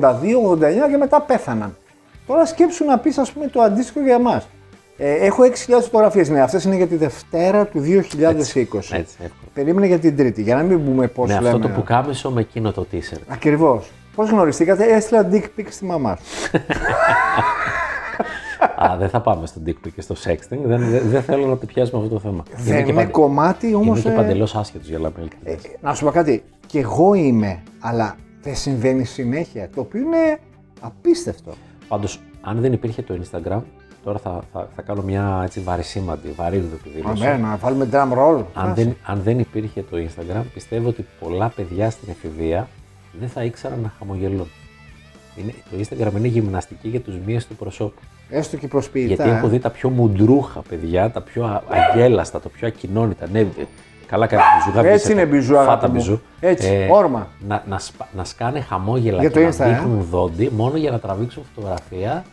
82, 0.00 0.10
89 0.48 0.90
και 0.90 0.96
μετά 0.98 1.20
πέθαναν. 1.20 1.76
Τώρα 2.26 2.46
σκέψου 2.46 2.84
να 2.84 2.98
πεις, 2.98 3.18
ας 3.18 3.32
πούμε, 3.32 3.46
το 3.46 3.60
αντίστοιχο 3.60 4.00
για 4.00 4.14
εμάς. 4.14 4.48
Ε, 4.96 5.12
έχω 5.14 5.42
6.000 5.44 5.82
φωτογραφίες. 5.82 6.28
Ναι, 6.28 6.40
αυτές 6.40 6.64
είναι 6.64 6.76
για 6.76 6.86
τη 6.86 6.96
Δευτέρα 6.96 7.66
του 7.66 7.80
2020. 7.80 8.92
Έτσι, 8.92 9.16
εύκολα. 9.20 9.50
Περίμενε 9.54 9.86
για 9.86 9.98
την 9.98 10.16
Τρίτη, 10.16 10.42
για 10.42 10.54
να 10.56 10.62
μην 10.62 10.84
πούμε 10.84 11.06
πώς 11.08 11.28
Με 11.28 11.34
λέμε. 11.34 11.48
αυτό 11.48 11.60
το 11.60 11.68
πουκάμισο 11.68 12.30
με 12.30 12.40
εκείνο 12.40 12.72
το 12.72 12.86
t-shirt. 12.92 13.20
Ακριβώς. 13.28 13.90
Πώς 14.14 14.30
γνωριστήκατε, 14.30 14.84
έστειλα 14.84 15.28
dick 15.32 15.44
pic 15.58 15.64
στη 15.68 15.84
μαμά 15.84 16.16
σου. 16.16 16.50
Α, 18.76 18.96
δεν 18.98 19.08
θα 19.08 19.20
πάμε 19.20 19.46
στο 19.46 19.60
dick 19.66 19.70
pic 19.86 19.90
και 19.94 20.00
στο 20.00 20.14
sexting. 20.24 20.58
Δεν, 20.64 20.90
δεν, 20.90 21.08
δεν 21.08 21.22
θέλω 21.22 21.46
να 21.46 21.58
το 21.58 21.66
πιάσουμε 21.66 22.02
αυτό 22.02 22.14
το 22.14 22.20
θέμα. 22.20 22.42
Δεν 22.56 22.76
και 22.76 22.90
είναι 22.90 22.92
παντε- 22.92 23.10
κομμάτι 23.12 23.74
όμως. 23.74 24.00
Είναι 24.02 24.10
και 24.10 24.16
παντελώς 24.16 24.54
άσχετος 24.54 24.88
για 24.88 24.98
να 24.98 25.08
είμαι 25.08 25.18
ειλικρινής. 25.20 25.62
να 25.80 25.94
σου 25.94 26.04
πω 26.04 26.10
κάτι. 26.10 26.42
Κι 26.66 26.78
εγώ 26.78 27.14
είμαι, 27.14 27.62
αλλά 27.80 28.16
δεν 28.42 28.54
συμβαίνει 28.56 29.04
συνέχεια. 29.04 29.68
Το 29.74 29.80
οποίο 29.80 30.00
είναι 30.00 30.38
απίστευτο. 30.80 31.52
Πάντως, 31.88 32.20
αν 32.40 32.60
δεν 32.60 32.72
υπήρχε 32.72 33.02
το 33.02 33.18
Instagram, 33.22 33.60
τώρα 34.04 34.18
θα, 34.18 34.40
θα, 34.52 34.68
θα 34.76 34.82
κάνω 34.82 35.02
μια 35.02 35.40
έτσι 35.44 35.60
βαρισίμαντη, 35.60 36.28
βαρύδιδη 36.36 36.76
δήλωση. 36.96 37.26
Αμέ, 37.26 37.36
να 37.42 37.56
βάλουμε 37.56 37.88
drum 37.92 38.12
roll. 38.18 38.44
Αν 38.54 38.74
δεν, 38.74 38.96
αν 39.06 39.20
δεν 39.22 39.38
υπήρχε 39.38 39.82
το 39.90 39.96
Instagram, 39.96 40.42
πιστεύω 40.54 40.88
ότι 40.88 41.04
πολλά 41.20 41.48
παιδιά 41.56 41.90
στην 41.90 42.08
εφηβεία 42.10 42.68
δεν 43.20 43.28
θα 43.28 43.44
ήξεραν 43.44 43.80
να 43.80 43.92
χαμογελούν. 43.98 44.46
Είναι, 45.36 45.52
το 45.70 45.76
Instagram 45.78 46.16
είναι 46.18 46.28
γυμναστική 46.28 46.88
για 46.88 47.00
τους 47.00 47.14
μύες 47.26 47.46
του 47.46 47.56
προσώπου. 47.56 48.00
Έστω 48.30 48.56
και 48.56 48.68
προσποιητά. 48.68 49.14
Γιατί 49.14 49.36
έχω 49.36 49.48
δει 49.48 49.58
τα 49.58 49.70
πιο 49.70 49.88
μουντρούχα 49.90 50.60
παιδιά, 50.68 51.10
τα 51.10 51.20
πιο 51.20 51.44
α- 51.44 51.62
αγέλαστα, 51.68 52.40
τα 52.40 52.48
πιο 52.48 52.66
ακοινώνητα. 52.66 53.26
Ναι, 53.32 53.38
ε, 53.40 53.46
καλά 54.06 54.26
κάνει 54.26 54.42
μπιζού. 54.58 54.70
γάβγισε 54.76 54.94
Έτσι 54.94 55.06
τα. 55.06 55.12
είναι 55.12 55.26
μπιζού, 55.26 55.54
Φάτα 55.54 55.62
αγάπη 55.70 55.86
μου. 55.86 55.92
μπιζού. 55.92 56.20
Έτσι, 56.40 56.88
όρμα. 56.90 57.28
Να, 57.48 57.62
να, 57.68 57.78
σπα- 57.78 58.08
να 58.16 58.24
σκάνε 58.24 58.60
χαμόγελα 58.60 59.20
Για 59.20 59.28
και 59.30 59.34
το 59.38 59.40
να 59.44 59.50
Insta, 59.52 59.60
ε. 59.60 59.68
δείχνουν 59.74 60.02
δόντι 60.10 60.50
μόνο 60.56 60.76
για 60.76 60.90
να 60.90 60.98
τραβήξουν 60.98 61.42
φωτογραφία 61.54 62.24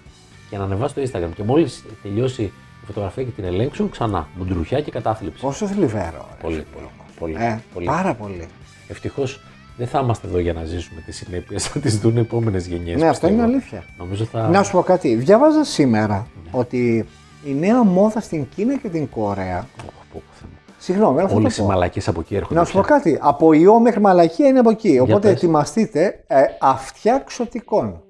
και 0.50 0.58
να 0.58 0.64
ανεβάσουν 0.64 1.06
στο 1.08 1.20
Instagram. 1.20 1.30
Και 1.36 1.44
μόλις 1.44 1.84
τελειώσει 2.04 2.42
η 2.44 2.86
φωτογραφία 2.86 3.24
και 3.24 3.30
την 3.32 3.44
ελέγξουν, 3.44 3.90
ξανά 3.90 4.28
μουντρουχιά 4.38 4.82
και 4.82 4.92
κατάθλιψη. 4.92 5.42
Πόσο 5.42 5.68
θλιβερό. 5.68 6.28
ρε. 6.32 6.42
Πολύ, 6.42 6.66
πολύ. 6.74 6.88
πολύ, 7.20 7.36
Ε, 7.46 7.60
πολύ. 7.74 7.86
Πάρα 7.86 8.14
πολύ. 8.14 8.48
Ευτυχώς 8.88 9.42
δεν 9.78 9.88
θα 9.88 10.00
είμαστε 10.00 10.28
εδώ 10.28 10.40
για 10.40 10.54
να 10.54 10.64
ζήσουμε 10.64 11.02
τις 11.02 11.16
συνέπειες, 11.16 11.64
θα 11.68 11.80
τις 11.80 12.00
δουν 12.00 12.18
επόμενες 12.18 12.68
γενιές. 12.68 13.02
Ναι, 13.02 13.08
αυτό 13.08 13.28
είναι 13.28 13.42
αλήθεια. 13.42 13.84
Νομίζω 13.98 14.26
θα. 14.26 14.48
Να 14.48 14.64
σου 14.64 14.72
πω 14.72 14.82
κάτι. 14.82 15.16
Διάβαζα 15.16 15.64
σήμερα 15.64 16.28
ότι 16.52 17.06
η 17.46 17.54
νέα 17.54 17.84
μόδα 17.84 18.20
στην 18.20 18.48
Κίνα 18.56 18.78
και 18.78 18.90
την 18.90 19.10
Κορέα. 19.10 19.68
Πω, 19.78 19.84
πω, 20.14 20.22
Θεέ 20.32 20.48
μου. 20.52 20.58
Συγγνώμη, 20.78 21.20
αλλά 21.20 21.30
θα 21.30 21.36
Όλες 21.36 21.56
το 21.56 21.64
οι 21.64 21.66
πω. 21.66 21.72
μαλακίε 21.72 22.02
από 22.06 22.20
εκεί 22.20 22.36
έρχονται. 22.36 22.60
Να 22.60 22.66
σου 22.66 22.74
πω 22.74 22.82
πια. 22.86 22.96
κάτι. 22.96 23.18
Από 23.22 23.54
ιό 23.54 23.80
μέχρι 23.80 24.02
μαλακία 24.02 24.48
είναι 24.48 24.60
από 24.60 24.70
εκεί. 24.70 25.00
Οπότε 25.00 25.28
πες. 25.28 25.32
ετοιμαστείτε 25.32 26.24
ε, 26.28 26.44
αυτιά 26.60 27.24
ξωτικών. 27.26 28.02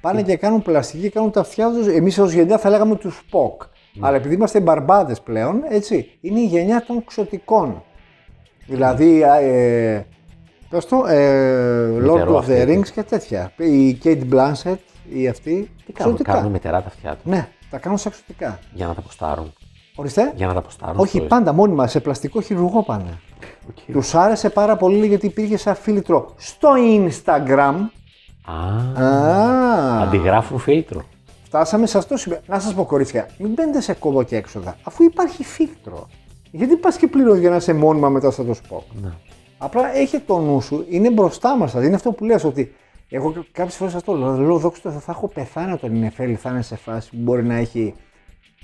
Πάνε 0.00 0.22
και 0.22 0.36
κάνουν 0.36 0.62
πλαστική, 0.62 1.08
κάνουν 1.10 1.30
τα 1.30 1.40
αυτιά 1.40 1.70
τους. 1.70 1.86
Εμείς 1.86 2.18
ως 2.18 2.32
γενιά 2.32 2.58
θα 2.58 2.70
λέγαμε 2.70 2.96
τους 2.96 3.22
ΠΟΚ. 3.30 3.62
Ναι. 3.92 4.06
Αλλά 4.06 4.16
επειδή 4.16 4.34
είμαστε 4.34 4.60
μπαρμπάδες 4.60 5.20
πλέον, 5.20 5.62
έτσι, 5.68 6.18
είναι 6.20 6.40
η 6.40 6.44
γενιά 6.44 6.84
των 6.86 7.04
ξωτικών. 7.04 7.82
Δηλαδή, 8.66 9.22
ε, 9.22 10.02
πες 10.70 10.84
το, 10.86 11.04
ε, 11.06 11.86
Lord 11.88 12.00
μυτερό 12.02 12.34
of 12.34 12.38
αυτή, 12.38 12.52
the 12.52 12.56
έτσι. 12.56 12.78
Rings 12.80 12.88
και 12.88 13.02
τέτοια. 13.02 13.52
Η 13.56 13.98
Cate 14.04 14.22
Blanchett, 14.32 14.76
η 15.12 15.28
αυτή, 15.28 15.70
Τι 15.86 15.92
κάνουν, 15.92 16.14
ξωτικά. 16.14 16.32
κάνουν 16.32 16.50
μυτερά 16.52 16.82
τα 16.82 16.86
αυτιά 16.88 17.10
τους 17.14 17.24
Ναι, 17.32 17.48
τα 17.70 17.78
κάνουν 17.78 17.98
σαν 17.98 18.12
ξωτικά. 18.12 18.58
για 18.72 18.86
να 18.86 18.94
τα 18.94 19.00
ποστάρουν. 19.00 19.52
Ορίστε. 19.96 20.32
Για 20.34 20.46
να 20.46 20.54
τα 20.54 20.60
ποστάρουν. 20.62 20.98
Όχι, 21.00 21.16
στο- 21.18 21.26
πάντα 21.26 21.52
μόνιμα, 21.52 21.86
σε 21.86 22.00
πλαστικό 22.00 22.40
χειρουργό 22.40 22.82
πάνε. 22.82 23.18
Οκ. 23.68 23.92
Τους 23.92 24.14
άρεσε 24.14 24.50
πάρα 24.50 24.76
πολύ 24.76 25.06
γιατί 25.06 25.26
υπήρχε 25.26 25.56
σαν 25.56 25.74
φίλτρο 25.74 26.34
στο 26.36 26.68
Instagram. 27.06 27.74
Α, 28.44 29.02
Α, 29.04 30.02
αντιγράφουν 30.02 30.58
φίλτρο. 30.58 31.02
φτάσαμε 31.44 31.86
σε 31.86 31.98
αυτό 31.98 32.14
το 32.14 32.20
σημείο. 32.20 32.38
Να 32.46 32.58
σας 32.60 32.74
πω, 32.74 32.84
κορίτσια, 32.84 33.28
μην 33.38 33.52
μπαίνετε 33.52 33.80
σε 33.80 33.92
κόπο 33.92 34.22
και 34.22 34.36
έξοδα, 34.36 34.76
αφού 34.82 35.02
υπάρχει 35.04 35.44
φίλτρο. 35.44 36.06
Γιατί 36.50 36.76
πας 36.76 36.96
και 36.96 37.06
πληρώνεις 37.06 37.40
για 37.40 37.50
να 37.50 37.56
είσαι 37.56 37.72
μόνιμα 37.72 38.08
μετά 38.08 38.30
στο 38.30 38.44
το 38.44 38.54
Spock. 38.54 38.82
Ναι. 39.02 39.08
Απλά 39.62 39.96
έχει 39.96 40.18
το 40.18 40.38
νου 40.38 40.60
σου, 40.60 40.86
είναι 40.90 41.10
μπροστά 41.10 41.56
μας. 41.56 41.70
Δηλαδή 41.70 41.86
είναι 41.86 41.96
αυτό 41.96 42.12
που 42.12 42.24
λες 42.24 42.44
ότι 42.44 42.74
εγώ 43.08 43.34
κάποιες 43.52 43.76
φορές 43.76 43.94
αυτό 43.94 44.12
λέω, 44.14 44.36
λέω 44.36 44.58
δόξα 44.58 44.80
τω 44.82 44.90
Θεώ, 44.90 45.00
θα 45.00 45.12
έχω 45.12 45.28
πεθάνει 45.28 45.72
όταν 45.72 45.94
η 45.94 45.98
Νεφέλη 45.98 46.34
θα 46.34 46.50
είναι 46.50 46.62
σε 46.62 46.76
φάση 46.76 47.10
που 47.10 47.16
μπορεί 47.20 47.44
να 47.44 47.54
έχει 47.54 47.94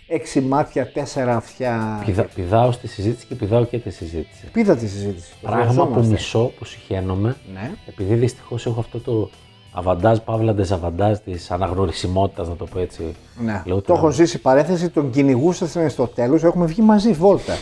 έξι 0.09 0.41
μάτια, 0.41 0.93
τέσσερα 0.93 1.37
αυτιά. 1.37 2.03
Πηδά, 2.05 2.23
πηδάω 2.35 2.73
στη 2.73 2.89
συζήτηση 2.89 3.27
και 3.27 3.35
πηδάω 3.35 3.65
και 3.65 3.79
τη 3.79 3.91
συζήτηση. 3.91 4.47
Πήδα 4.53 4.77
τη 4.77 4.87
συζήτηση. 4.89 5.31
Το 5.31 5.37
Πράγμα 5.47 5.65
που 5.65 5.71
χρειαζόμαστε. 5.73 6.13
μισώ, 6.13 6.53
που 6.59 6.65
σιχαίνομαι, 6.65 7.37
Ναι. 7.53 7.71
επειδή 7.87 8.15
δυστυχώς 8.15 8.67
έχω 8.67 8.81
αυτό 8.81 8.99
το 9.01 9.31
αβαντάζ, 9.73 10.19
παύλα 10.19 10.55
ντεζαβαντάζ 10.55 11.19
της 11.19 11.51
αναγνωρισιμότητας, 11.51 12.49
να 12.49 12.57
το 12.57 12.65
πω 12.65 12.79
έτσι. 12.79 13.15
Ναι. 13.45 13.63
Λέω 13.67 13.77
το 13.77 13.81
τώρα, 13.83 13.99
έχω 13.99 14.11
ζήσει 14.11 14.39
παρέθεση, 14.41 14.89
τον 14.91 15.11
κυνηγούσα 15.11 15.89
στο 15.89 16.07
τέλο. 16.07 16.41
Έχουμε 16.43 16.67
βγει 16.67 16.83
μαζί 16.83 17.13
βόλτα. 17.13 17.55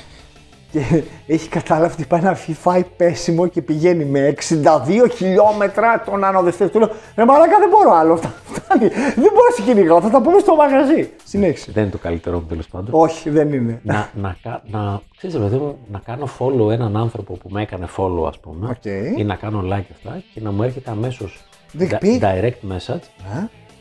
Και 0.75 1.03
έχει 1.27 1.49
καταλάβει 1.49 1.93
ότι 1.93 2.05
πάει 2.05 2.21
να 2.21 2.35
φυ- 2.35 2.57
φάει 2.57 2.85
πέσιμο 2.97 3.47
και 3.47 3.63
πηγαίνει 3.63 4.05
με 4.05 4.27
62 4.29 5.09
χιλιόμετρα 5.15 6.03
τον 6.07 6.25
άνω 6.25 6.43
δευτέρου. 6.43 6.71
Του 6.71 6.79
λέω: 6.79 6.91
Ρε 7.17 7.25
Μαλάκα, 7.25 7.59
δεν 7.59 7.69
μπορώ 7.69 7.93
άλλο. 7.93 8.17
Φτα- 8.17 8.33
Φτάνει. 8.53 8.89
Δεν 8.89 9.31
μπορώ 9.33 9.47
να 9.51 9.55
σε 9.57 9.63
κυνηγάω. 9.63 10.01
Θα 10.01 10.11
τα 10.11 10.21
πούμε 10.23 10.39
στο 10.39 10.55
μαγαζί. 10.55 11.11
Συνέχισε. 11.25 11.71
Δεν 11.73 11.83
είναι 11.83 11.93
το 11.93 11.99
καλύτερο 11.99 12.39
μου 12.39 12.47
τέλος 12.47 12.69
πάντων. 12.69 12.89
Όχι, 12.91 13.31
δεν 13.31 13.53
είναι. 13.53 13.81
να, 13.83 14.11
να, 14.15 14.37
κα- 14.43 14.63
να, 14.71 15.01
ξέρεις, 15.17 15.37
ρε 15.37 15.43
παιδί 15.43 15.57
μου, 15.57 15.79
να 15.93 15.99
κάνω 15.99 16.29
follow 16.39 16.71
έναν 16.71 16.97
άνθρωπο 16.97 17.33
που 17.33 17.49
με 17.51 17.63
έκανε 17.63 17.87
follow, 17.97 18.27
ας 18.29 18.39
πούμε, 18.39 18.69
Οκ. 18.71 18.85
ή 19.19 19.25
να 19.25 19.35
κάνω 19.35 19.61
like 19.67 19.85
αυτά 19.93 20.23
και 20.35 20.41
να 20.41 20.53
μου 20.53 20.63
έρχεται 20.63 20.91
αμέσως 20.91 21.45
Dick 21.79 21.83
di- 21.93 21.99
pic. 22.05 22.21
direct 22.21 22.73
message, 22.73 23.03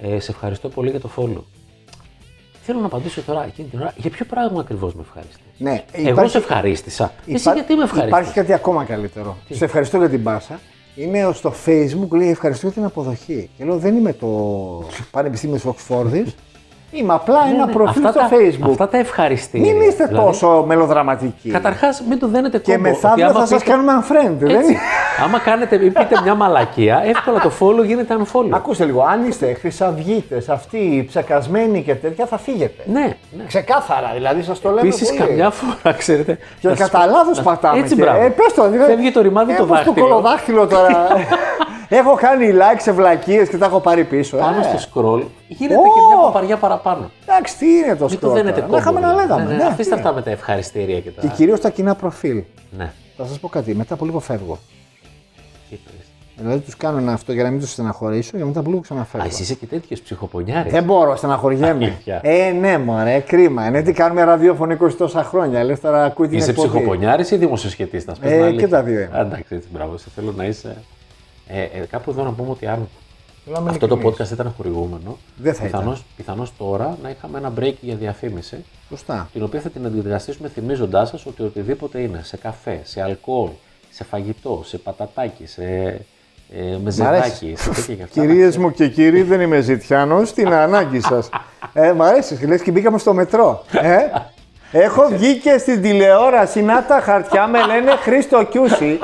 Ε; 0.01 0.15
ε, 0.15 0.19
σε 0.19 0.31
ευχαριστώ 0.31 0.69
πολύ 0.69 0.89
για 0.89 0.99
το 0.99 1.09
follow. 1.17 1.43
Θέλω 2.65 2.79
να 2.79 2.85
απαντήσω 2.85 3.21
τώρα 3.21 3.45
εκείνη 3.45 3.67
την 3.67 3.79
ώρα 3.79 3.93
για 3.97 4.09
ποιο 4.09 4.25
πράγμα 4.25 4.59
ακριβώς 4.59 4.93
με 4.93 5.01
ευχαριστείς; 5.01 5.37
Ναι, 5.57 5.83
Εγώ 5.91 6.27
σε 6.27 6.37
ευχαρίστησα. 6.37 7.11
Εσύ 7.27 7.41
υπά- 7.41 7.53
γιατί 7.53 7.73
με 7.75 7.83
ευχαρίστησες; 7.83 8.07
Υπάρχει 8.19 8.33
κάτι 8.33 8.53
ακόμα 8.53 8.83
καλύτερο. 8.83 9.37
Σε 9.49 9.65
ευχαριστώ 9.65 9.97
για 9.97 10.09
την 10.09 10.23
πάσα. 10.23 10.59
Είναι 10.95 11.29
στο 11.33 11.53
Facebook, 11.65 12.09
λέει 12.09 12.29
ευχαριστώ 12.29 12.65
για 12.65 12.75
την 12.75 12.85
αποδοχή. 12.85 13.49
Και 13.57 13.63
λέω 13.65 13.77
δεν 13.77 13.95
είμαι 13.95 14.13
το 14.13 14.27
Πανεπιστήμιος 15.11 15.61
τη 15.61 15.67
Οξφόρδη. 15.67 16.25
Είμαι 16.95 17.13
απλά 17.13 17.39
ένα 17.53 17.65
Ναι, 17.65 17.71
προφίλ 17.71 18.05
αυτά 18.05 18.11
στο 18.11 18.19
τα, 18.19 18.37
Facebook. 18.37 18.69
Αυτά 18.69 18.87
τα 18.87 18.97
ευχαριστήρια. 18.97 19.73
Μην 19.73 19.81
είστε 19.81 20.05
δηλαδή, 20.05 20.25
τόσο 20.25 20.63
μελοδραματικοί. 20.67 21.49
Καταρχάς 21.49 22.03
μην 22.09 22.19
το 22.19 22.27
δένετε 22.27 22.57
Και 22.57 22.75
κόμπο. 22.75 22.89
ότι 22.89 22.95
μεθαύριο 23.01 23.25
άμα 23.25 23.39
θα 23.39 23.45
σας 23.45 23.59
πείτε- 23.63 23.71
κάνουμε 23.75 23.91
unfriend. 24.01 24.35
Δεν 24.39 24.49
Έτσι. 24.55 24.71
είναι. 24.71 24.79
άμα 25.25 25.39
κάνετε 25.39 25.75
ή 25.75 25.89
πείτε 25.91 26.19
μια 26.23 26.35
μαλακία, 26.35 27.01
εύκολα 27.05 27.39
το 27.39 27.51
follow 27.59 27.85
γίνεται 27.85 28.17
unfollow. 28.19 28.49
Ακούστε 28.51 28.85
λίγο, 28.85 29.01
αν 29.03 29.27
είστε 29.27 29.53
χρυσαυγίτε, 29.53 30.43
αυτοί 30.49 31.05
ψεκασμένοι 31.07 31.81
και 31.81 31.95
τέτοια, 31.95 32.25
θα 32.25 32.37
φύγετε. 32.37 32.83
ναι, 32.85 32.99
ναι. 33.37 33.43
Ξεκάθαρα, 33.47 34.11
δηλαδή 34.13 34.41
σας 34.43 34.59
το 34.61 34.69
λέμε. 34.69 34.81
Επίσης, 34.81 35.07
πολύ. 35.09 35.19
καμιά 35.19 35.49
φορά, 35.49 35.95
ξέρετε. 35.95 36.37
Και 36.59 36.67
να 36.67 36.75
σας 36.75 36.89
κατά 36.89 37.05
πω- 37.05 37.11
λάθος 37.11 37.37
να- 37.37 37.43
πατάμε. 37.43 37.79
Έτσι, 37.79 37.95
και- 37.95 38.01
μπράβο. 38.01 38.21
Ε, 38.23 38.29
πες 38.29 38.53
το, 38.53 38.69
δηλαδή, 38.69 38.91
Φεύγει 38.91 39.11
το 39.11 39.21
ρημάδι 39.21 39.47
το 39.47 39.53
Έχω 39.53 39.65
στο 39.65 39.73
δάχτυλο. 39.73 40.05
κολοδάχτυλο 40.07 40.67
τώρα. 40.67 41.07
έχω 41.97 42.13
κάνει 42.15 42.51
like 42.53 42.79
σε 42.79 42.91
βλακίες 42.91 43.49
και 43.49 43.57
τα 43.57 43.65
έχω 43.65 43.79
πάρει 43.79 44.03
πίσω. 44.03 44.37
Πάνω 44.37 44.57
Ε, 44.59 44.77
στο 44.77 44.89
scroll 45.01 45.21
γίνεται 45.47 45.79
Ω! 45.79 45.81
και 45.83 46.15
μια 46.15 46.23
παπαριά 46.25 46.57
παραπάνω. 46.57 47.09
Εντάξει, 47.27 47.57
τι 47.57 47.65
είναι 47.65 47.85
το 47.85 47.89
Μην 47.89 47.97
το 47.97 48.09
σκρότο. 48.09 48.33
δένετε 48.33 48.59
Να 48.59 48.65
κόμπο. 48.65 48.77
είχαμε 48.77 48.99
να 48.99 49.09
δηλαδή. 49.09 49.27
λέγαμε. 49.27 49.43
Ναι, 49.43 49.49
ναι, 49.57 49.63
ναι, 49.63 49.63
Αφήστε 49.69 49.93
τι 49.95 49.99
αυτά 50.01 50.13
με 50.13 50.21
τα 50.21 50.29
ευχαριστήρια 50.29 50.99
και 50.99 51.09
τα. 51.09 51.21
Και 51.21 51.27
κυρίως 51.27 51.59
τα 51.59 51.69
κοινά 51.69 51.95
προφίλ. 51.95 52.43
Ναι. 52.77 52.91
Θα 53.17 53.25
σας 53.25 53.39
πω 53.39 53.47
κάτι. 53.47 53.75
Μετά 53.75 53.93
από 53.93 54.05
λίγο 54.05 54.19
φεύγω. 54.19 54.57
Τι 55.69 55.75
πες. 55.75 55.93
Δηλαδή 56.37 56.59
τους 56.59 56.77
κάνω 56.77 56.97
ένα 56.97 57.13
αυτό 57.13 57.33
για 57.33 57.43
να 57.43 57.49
μην 57.49 57.59
τους 57.59 57.71
στεναχωρήσω 57.71 58.37
και 58.37 58.45
μετά 58.45 58.59
από 58.59 58.69
λίγο 58.69 58.81
ξαναφεύγω. 58.81 59.25
Α, 59.25 59.29
εσύ 59.29 59.41
είσαι 59.41 59.53
και 59.53 59.65
τέτοιος 59.65 60.01
ψυχοπονιάρης. 60.01 60.71
Δεν 60.71 60.83
μπορώ, 60.83 61.15
στεναχωριέμαι. 61.15 61.67
Αλήθεια. 61.85 62.19
ε, 62.23 62.51
ναι, 62.51 62.77
μωρέ, 62.77 63.19
κρίμα. 63.19 63.65
Είναι 63.67 63.81
τι 63.81 63.91
κάνουμε 63.91 64.23
ραδιόφωνο 64.23 64.77
20 64.83 64.91
τόσα 64.97 65.23
χρόνια. 65.23 65.63
Λες 65.63 65.79
τώρα 65.79 66.03
ακούει 66.05 66.27
την 66.27 66.37
Είσαι 66.37 66.49
εκπομπή. 66.49 66.67
ψυχοπονιάρης 66.67 67.31
ή 67.31 67.35
δημοσιοσχετίστα. 67.37 68.13
Ε, 68.21 68.51
και 68.51 68.67
τα 68.67 68.83
δύο 68.83 68.99
είναι. 68.99 69.09
Εντάξει, 69.13 69.55
έτσι, 69.55 69.67
μπράβο. 69.71 69.97
Σε 69.97 70.07
θέλω 70.15 70.33
να 70.37 70.45
είσαι. 70.45 70.75
Ε, 71.53 71.61
ε, 71.61 71.85
κάπου 71.89 72.09
εδώ 72.09 72.23
να 72.23 72.31
πούμε 72.31 72.49
ότι 72.49 72.67
αν 72.67 72.87
Θέλω 73.45 73.55
να 73.55 73.61
είμαι 73.61 73.69
αυτό 73.71 73.87
το 73.87 73.95
ειλικρινής. 73.95 74.29
podcast 74.29 74.33
ήταν 74.33 74.53
χορηγούμενο, 74.57 75.17
Δεν 75.37 75.53
θα 75.53 75.63
πιθανώς, 75.63 76.03
πιθανώς 76.15 76.53
τώρα 76.57 76.97
να 77.03 77.09
είχαμε 77.09 77.37
ένα 77.37 77.53
break 77.59 77.73
για 77.81 77.95
διαφήμιση, 77.95 78.65
Σωστά. 78.89 79.29
την 79.33 79.43
οποία 79.43 79.59
θα 79.59 79.69
την 79.69 79.85
αντικαταστήσουμε 79.85 80.49
θυμίζοντάς 80.49 81.09
σας 81.09 81.25
ότι 81.25 81.43
οτιδήποτε 81.43 81.99
είναι 81.99 82.19
σε 82.23 82.37
καφέ, 82.37 82.79
σε 82.83 83.01
αλκοόλ, 83.01 83.49
σε 83.89 84.03
φαγητό, 84.03 84.61
σε 84.65 84.77
πατατάκι, 84.77 85.45
σε 85.47 85.63
ε, 86.55 86.77
μεζεδάκι, 86.83 87.53
σε 87.57 87.69
τέτοια 87.69 87.95
και 87.95 88.03
αυτά. 88.03 88.21
Κυρίες 88.21 88.57
μου 88.57 88.71
και 88.71 88.87
κύριοι, 88.87 89.21
δεν 89.21 89.41
είμαι 89.41 89.61
ζητιάνος, 89.61 90.33
την 90.33 90.53
ανάγκη 90.63 90.99
σας. 90.99 91.29
Ε, 91.73 91.91
μ' 91.93 92.01
αρέσει, 92.01 92.45
λες 92.45 92.61
και 92.61 92.71
μπήκαμε 92.71 92.97
στο 92.97 93.13
μετρό. 93.13 93.63
Ε; 93.81 93.97
Έχω 94.75 95.07
βγει 95.07 95.37
και 95.39 95.57
στην 95.57 95.81
τηλεόραση, 95.81 96.61
να 96.61 96.83
τα 96.83 96.99
χαρτιά 96.99 97.47
με 97.47 97.65
λένε 97.65 97.91
Χρήστο 97.95 98.43
Κιούση. 98.43 98.99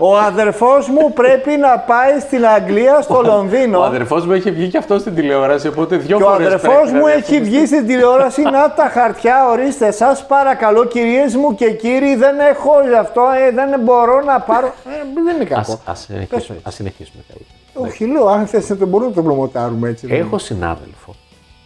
Ο 0.00 0.18
αδερφός 0.18 0.88
μου 0.88 1.12
πρέπει 1.12 1.56
να 1.56 1.78
πάει 1.78 2.18
στην 2.20 2.46
Αγγλία, 2.46 3.00
στο 3.02 3.16
Ο 3.16 3.22
Λονδίνο. 3.22 3.80
αδερφός 3.80 4.26
μου 4.26 4.32
έχει 4.32 4.50
βγει 4.50 4.68
και 4.68 4.78
αυτό 4.78 4.98
στην 4.98 5.14
τηλεόραση, 5.14 5.68
οπότε 5.68 5.96
δύο 5.96 6.16
Και 6.16 6.22
ο 6.22 6.26
φορές 6.28 6.46
αδερφός 6.46 6.74
πρέπει 6.74 6.92
να 6.92 6.98
μου 6.98 7.06
έχει 7.06 7.20
διαφημιστεί. 7.20 7.56
βγει 7.56 7.66
στην 7.66 7.86
τηλεόραση, 7.86 8.42
να 8.42 8.70
τα 8.72 8.88
χαρτιά, 8.92 9.48
ορίστε, 9.50 9.90
σας 9.90 10.26
παρακαλώ 10.26 10.84
κυρίες 10.84 11.34
μου 11.36 11.54
και 11.54 11.70
κύριοι, 11.70 12.14
δεν 12.16 12.38
έχω 12.40 12.70
γι' 12.88 12.94
αυτό, 12.94 13.22
ε, 13.46 13.50
δεν 13.50 13.80
μπορώ 13.80 14.22
να 14.22 14.40
πάρω. 14.40 14.66
Ε, 14.66 15.22
δεν 15.24 15.34
είναι 15.36 15.44
κακό. 15.44 15.60
Ας, 15.60 15.78
ας, 15.84 16.00
συνεχίσουμε, 16.00 16.58
ας 16.62 16.74
συνεχίσουμε 16.74 17.22
καλύτερα. 17.28 17.86
Όχι, 17.88 18.06
λέω, 18.06 18.26
αν 18.28 18.46
θες 18.46 18.68
να 18.68 18.76
το 18.76 18.86
μπορούμε 18.86 19.08
να 19.10 19.14
το 19.16 19.22
προμοτάρουμε 19.22 19.88
έτσι. 19.88 20.06
Έχω 20.10 20.38
συνάδελφο. 20.38 21.14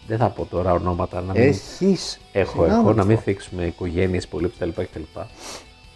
Δεν 0.06 0.18
θα 0.18 0.26
πω 0.28 0.44
τώρα 0.50 0.72
ονόματα 0.72 1.20
να 1.26 1.32
μην. 1.32 1.42
Έχεις 1.42 2.20
Έχω, 2.32 2.50
συνάδελφο. 2.52 2.80
έχω 2.80 2.92
να 2.92 3.04
μην 3.04 3.18
θίξουμε 3.18 3.62
οικογένειες 3.64 4.26
πολύ 4.28 4.48
κτλ. 4.58 4.68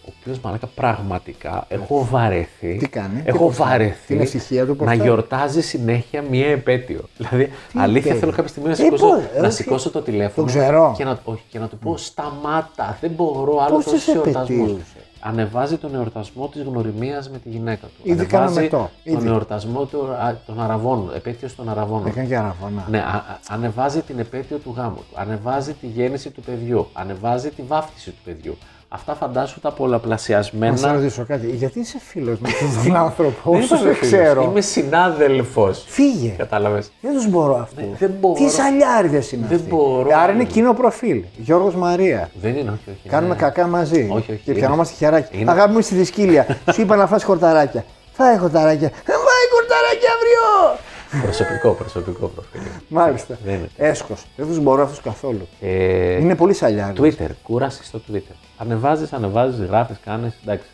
Κτλ. 0.05 0.11
Ο 0.11 0.13
οποίος 0.21 0.39
μαλάκα 0.39 0.67
πραγματικά 0.67 1.65
έχω 1.67 2.07
βαρεθεί. 2.11 2.77
Τι 2.77 2.87
κάνει, 2.87 3.21
τι 3.21 3.29
Έχω 3.29 3.37
προστά- 3.45 3.65
βαρεθεί 3.65 4.07
την 4.07 4.19
ευτυχία 4.21 4.65
του 4.65 4.69
να 4.71 4.75
προστά- 4.75 5.03
γιορτάζει 5.03 5.61
συνέχεια 5.61 6.21
μία 6.21 6.47
επέτειο. 6.47 7.01
Δηλαδή, 7.17 7.49
αλήθεια 7.75 7.99
επέτειο; 7.99 8.19
θέλω 8.19 8.31
κάποια 8.31 8.47
στιγμή 8.47 8.67
να 8.67 8.73
Ε, 8.73 8.77
σηκώσω, 8.77 9.05
πώς, 9.07 9.17
ε, 9.35 9.39
να 9.39 9.47
όχι. 9.47 9.55
σηκώσω 9.55 9.89
το 9.91 10.01
τηλέφωνο 10.01 10.47
Το 10.47 10.53
ξέρω. 10.59 10.93
Και, 10.97 11.03
να, 11.03 11.19
όχι, 11.23 11.43
και 11.49 11.59
να 11.59 11.67
του 11.67 11.77
πω 11.77 11.97
σταμάτα, 11.97 12.97
δεν 13.01 13.11
μπορώ 13.11 13.59
άλλος 13.63 13.83
Πόσες 13.83 13.91
τόσους 14.05 14.15
εορτασμούς. 14.15 14.49
επετείους; 14.69 14.81
Ανεβάζει 15.27 15.77
τον 15.77 15.95
εορτασμό 15.95 16.47
της 16.47 16.61
γνωριμίας 16.61 17.29
με 17.29 17.37
τη 17.37 17.49
γυναίκα 17.49 17.85
του. 17.85 18.01
Ήδη 18.03 18.11
Ανεβάζει 18.11 18.27
κάναμε 18.53 18.61
το, 18.67 18.77
τον 18.77 19.13
ήδη. 19.13 19.27
εορτασμό 19.27 19.85
του- 19.85 20.07
α, 20.11 20.35
των 20.45 20.61
Αραβών, 20.61 21.11
επέτειο 21.15 21.49
των 21.55 21.69
Αραβών. 21.69 22.05
Έκανε 22.07 22.27
και 22.27 22.35
αραβόνα. 22.37 22.85
Ναι, 22.89 22.97
α- 22.97 23.01
α- 23.01 23.39
ανεβάζει 23.49 24.01
την 24.01 24.19
επέτειο 24.19 24.57
του 24.57 24.73
γάμου 24.77 24.95
του, 24.95 25.15
ανεβάζει 25.15 25.73
τη 25.73 25.87
γέννηση 25.87 26.29
του 26.29 26.41
παιδιού, 26.41 26.87
ανεβάζει 26.93 27.49
τη 27.49 27.61
βάφτιση 27.61 28.09
του 28.09 28.21
παιδιού. 28.25 28.57
Αυτά 28.87 29.13
φαντάσου 29.15 29.59
τα 29.59 29.67
Να 29.69 29.69
σε 29.75 29.81
πολλαπλασιασμένα. 29.81 30.93
ρωτήσω 30.93 31.25
κάτι. 31.27 31.47
Γιατί 31.47 31.79
είσαι 31.79 31.97
φίλος 31.99 32.39
με 32.39 32.49
τον 32.83 32.95
άνθρωπο, 33.05 33.51
Δεν 33.51 33.61
όσο 33.61 33.75
είμαι 33.75 33.93
σε 33.93 33.93
φίλος, 33.93 34.21
ξέρω; 34.21 34.43
Είμαι 34.43 34.61
συνάδελφος. 34.61 35.83
Φύγε. 35.87 36.29
Κατάλαβες. 36.37 36.91
Δεν 37.01 37.13
τους 37.13 37.27
μπορώ 37.29 37.55
αυτούς. 37.61 37.83
Ναι, 37.83 37.95
δεν 37.99 38.11
μπορώ. 38.19 38.33
Τι 38.33 38.49
σαλιάριδες 38.49 39.31
είναι 39.31 39.45
Δεν 39.49 39.57
αυτοί. 39.57 39.69
μπορώ. 39.69 40.09
Άρα 40.15 40.31
είναι 40.31 40.43
κοινό 40.43 40.73
προφίλ. 40.73 41.23
Γιώργος 41.37 41.75
Μαρία. 41.75 42.29
Δεν 42.41 42.51
είναι, 42.51 42.69
όχι, 42.69 42.89
όχι. 42.99 43.09
Κάνουμε 43.09 43.33
ναι. 43.33 43.39
κακά 43.39 43.67
μαζί. 43.67 44.01
Όχι, 44.11 44.31
όχι, 44.31 44.41
Και 44.45 44.51
είναι- 44.51 44.59
πιανόμαστε 44.59 44.95
χεράκια. 44.95 45.39
είναι- 45.39 45.51
Αγάπη 45.51 45.71
μου 45.73 45.81
στη 45.81 45.95
δυσκύλια. 45.95 46.57
Σου 46.73 46.81
είπα 46.81 46.95
να 46.95 47.07
φας 47.07 47.23
χορταράκια. 47.23 47.85
Φάει 48.13 48.37
χορταράκια. 48.37 48.89
Φάει 49.05 49.45
χορταράκια 49.53 50.09
αύριο. 50.15 50.77
Προσωπικό, 51.21 51.71
προσωπικό 51.71 52.27
προφίλ. 52.27 52.61
Μάλιστα. 52.87 53.37
Δεν 53.45 53.53
είναι. 53.53 53.69
Έσκος. 53.77 54.25
Δεν 54.35 54.47
τους 54.47 54.59
μπορώ 54.59 54.83
αυτούς 54.83 55.01
καθόλου. 55.01 55.47
Ε, 55.61 56.19
Είναι 56.19 56.35
πολύ 56.35 56.53
σαλιάριδε. 56.53 57.15
Twitter, 57.19 57.29
κούραση 57.43 57.83
στο 57.83 57.99
Twitter. 58.11 58.35
Ανεβάζεις, 58.57 59.13
ανεβάζεις, 59.13 59.65
γράφεις, 59.67 59.97
κάνεις. 60.05 60.37
Εντάξει. 60.43 60.67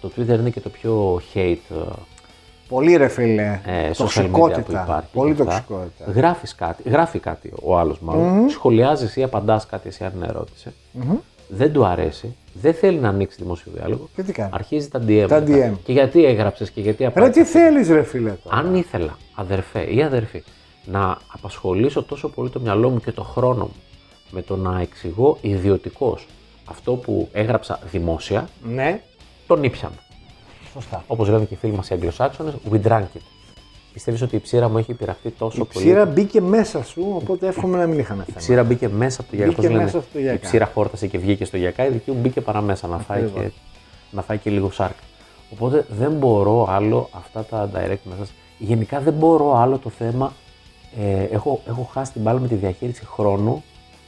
Το 0.00 0.10
Twitter 0.16 0.38
είναι 0.38 0.50
και 0.50 0.60
το 0.60 0.68
πιο 0.68 1.20
hate 1.34 1.56
ε, 1.70 1.74
Πολύ 2.68 2.96
ρε 2.96 3.08
φίλε. 3.08 3.60
ε, 3.66 3.90
social 3.94 4.04
media 4.04 4.30
που 4.30 4.38
τοξικότητα. 4.38 4.82
υπάρχει. 4.82 5.08
Πολύ 5.12 5.34
και 5.34 5.42
αυτά. 5.42 5.54
τοξικότητα. 5.54 6.10
Γράφεις 6.20 6.54
κάτι, 6.54 6.88
γράφει 6.88 7.18
κάτι 7.18 7.52
ο 7.62 7.78
άλλος 7.78 8.00
μάλλον. 8.00 8.48
Σχολιάζεις 8.48 9.16
ή 9.16 9.22
απαντάς 9.22 9.66
κάτι 9.66 9.88
εσύ 9.88 10.04
αν 10.04 10.12
είναι 10.16 10.26
ερώτηση. 10.28 10.72
Δεν 11.54 11.72
του 11.72 11.84
αρέσει, 11.86 12.36
δεν 12.52 12.74
θέλει 12.74 12.98
να 12.98 13.08
ανοίξει 13.08 13.36
δημόσιο 13.42 13.72
διάλογο. 13.74 14.08
Και 14.16 14.22
τι 14.22 14.32
κάνει; 14.32 14.50
Αρχίζει 14.54 14.88
τα 14.88 14.98
DM. 15.06 15.24
Τα 15.28 15.40
μετά. 15.40 15.72
DM. 15.72 15.78
Και 15.84 15.92
γιατί 15.92 16.24
έγραψες 16.24 16.70
και 16.70 16.80
γιατί 16.80 17.02
Ρε 17.02 17.08
απάντησες; 17.08 17.44
τι 17.46 17.58
θέλεις 17.58 17.88
ρε 17.88 18.02
φίλε 18.02 18.30
τώρα; 18.30 18.56
Αν 18.56 18.74
ήθελα, 18.74 19.16
αδερφέ 19.34 19.94
ή 19.94 20.02
αδερφή, 20.02 20.42
να 20.84 21.18
απασχολήσω 21.32 22.02
τόσο 22.02 22.28
πολύ 22.28 22.50
το 22.50 22.60
μυαλό 22.60 22.90
μου 22.90 23.00
και 23.00 23.12
το 23.12 23.22
χρόνο 23.22 23.64
μου 23.64 23.82
με 24.30 24.42
το 24.42 24.56
να 24.56 24.80
εξηγώ 24.80 25.38
ιδιωτικώς 25.40 26.26
αυτό 26.64 26.92
που 26.92 27.28
έγραψα 27.32 27.78
δημόσια, 27.90 28.48
Ναι. 28.62 29.00
τον 29.46 29.62
ήπιαμε. 29.62 29.96
Σωστά. 30.72 31.04
Όπως 31.06 31.28
λένε 31.28 31.44
και 31.44 31.54
οι 31.54 31.56
φίλοι 31.56 31.72
μας 31.72 31.88
οι 31.90 31.94
Αγγλοσάξονες, 31.94 32.54
we 32.72 32.80
drank 32.86 33.00
it. 33.00 33.20
Πιστεύεις 33.92 34.22
ότι 34.22 34.36
η 34.36 34.40
ψήρα 34.40 34.68
μου 34.68 34.78
έχει 34.78 34.94
πειραχτεί 34.94 35.30
τόσο 35.30 35.62
Η 35.62 35.64
πολύ; 35.72 35.84
ψήρα 35.86 36.04
μπήκε 36.06 36.40
μέσα 36.40 36.84
σου, 36.84 37.12
οπότε 37.14 37.46
εύχομαι 37.46 37.76
να 37.78 37.86
μην 37.86 37.98
είχαμε 37.98 38.22
Η 38.22 38.24
θέμα. 38.26 38.38
ψήρα 38.38 38.64
μπήκε 38.64 38.88
μέσα 38.88 39.20
από 39.20 39.30
το 39.30 39.36
γιακά. 39.36 39.50
Μπήκε 39.50 39.62
πώς 39.62 39.70
λένε, 39.70 39.84
μέσα 39.84 40.00
στο 40.10 40.18
γιακά. 40.18 40.34
Η 40.34 40.38
ψήρα 40.38 40.66
χόρτασε 40.74 41.06
και 41.06 41.18
βγήκε 41.18 41.44
στο 41.44 41.56
γιακά, 41.56 41.86
η 41.86 41.90
δική 41.90 42.10
μου 42.10 42.20
μπήκε 42.20 42.40
παραμέσα 42.40 42.86
να 42.86 42.98
φάει, 42.98 43.18
Ακριβώς. 43.22 43.42
και, 43.42 43.50
να 44.10 44.22
φάει 44.22 44.38
και 44.38 44.50
λίγο 44.50 44.70
σάρκα. 44.70 45.02
Οπότε 45.52 45.86
δεν 45.88 46.12
μπορώ 46.12 46.66
άλλο 46.70 47.08
αυτά 47.12 47.44
τα 47.44 47.70
direct 47.74 47.90
messages. 48.12 48.28
Γενικά 48.58 49.00
δεν 49.00 49.12
μπορώ 49.12 49.56
άλλο 49.56 49.78
το 49.78 49.90
θέμα. 49.90 50.32
Ε, 51.00 51.22
έχω, 51.22 51.60
έχω 51.68 51.88
χάσει 51.92 52.12
την 52.12 52.22
μπάλα 52.22 52.40
με 52.40 52.48
τη 52.48 52.54
διαχείριση 52.54 53.04
χρόνου 53.04 53.62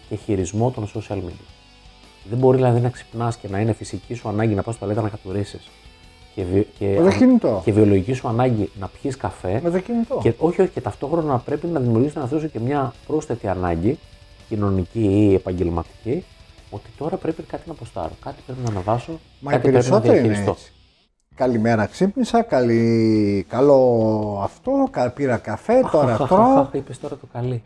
και 0.08 0.16
χειρισμό 0.16 0.70
των 0.70 0.86
social 0.94 1.16
media. 1.16 1.46
Δεν 2.28 2.38
μπορεί 2.38 2.56
δηλαδή 2.56 2.80
να 2.80 2.88
ξυπνάς 2.88 3.36
και 3.36 3.48
να 3.48 3.58
είναι 3.58 3.72
φυσική 3.72 4.14
σου 4.14 4.28
ανάγκη 4.28 4.54
να 4.54 4.62
πας 4.62 4.74
στο 4.74 4.84
ταλέτα 4.84 5.02
να 5.02 5.08
κατουρίσει. 5.08 5.60
Και, 6.34 6.42
βι- 6.44 6.66
και, 6.78 6.86
Με 7.00 7.10
το 7.10 7.16
κινητό. 7.16 7.60
και 7.64 7.72
βιολογική 7.72 8.12
σου 8.12 8.28
ανάγκη 8.28 8.70
να 8.80 8.88
πιεις 8.88 9.16
καφέ. 9.16 9.60
Με 9.62 9.70
το 9.70 9.78
κινητό. 9.78 10.18
Και, 10.22 10.32
όχι, 10.38 10.60
όχι, 10.60 10.70
και 10.70 10.80
ταυτόχρονα 10.80 11.38
πρέπει 11.38 11.66
να 11.66 11.80
δημιουργήσεις 11.80 12.10
στον 12.10 12.22
εαυτό 12.22 12.38
σου 12.38 12.50
και 12.50 12.60
μια 12.60 12.92
πρόσθετη 13.06 13.48
ανάγκη, 13.48 13.98
κοινωνική 14.48 15.04
ή 15.30 15.34
επαγγελματική, 15.34 16.24
ότι 16.70 16.90
τώρα 16.98 17.16
πρέπει 17.16 17.42
κάτι 17.42 17.62
να 17.66 17.72
αποστάρω, 17.72 18.10
κάτι 18.24 18.36
πρέπει 18.46 18.60
να 18.64 18.70
αναβάσω, 18.70 19.10
Μα 19.40 19.50
οι 19.50 19.54
κάτι 19.54 19.60
πρέπει 19.60 19.66
να 19.66 19.72
περισσότεροι 19.72 20.12
είναι 20.18 20.20
διαχειριστώ. 20.26 20.50
έτσι. 20.50 20.72
Καλημέρα, 21.34 21.86
ξύπνησα. 21.86 22.42
Καλή... 22.42 23.46
Καλό 23.48 24.40
αυτό. 24.42 24.88
κα- 24.90 25.10
Πήρα 25.10 25.36
καφέ. 25.36 25.80
Τώρα 25.92 26.16
τρώω. 26.28 26.68
Είπες 26.72 26.98
τώρα 27.00 27.16
το 27.16 27.26
καλή. 27.32 27.62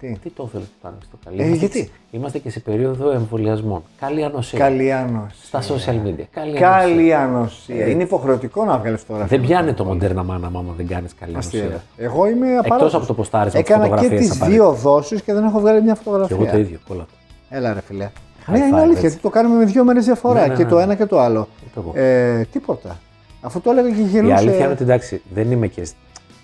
Τι; 0.00 0.16
Τι 0.22 0.30
το 0.30 0.44
ήθελες 0.48 0.66
που 0.66 0.74
κάνεις 0.82 0.98
το 1.10 1.16
καλή. 1.24 1.40
Ε, 1.40 1.44
Είμαστε 1.44 1.66
γιατί; 1.66 1.82
και- 1.84 2.16
Είμαστε 2.16 2.38
και 2.38 2.50
σε 2.50 2.60
περίοδο 2.60 3.10
εμβολιασμών. 3.10 3.82
Καλή 4.00 4.24
ανοσία. 4.24 4.58
Καλή 4.58 4.92
ανοσία. 4.92 5.30
Στα 5.42 5.60
social 5.62 6.06
media. 6.06 6.24
Καλή, 6.30 6.64
ανοσία. 6.64 6.68
Καλή 6.68 7.14
ανοσία. 7.14 7.86
Είναι 7.86 8.02
υποχρεωτικό 8.02 8.64
να 8.64 8.78
βγάλεις 8.78 9.06
τώρα. 9.06 9.24
Δεν 9.24 9.40
πιάνει 9.40 9.72
το 9.74 9.84
μοντέρνα 9.84 10.22
μάνα 10.22 10.46
άμα 10.46 10.64
δεν 10.76 10.86
κάνεις 10.86 11.14
καλή 11.20 11.36
Αστεία. 11.36 11.60
ανοσία. 11.60 11.82
Εγώ 11.96 12.26
είμαι 12.28 12.56
απαράδεκτος. 12.56 12.94
από 12.94 13.06
το 13.06 13.14
ποστάρισμα 13.14 13.60
της 13.60 13.70
Έκανα 13.70 13.84
και 13.84 13.90
φωτογραφίας 13.90 14.20
τις 14.28 14.36
απαραίτητα. 14.36 14.64
δύο 14.64 14.72
δόσεις 14.72 15.22
και 15.22 15.32
δεν 15.32 15.44
έχω 15.44 15.60
βγάλει 15.60 15.82
μια 15.82 15.92
Και 15.92 16.00
φωτογραφία. 16.04 16.36
εγώ 16.40 16.50
το 16.50 16.58
ίδιο. 16.58 16.78
Κόλλα 16.88 17.00
το. 17.02 17.14
Έλα 17.56 17.72
ρε 17.72 17.80
φιλέ. 17.80 18.10
High 18.46 18.52
Ναι, 18.52 18.58
είναι 18.58 18.76
five, 18.78 18.82
αλήθεια. 18.82 19.02
έτσι. 19.04 19.16
Τι 19.16 19.22
το 19.22 19.28
κάνουμε 19.30 19.56
με 19.58 19.64
δύο 19.64 19.84
μέρες 19.84 20.04
διαφορά. 20.04 20.40
Ναι, 20.40 20.46
ναι, 20.46 20.54
και 20.54 20.62
ναι, 20.62 20.68
το 20.68 20.76
ναι. 20.76 20.82
ένα 20.82 20.94
και 20.94 21.06
το 21.06 21.20
άλλο. 21.20 21.48
Ούτε 21.66 21.80
εγώ. 21.80 21.92
Ε, 21.94 22.44
τίποτα. 22.52 22.98
Αφού 23.40 23.60
το 23.60 23.70
έλεγα 23.70 23.88
και 23.90 24.00
Η 24.00 24.04
γελούσε. 24.04 24.34
αλήθεια 24.34 24.64
είναι 24.64 24.72
ότι 24.72 24.82
εντάξει, 24.82 25.22
δεν 25.34 25.50
είμαι 25.50 25.66
και 25.66 25.86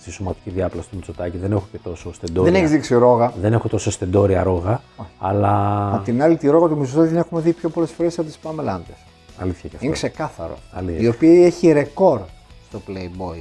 στη 0.07 0.15
σωματική 0.15 0.51
διάπλαση 0.51 0.89
του 0.89 0.97
Μητσοτάκη, 0.97 1.37
δεν 1.37 1.53
έχω 1.53 1.67
και 1.73 1.79
τόσο 1.79 2.13
στεντόρια. 2.13 2.51
Δεν 2.53 2.61
έχεις 2.61 2.71
δείξει 2.71 2.95
ρόγα. 2.95 3.33
δεν 3.41 3.53
έχω 3.53 3.69
τόσο 3.69 3.91
στεντόρια 3.91 4.43
ρόγα, 4.43 4.81
αλλά. 5.19 5.91
Απ' 5.95 6.05
την 6.05 6.23
άλλη, 6.23 6.37
τη 6.37 6.49
ρόγα 6.49 6.69
του 6.69 6.77
Μισθοδότη 6.77 7.09
την 7.09 7.17
έχουμε 7.19 7.41
δει 7.41 7.53
πιο 7.53 7.69
πολλές 7.69 7.91
φορές 7.91 8.19
από 8.19 8.27
τις 8.27 8.37
Πάμελα 8.39 8.75
Άντερ. 8.75 8.95
Αλήθεια 9.39 9.61
και 9.69 9.75
αυτό. 9.75 9.85
Είναι 9.87 9.95
ξεκάθαρο. 9.95 10.59
Αλήθεια. 10.73 11.01
Η 11.01 11.09
οποία 11.09 11.47
έχει 11.47 11.73
ρεκόρ 11.73 12.21
στο 12.69 12.81
Playboy 12.89 13.41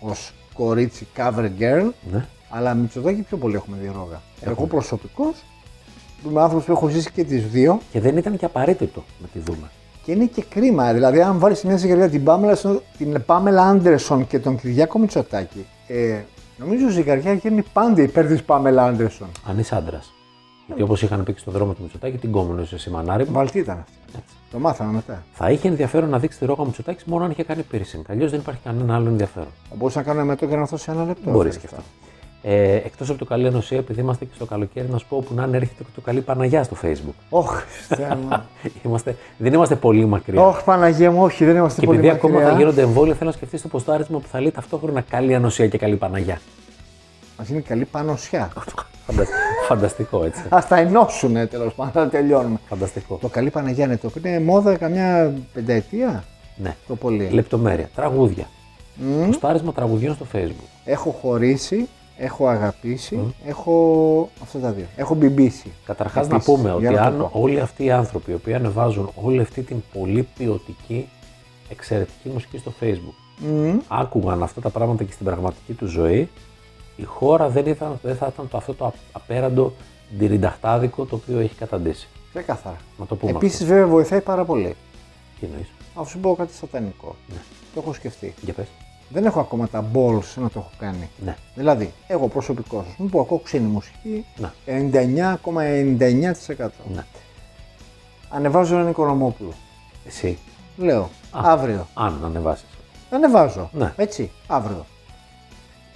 ως 0.00 0.32
κορίτσι 0.54 1.06
cover 1.16 1.50
girl, 1.58 1.90
Ναι. 2.12 2.26
αλλά 2.48 2.74
Μητσοτάκη 2.74 3.22
πιο 3.22 3.36
πολύ 3.36 3.54
έχουμε 3.54 3.76
δει 3.80 3.90
ρόγα. 3.94 4.20
Εγώ 4.40 4.66
προσωπικώς 4.66 5.34
είμαι 6.28 6.40
άνθρωπος 6.40 6.66
που 6.66 6.72
έχω 6.72 6.88
ζήσει 6.88 7.10
και 7.10 7.24
τις 7.24 7.46
δύο 7.48 7.80
Και 7.92 8.00
δεν 8.00 8.16
ήταν 8.16 8.36
και 8.36 8.44
απαραίτητο 8.44 9.04
να 9.20 9.26
τη 9.32 9.38
δούμε. 9.38 9.70
Και 10.04 10.12
είναι 10.12 10.24
και 10.24 10.44
κρίμα. 10.48 10.92
Δηλαδή, 10.92 11.20
αν 11.22 11.38
βάλεις 11.38 11.62
μια 11.62 11.76
ζυγαριά 11.76 12.08
την 12.08 12.24
Πάμελα, 12.24 12.58
την 12.98 13.22
Πάμελα 13.26 13.62
Άντερσον 13.62 14.26
και 14.26 14.38
τον 14.38 14.56
Κυριάκο 14.56 14.98
Μητσοτάκη, 14.98 15.66
ε, 15.86 16.18
νομίζω 16.56 16.86
η 16.88 16.90
ζυγαριά 16.90 17.32
γίνει 17.32 17.64
πάντα 17.72 18.02
υπέρ 18.02 18.26
της 18.26 18.42
Πάμελα 18.42 18.84
Άντερσον. 18.84 19.28
Αν 19.48 19.58
είσαι 19.58 19.74
άντρας. 19.76 20.12
Γιατί 20.66 20.82
όπως 20.82 21.02
είχαν 21.02 21.24
πει 21.24 21.32
και 21.32 21.38
στον 21.38 21.52
δρόμο 21.52 21.72
του 21.72 21.82
Μητσοτάκη, 21.82 22.16
την 22.16 22.30
κόμμουνο 22.30 22.62
είσαι 22.62 22.90
μανάρι 22.90 23.24
μου. 23.24 23.32
Βαλτή 23.32 23.58
ήταν 23.58 23.84
αυτή. 24.06 24.32
Το 24.50 24.58
μάθαμε 24.58 24.92
μετά. 24.92 25.22
Θα 25.32 25.50
είχε 25.50 25.68
ενδιαφέρον 25.68 26.08
να 26.08 26.18
δείξει 26.18 26.38
τη 26.38 26.44
ρόγα 26.44 26.64
Μητσοτάκης 26.64 27.04
μόνο 27.04 27.24
αν 27.24 27.30
είχε 27.30 27.44
κάνει 27.44 27.64
piercing. 27.72 28.02
Αλλιώς 28.08 28.30
δεν 28.30 28.40
υπάρχει 28.40 28.60
κανένα 28.64 28.94
άλλο 28.94 29.08
ενδιαφέρον. 29.08 29.48
Θα 29.68 29.74
μπορούσα 29.76 29.98
να 29.98 30.04
κάνω 30.04 30.24
μετό 30.24 30.46
και 30.46 30.54
να 30.54 30.60
έρθω 30.60 30.76
σε 30.76 30.90
ένα 30.90 31.04
λεπτό. 31.04 31.30
Μπορείς 31.30 31.56
Ευχαριστώ. 31.56 31.76
και 31.76 31.82
αυτό. 31.82 32.11
Ε, 32.44 32.74
Εκτός 32.74 33.08
από 33.10 33.18
το 33.18 33.24
καλή 33.24 33.46
ανοσία, 33.46 33.78
επειδή 33.78 34.00
είμαστε 34.00 34.24
και 34.24 34.30
στο 34.34 34.44
καλοκαίρι, 34.46 34.88
να 34.90 34.98
σου 34.98 35.06
πω 35.08 35.18
που 35.28 35.34
να 35.34 35.44
είναι 35.44 35.56
έρχεται 35.56 35.82
και 35.82 35.88
το 35.94 36.00
καλή 36.00 36.20
Παναγιά 36.20 36.62
στο 36.62 36.76
Facebook. 36.82 37.14
Ωχ, 37.28 37.62
Χριστέ 37.62 38.18
μου. 38.22 38.28
είμαστε, 38.84 39.16
δεν 39.38 39.52
είμαστε 39.52 39.74
πολύ 39.76 40.04
μακριά. 40.06 40.42
Ωχ, 40.46 40.62
Παναγία 40.64 41.10
μου, 41.10 41.22
όχι, 41.22 41.44
δεν 41.44 41.56
είμαστε 41.56 41.80
και 41.80 41.86
πολύ 41.86 41.98
επειδή 41.98 42.12
μακριά. 42.14 42.30
ακόμα 42.38 42.50
θα 42.50 42.58
γίνονται 42.58 42.82
εμβόλια, 42.82 43.14
θέλω 43.14 43.30
να 43.30 43.36
σκεφτείς 43.36 43.62
το 43.62 43.68
ποστάρισμα 43.68 44.18
που 44.18 44.28
θα 44.28 44.40
λέει 44.40 44.50
ταυτόχρονα 44.50 45.00
καλή 45.00 45.34
ανοσία 45.34 45.68
και 45.68 45.78
καλή 45.78 45.96
Παναγιά. 45.96 46.40
Μας 47.38 47.48
είναι 47.48 47.60
καλή 47.60 47.84
πανωσιά. 47.84 48.50
Φαντα- 49.06 49.26
Φανταστικό 49.68 50.24
έτσι. 50.24 50.42
Α 50.48 50.64
τα 50.68 50.76
ενώσουν 50.78 51.48
τέλος 51.48 51.74
πάντων, 51.74 52.02
να 52.02 52.08
τελειώνουμε. 52.08 52.58
Φανταστικό. 52.68 53.18
Το 53.20 53.28
καλή 53.28 53.50
Παναγία 53.50 53.84
είναι 53.84 53.96
το 53.96 54.10
είναι 54.24 54.40
μόδα 54.40 54.76
καμιά 54.76 55.34
πενταετία; 55.52 56.24
Ναι. 56.56 56.76
το 56.88 56.96
πολύ. 56.96 57.28
Λεπτομέρεια. 57.32 57.88
Τραγούδια. 57.94 58.44
Μμ. 58.94 59.26
Ποστάρισμα 59.26 59.72
τραγουδιών 59.72 60.14
στο 60.14 60.26
Facebook. 60.32 60.68
Έχω 60.84 61.10
χωρίσει, 61.10 61.88
έχω 62.16 62.46
αγαπήσει, 62.46 63.34
έχω 63.46 64.28
αυτά 64.42 64.58
τα 64.58 64.70
δύο. 64.70 64.84
Έχω 64.96 65.14
μπιμπήσει. 65.14 65.72
Καταρχάς 65.84 66.28
να 66.28 66.34
Επίσης, 66.34 66.52
πούμε 66.54 66.68
για 66.68 66.74
ότι 66.74 66.84
να 66.84 66.92
το 66.94 67.02
αν 67.02 67.18
πω. 67.18 67.30
όλοι 67.40 67.60
αυτοί 67.60 67.84
οι 67.84 67.90
άνθρωποι 67.90 68.30
οι 68.30 68.34
οποίοι 68.34 68.54
ανεβάζουν 68.54 69.10
όλη 69.22 69.40
αυτή 69.40 69.62
την 69.62 69.82
πολύ 69.92 70.28
ποιοτική, 70.38 71.08
εξαιρετική 71.68 72.28
μουσική 72.28 72.58
στο 72.58 72.72
Facebook, 72.80 73.14
Μμ. 73.38 73.76
άκουγαν 73.88 74.42
αυτά 74.42 74.60
τα 74.60 74.68
πράγματα 74.70 75.04
και 75.04 75.12
στην 75.12 75.26
πραγματική 75.26 75.72
τους 75.72 75.90
ζωή, 75.90 76.28
η 76.96 77.02
χώρα 77.04 77.48
δεν, 77.48 77.66
ήταν, 77.66 77.98
δεν 78.02 78.16
θα 78.16 78.30
ήταν 78.34 78.48
το, 78.48 78.56
αυτό 78.56 78.74
το 78.74 78.84
α- 78.84 78.92
απέραντο 79.12 79.72
ντυρινταχτάδικο 80.18 81.04
το 81.04 81.14
οποίο 81.14 81.38
έχει 81.38 81.54
καταντήσει. 81.54 82.08
Ξεκάθαρα. 82.34 82.76
Να 82.98 83.06
το 83.06 83.16
πούμε 83.16 83.30
Επίσης, 83.32 83.64
βέβαια, 83.66 83.86
βοηθάει 83.86 84.20
πάρα 84.20 84.44
πολύ. 84.44 84.64
αυτό. 84.66 84.76
Τι 85.40 85.46
εννοείς; 85.46 85.68
Να 85.96 86.04
σου 86.04 86.18
πω 86.18 86.34
κάτι 86.34 86.52
σατανικό. 86.54 87.16
Ναι. 87.28 87.36
Το 87.74 87.80
έχω 87.80 87.92
σκεφτεί. 87.92 88.34
Για 88.40 88.52
πες. 88.52 88.66
Δεν 89.12 89.24
έχω 89.24 89.40
ακόμα 89.40 89.68
τα 89.68 89.84
balls 89.94 90.24
να 90.34 90.48
το 90.50 90.58
έχω 90.58 90.70
κάνει. 90.78 91.08
Ναι. 91.24 91.36
Δηλαδή, 91.54 91.92
εγώ 92.06 92.28
προσωπικό, 92.28 92.78
ας 92.78 92.84
πούμε, 92.96 93.08
που 93.08 93.20
ακούω 93.20 93.38
ξένη 93.38 93.66
μουσική, 93.66 94.24
Ναι. 94.36 94.50
99,99%. 94.66 96.68
Ναι. 96.94 97.04
Ανεβάζω 98.28 98.74
έναν 98.74 98.88
Οικονομόπουλο. 98.88 99.52
Εσύ, 100.06 100.38
Λέω, 100.76 101.10
αύριο. 101.30 101.86
αν 101.94 102.20
ανεβάσεις. 102.24 102.66
Ανεβάζω. 103.10 103.70
Ναι. 103.72 103.92
Έτσι, 103.96 104.30
αύριο. 104.46 104.86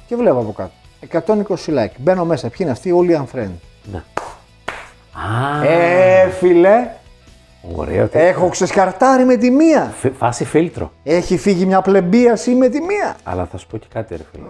Και 0.06 0.16
βλέπω 0.16 0.38
από 0.38 0.52
κάτω. 0.52 0.72
120 1.46 1.54
like. 1.84 1.90
Μπαίνω 1.98 2.24
μέσα. 2.24 2.48
Ποιοι 2.48 2.58
είναι 2.60 2.70
αυτοί, 2.70 2.92
όλοι 2.92 3.12
οι 3.12 3.20
unfriend. 3.26 3.50
Ναι. 3.92 4.02
Α, 5.12 5.64
Ε, 5.66 6.30
φίλε, 6.30 6.90
ωραίο. 7.74 8.06
τι- 8.08 8.18
έχω 8.18 8.48
ξεσκαρτάρει 8.48 9.24
με 9.24 9.36
τη 9.36 9.50
μία. 9.50 9.84
Φι- 9.98 10.14
Φάση 10.16 10.44
φίλτρο. 10.44 10.92
Έχει 11.02 11.36
φύγει 11.36 11.66
μια 11.66 11.80
πλεμπίαση 11.80 12.50
με 12.54 12.68
τη 12.68 12.80
μία. 12.80 13.16
Αλλά 13.24 13.44
θα 13.46 13.56
σου 13.56 13.66
πω 13.66 13.76
και 13.76 13.86
κάτι, 13.92 14.16
ρε 14.16 14.22
φίλε. 14.32 14.44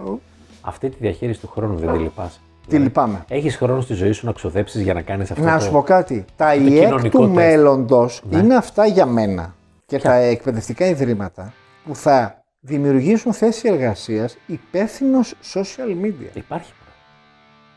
Αυτή 0.61 0.89
τη 0.89 0.95
διαχείριση 0.99 1.39
του 1.39 1.47
χρόνου 1.47 1.77
δεν 1.77 1.91
τη 1.91 1.97
λυπάσαι. 1.97 2.39
Τι 2.67 2.77
λυπάμαι. 2.77 3.25
Έχεις 3.27 3.55
χρόνο 3.55 3.81
στη 3.81 3.93
ζωή 3.93 4.11
σου 4.11 4.25
να 4.25 4.31
ξοδέψεις 4.31 4.81
για 4.81 4.93
να 4.93 5.01
κάνεις 5.01 5.31
αυτό. 5.31 5.43
Να 5.43 5.57
το... 5.57 5.63
σου 5.63 5.71
πω 5.71 5.81
κάτι. 5.81 6.25
Τα 6.35 6.51
το 6.53 6.59
ΙΕΚ 6.61 6.83
κοινωνικό 6.83 7.17
του 7.19 7.23
τεστ. 7.25 7.35
μέλλοντος 7.35 8.21
Ναι. 8.29 8.37
είναι 8.39 8.55
αυτά 8.55 8.85
για 8.85 9.05
μένα 9.05 9.53
και 9.85 9.99
τα 9.99 10.13
εκπαιδευτικά 10.13 10.85
ιδρύματα 10.85 11.53
που 11.85 11.95
θα 11.95 12.43
δημιουργήσουν 12.59 13.33
θέση 13.33 13.67
εργασίας 13.69 14.37
υπεύθυνο 14.45 15.19
social 15.53 16.05
media. 16.05 16.33
Υπάρχει. 16.33 16.71
πράγμα. 16.73 16.95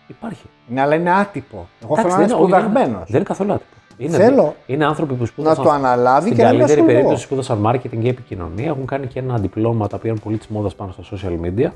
Υπάρχει. 0.07 0.43
Ναι, 0.67 0.81
αλλά 0.81 0.95
είναι 0.95 1.11
άτυπο. 1.13 1.69
Εγώ 1.83 1.93
Εντάξει, 1.93 2.03
θέλω 2.03 2.09
να 2.09 2.17
δεν 2.17 2.25
είναι 2.27 2.35
είναι- 2.35 2.43
όχι, 2.43 2.51
δεν 2.51 2.61
είναι- 2.61 2.69
σπουδαγμένος. 2.71 3.07
Δεν 3.07 3.17
είναι 3.17 3.25
καθόλου 3.25 3.53
άτυπο. 3.53 3.75
Είναι, 4.01 4.17
Θέλω 4.17 4.55
είναι 4.67 4.85
άνθρωποι 4.85 5.15
που 5.15 5.27
σπούδασαν. 5.27 5.65
το 5.65 5.71
αναλάβει 5.71 6.25
στην 6.25 6.37
και 6.37 6.43
να 6.43 6.49
μην 6.49 6.59
καλύτερη 6.59 6.81
ασχοληθώ. 6.81 7.01
περίπτωση 7.01 7.25
σπούδασαν 7.25 7.67
marketing 7.67 7.99
και 8.03 8.09
επικοινωνία. 8.09 8.67
Έχουν 8.67 8.87
κάνει 8.87 9.07
και 9.07 9.19
ένα 9.19 9.39
διπλώμα 9.39 9.87
τα 9.89 9.97
οποία 9.97 10.11
είναι 10.11 10.21
πολύ 10.25 10.39
της 10.39 10.47
μόδας 10.47 10.75
πάνω 10.75 10.93
στα 10.93 11.17
social 11.17 11.47
media 11.47 11.71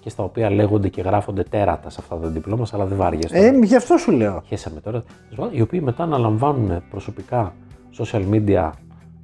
και 0.00 0.10
στα 0.10 0.22
οποία 0.22 0.50
λέγονται 0.50 0.88
και 0.88 1.00
γράφονται 1.02 1.42
τέρατα 1.42 1.90
σε 1.90 1.98
αυτά 2.00 2.16
τα 2.16 2.28
διπλώματα, 2.28 2.76
αλλά 2.76 2.84
δεν 2.84 2.96
βάριεσαι. 2.96 3.36
Ε, 3.38 3.50
γι' 3.62 3.76
αυτό 3.76 3.96
σου 3.96 4.10
λέω. 4.12 4.42
Χέσαμε 4.46 4.80
τώρα. 4.80 5.02
Οι 5.50 5.60
οποίοι 5.60 5.80
μετά 5.84 6.02
αναλαμβάνουν 6.02 6.82
προσωπικά 6.90 7.54
social 7.98 8.22
media 8.32 8.70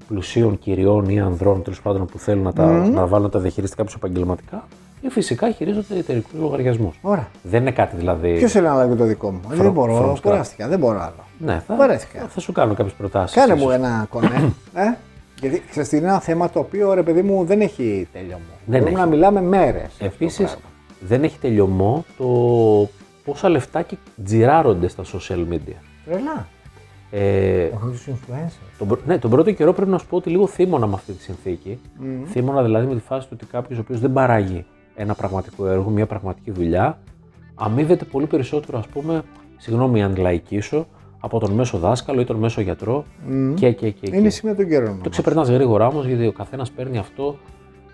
πλουσίων 0.08 0.58
κυριών 0.58 1.08
ή 1.08 1.20
ανδρών 1.20 1.62
τέλος 1.62 1.82
πάντων 1.82 2.06
που 2.06 2.18
θέλουν 2.18 2.42
να 2.42 2.52
τα, 2.52 2.88
να 2.88 3.06
βάλουν 3.06 3.30
τα 3.30 3.38
διαχειριστικά 3.38 3.84
του 3.84 3.92
επαγγελματικά 3.96 4.64
ή 5.02 5.08
φυσικά 5.08 5.50
χειρίζονται 5.50 5.96
εταιρικούς 5.98 6.32
λογαριασμούς. 6.40 6.98
Ωραία. 7.02 7.28
Δεν 7.42 7.60
είναι 7.60 7.70
κάτι 7.70 7.96
δηλαδή. 7.96 8.32
Ποιος 8.38 8.52
θέλει 8.52 8.64
να 8.66 8.72
αναλάβει 8.72 8.96
το 8.96 9.04
δικό 9.04 9.30
μου; 9.30 9.40
δεν 9.48 9.72
μπορώ. 9.72 9.96
from 9.96 10.12
scratch. 10.12 10.20
Κουράστηκα. 10.22 10.68
Δεν 10.68 10.78
μπορώ 10.78 11.00
άλλο. 11.00 11.26
Ναι, 11.38 11.62
θα, 11.66 11.76
Βαρέθηκα. 11.76 12.26
θα 12.28 12.40
σου 12.40 12.52
κάνω 12.52 12.74
κάποιες 12.74 12.94
προτάσεις. 12.94 13.36
Κάνε 13.36 13.54
μου 13.54 13.70
ένα 13.70 14.06
κονέ. 14.08 14.52
ε; 14.74 14.94
Γιατί 15.40 15.62
ξέρεις 15.70 15.88
τι 15.88 15.96
είναι 15.96 16.06
ένα 16.06 16.20
θέμα 16.20 16.50
το 16.50 16.58
οποίο 16.58 16.94
ρε 16.94 17.02
παιδί 17.02 17.22
μου 17.22 17.44
δεν 17.44 17.60
έχει 17.60 18.08
τέλειωμα. 18.12 18.40
Μπορούμε 18.66 18.88
έχει. 18.88 18.98
να 18.98 19.06
μιλάμε 19.06 19.40
μέρες. 19.40 19.96
Επίσης, 19.98 20.56
δεν 21.00 21.22
έχει 21.24 21.38
τελειωμό 21.38 22.04
το 22.18 22.26
πόσα 23.24 23.48
λεφτάκια 23.48 23.98
τζιράρονται 24.24 24.88
στα 24.88 25.02
social 25.02 25.52
media. 25.52 25.76
Τρελά. 26.04 26.46
Ε, 27.10 27.62
Έχω 27.64 27.86
του 27.88 27.98
influencers. 28.06 28.76
τον, 28.78 28.88
πρω- 28.88 29.00
ναι, 29.06 29.18
τον 29.18 29.30
πρώτο 29.30 29.52
καιρό 29.52 29.72
πρέπει 29.72 29.90
να 29.90 29.98
σου 29.98 30.06
πω 30.06 30.16
ότι 30.16 30.30
λίγο 30.30 30.46
θύμωνα 30.46 30.86
με 30.86 30.94
αυτή 30.94 31.12
τη 31.12 31.22
συνθήκη. 31.22 31.80
Θύμωνα 32.26 32.62
δηλαδή 32.62 32.86
με 32.86 32.94
τη 32.94 33.00
φάση 33.00 33.28
του 33.28 33.36
ότι 33.40 33.46
κάποιος 33.52 33.78
ο 33.78 33.80
οποίος 33.82 34.00
δεν 34.00 34.12
παράγει 34.12 34.64
ένα 34.94 35.14
πραγματικό 35.14 35.66
έργο, 35.66 35.90
μια 35.90 36.06
πραγματική 36.06 36.50
δουλειά, 36.50 36.98
αμείβεται 37.54 38.04
πολύ 38.04 38.26
περισσότερο, 38.26 38.78
ας 38.78 38.86
πούμε, 38.86 39.22
συγγνώμη 39.56 40.02
αν 40.02 40.16
λαϊκίσω, 40.16 40.86
από 41.24 41.38
τον 41.38 41.50
μέσο 41.52 41.78
δάσκαλο 41.78 42.20
ή 42.20 42.24
τον 42.24 42.36
μέσο 42.36 42.60
γιατρό 42.60 43.04
και, 43.54 43.72
και, 43.72 43.90
και, 43.90 44.06
Είναι 44.16 44.20
και. 44.20 44.30
σημείο 44.30 44.54
των 44.54 44.68
καιρών. 44.68 45.00
Το 45.02 45.08
ξεπερνάς 45.08 45.48
γρήγορα 45.48 45.86
όμως 45.86 46.06
γιατί 46.06 46.26
ο 46.26 46.32
καθένας 46.32 46.70
παίρνει 46.70 46.98
αυτό 46.98 47.36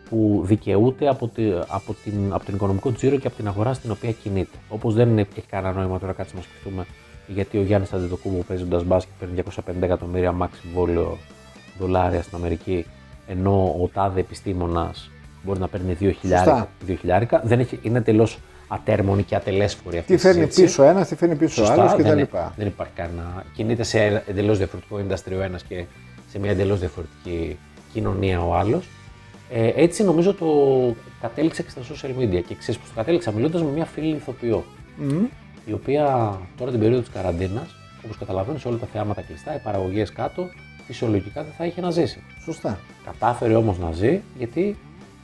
που 0.08 0.40
δικαιούται 0.44 1.08
από, 1.08 1.28
τη, 1.28 1.42
από, 1.68 1.94
την, 2.04 2.12
από 2.30 2.44
τον 2.44 2.54
οικονομικό 2.54 2.92
τζίρο 2.92 3.16
και 3.16 3.26
από 3.26 3.36
την 3.36 3.48
αγορά 3.48 3.72
στην 3.72 3.90
οποία 3.90 4.12
κινείται. 4.12 4.56
Όπως 4.68 4.94
δεν 4.94 5.08
είναι- 5.08 5.26
έχει 5.36 5.46
κανένα 5.46 5.74
νόημα 5.74 5.98
τώρα 5.98 6.12
κάτσε 6.12 6.34
να 6.36 6.42
σκεφτούμε 6.42 6.86
γιατί 7.26 7.58
ο 7.58 7.62
Γιάννης 7.62 7.92
Αντετοκούμπο 7.92 8.42
παίζοντας 8.42 8.84
μπάσκετ 8.84 9.12
παίρνει 9.18 9.34
250 9.34 9.82
εκατομμύρια 9.82 10.34
max 10.42 10.48
συμβόλαιο 10.62 11.16
δολάρια 11.78 12.22
στην 12.22 12.36
Αμερική, 12.36 12.84
ενώ 13.26 13.76
ο 13.82 13.88
τάδε 13.92 14.20
επιστήμονας 14.20 15.10
μπορεί 15.42 15.58
να 15.60 15.68
παίρνει 15.68 15.96
2 16.00 16.12
χιλιάρικα. 16.20 16.68
2 16.86 16.94
χιλιάρικα. 17.00 17.40
Δεν 17.44 17.60
έχει, 17.60 17.78
είναι 17.82 17.98
εντελώ 17.98 18.28
ατέρμονη 18.68 19.22
και 19.22 19.34
ατελέσφορη 19.34 19.96
αυτή 19.98 20.08
Τι 20.08 20.14
η 20.14 20.18
φέρνει 20.18 20.36
συζήτηση. 20.36 20.62
πίσω 20.62 20.82
ένας, 20.82 21.08
τι 21.08 21.14
φέρνει 21.16 21.34
πίσω 21.36 21.62
ο 21.62 21.64
Σωστά, 21.66 21.82
άλλος 21.82 22.02
δεν, 22.02 22.26
κτλ. 22.26 22.36
δεν 22.56 22.66
υπάρχει 22.66 22.92
κανένα. 22.96 23.44
Κινείται 23.54 23.82
σε 23.82 24.22
εντελώς 24.26 24.58
διαφορετικό 24.58 24.96
industry 24.96 25.36
ο 25.38 25.42
ένας 25.42 25.62
και 25.62 25.84
σε 26.30 26.38
μια 26.38 26.50
εντελώς 26.50 26.78
διαφορετική 26.78 27.58
κοινωνία 27.92 28.40
ο 28.42 28.54
άλλος. 28.54 28.88
Ε, 29.50 29.70
έτσι 29.74 30.04
νομίζω 30.04 30.34
το 30.34 30.46
κατέληξα 31.20 31.62
και 31.62 31.70
στα 31.70 31.80
social 31.80 32.20
media. 32.20 32.42
Και 32.46 32.54
ξέρεις 32.58 32.80
πώς 32.80 32.88
το 32.88 32.94
κατέληξα, 32.94 33.32
μιλώντας 33.32 33.62
με 33.62 33.70
μια 33.70 33.84
φίλη 33.84 34.14
ηθοποιό, 34.14 34.64
η 35.66 35.72
οποία 35.72 36.38
τώρα 36.56 36.70
την 36.70 36.80
περίοδο 36.80 37.00
της 37.00 37.10
καραντίνας, 37.10 37.76
όπως 38.04 38.18
καταλαβαίνεις, 38.18 38.64
όλα 38.64 38.76
τα 38.76 38.86
θεάματα 38.92 39.22
κλειστά, 39.22 39.54
οι 39.54 39.58
παραγωγές 39.58 40.12
κάτω, 40.12 40.46
φυσιολογικά 40.86 41.42
δεν 41.42 41.52
θα 41.58 41.64
είχε 41.64 41.80
να 41.80 41.90
ζήσει. 41.90 42.22
Σωστά. 42.44 42.78
Κατάφερε 43.04 43.54
όμως 43.54 43.78
να 43.78 43.92
ζει 43.92 44.20
γιατί 44.38 44.76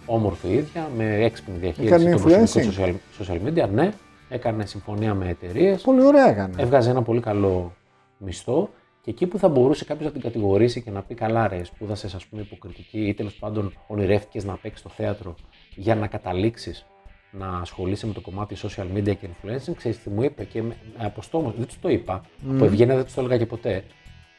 όμορφη 0.06 0.48
ίδια, 0.48 0.88
με 0.96 1.24
έξυπνη 1.24 1.58
διαχείριση 1.58 1.94
Έκανε 1.94 2.10
των 2.10 2.22
προσωπικών 2.22 2.62
influencing. 2.62 2.84
social, 2.84 2.94
social 3.24 3.40
media, 3.48 3.68
ναι, 3.70 3.92
έκανε 4.28 4.66
συμφωνία 4.66 5.14
με 5.14 5.28
εταιρείες, 5.28 5.82
Πολύ 5.82 6.04
ωραία 6.04 6.28
έκανε. 6.28 6.62
έβγαζε 6.62 6.90
ένα 6.90 7.02
πολύ 7.02 7.20
καλό 7.20 7.72
μισθό 8.18 8.70
και 9.00 9.10
εκεί 9.10 9.26
που 9.26 9.38
θα 9.38 9.48
μπορούσε 9.48 9.84
κάποιος 9.84 10.06
να 10.06 10.12
την 10.12 10.20
κατηγορήσει 10.20 10.82
και 10.82 10.90
να 10.90 11.02
πει 11.02 11.14
καλά 11.14 11.48
ρε, 11.48 11.64
σπούδασες 11.64 12.14
ας 12.14 12.26
πούμε 12.26 12.42
υποκριτική 12.42 13.00
ή 13.06 13.14
τέλος 13.14 13.34
πάντων 13.34 13.72
ονειρεύτηκες 13.86 14.44
να 14.44 14.54
παίξεις 14.56 14.80
στο 14.80 14.88
θέατρο 14.88 15.34
για 15.74 15.94
να 15.94 16.06
καταλήξεις 16.06 16.86
να 17.30 17.58
ασχολείσαι 17.58 18.06
με 18.06 18.12
το 18.12 18.20
κομμάτι 18.20 18.56
social 18.62 18.96
media 18.96 19.16
και 19.16 19.28
influencing, 19.28 19.72
ξέρεις 19.76 19.98
τι 20.02 20.10
μου 20.10 20.22
είπε 20.22 20.44
και 20.44 20.62
με, 20.62 20.76
με 20.98 21.04
αποστόμως, 21.04 21.54
δεν 21.56 21.66
του 21.66 21.74
το 21.80 21.88
είπα, 21.88 22.22
από 22.54 22.64
ευγένεια 22.64 22.94
δεν 22.96 23.04
του 23.04 23.10
το 23.14 23.20
έλεγα 23.20 23.36
και 23.38 23.46
ποτέ, 23.46 23.84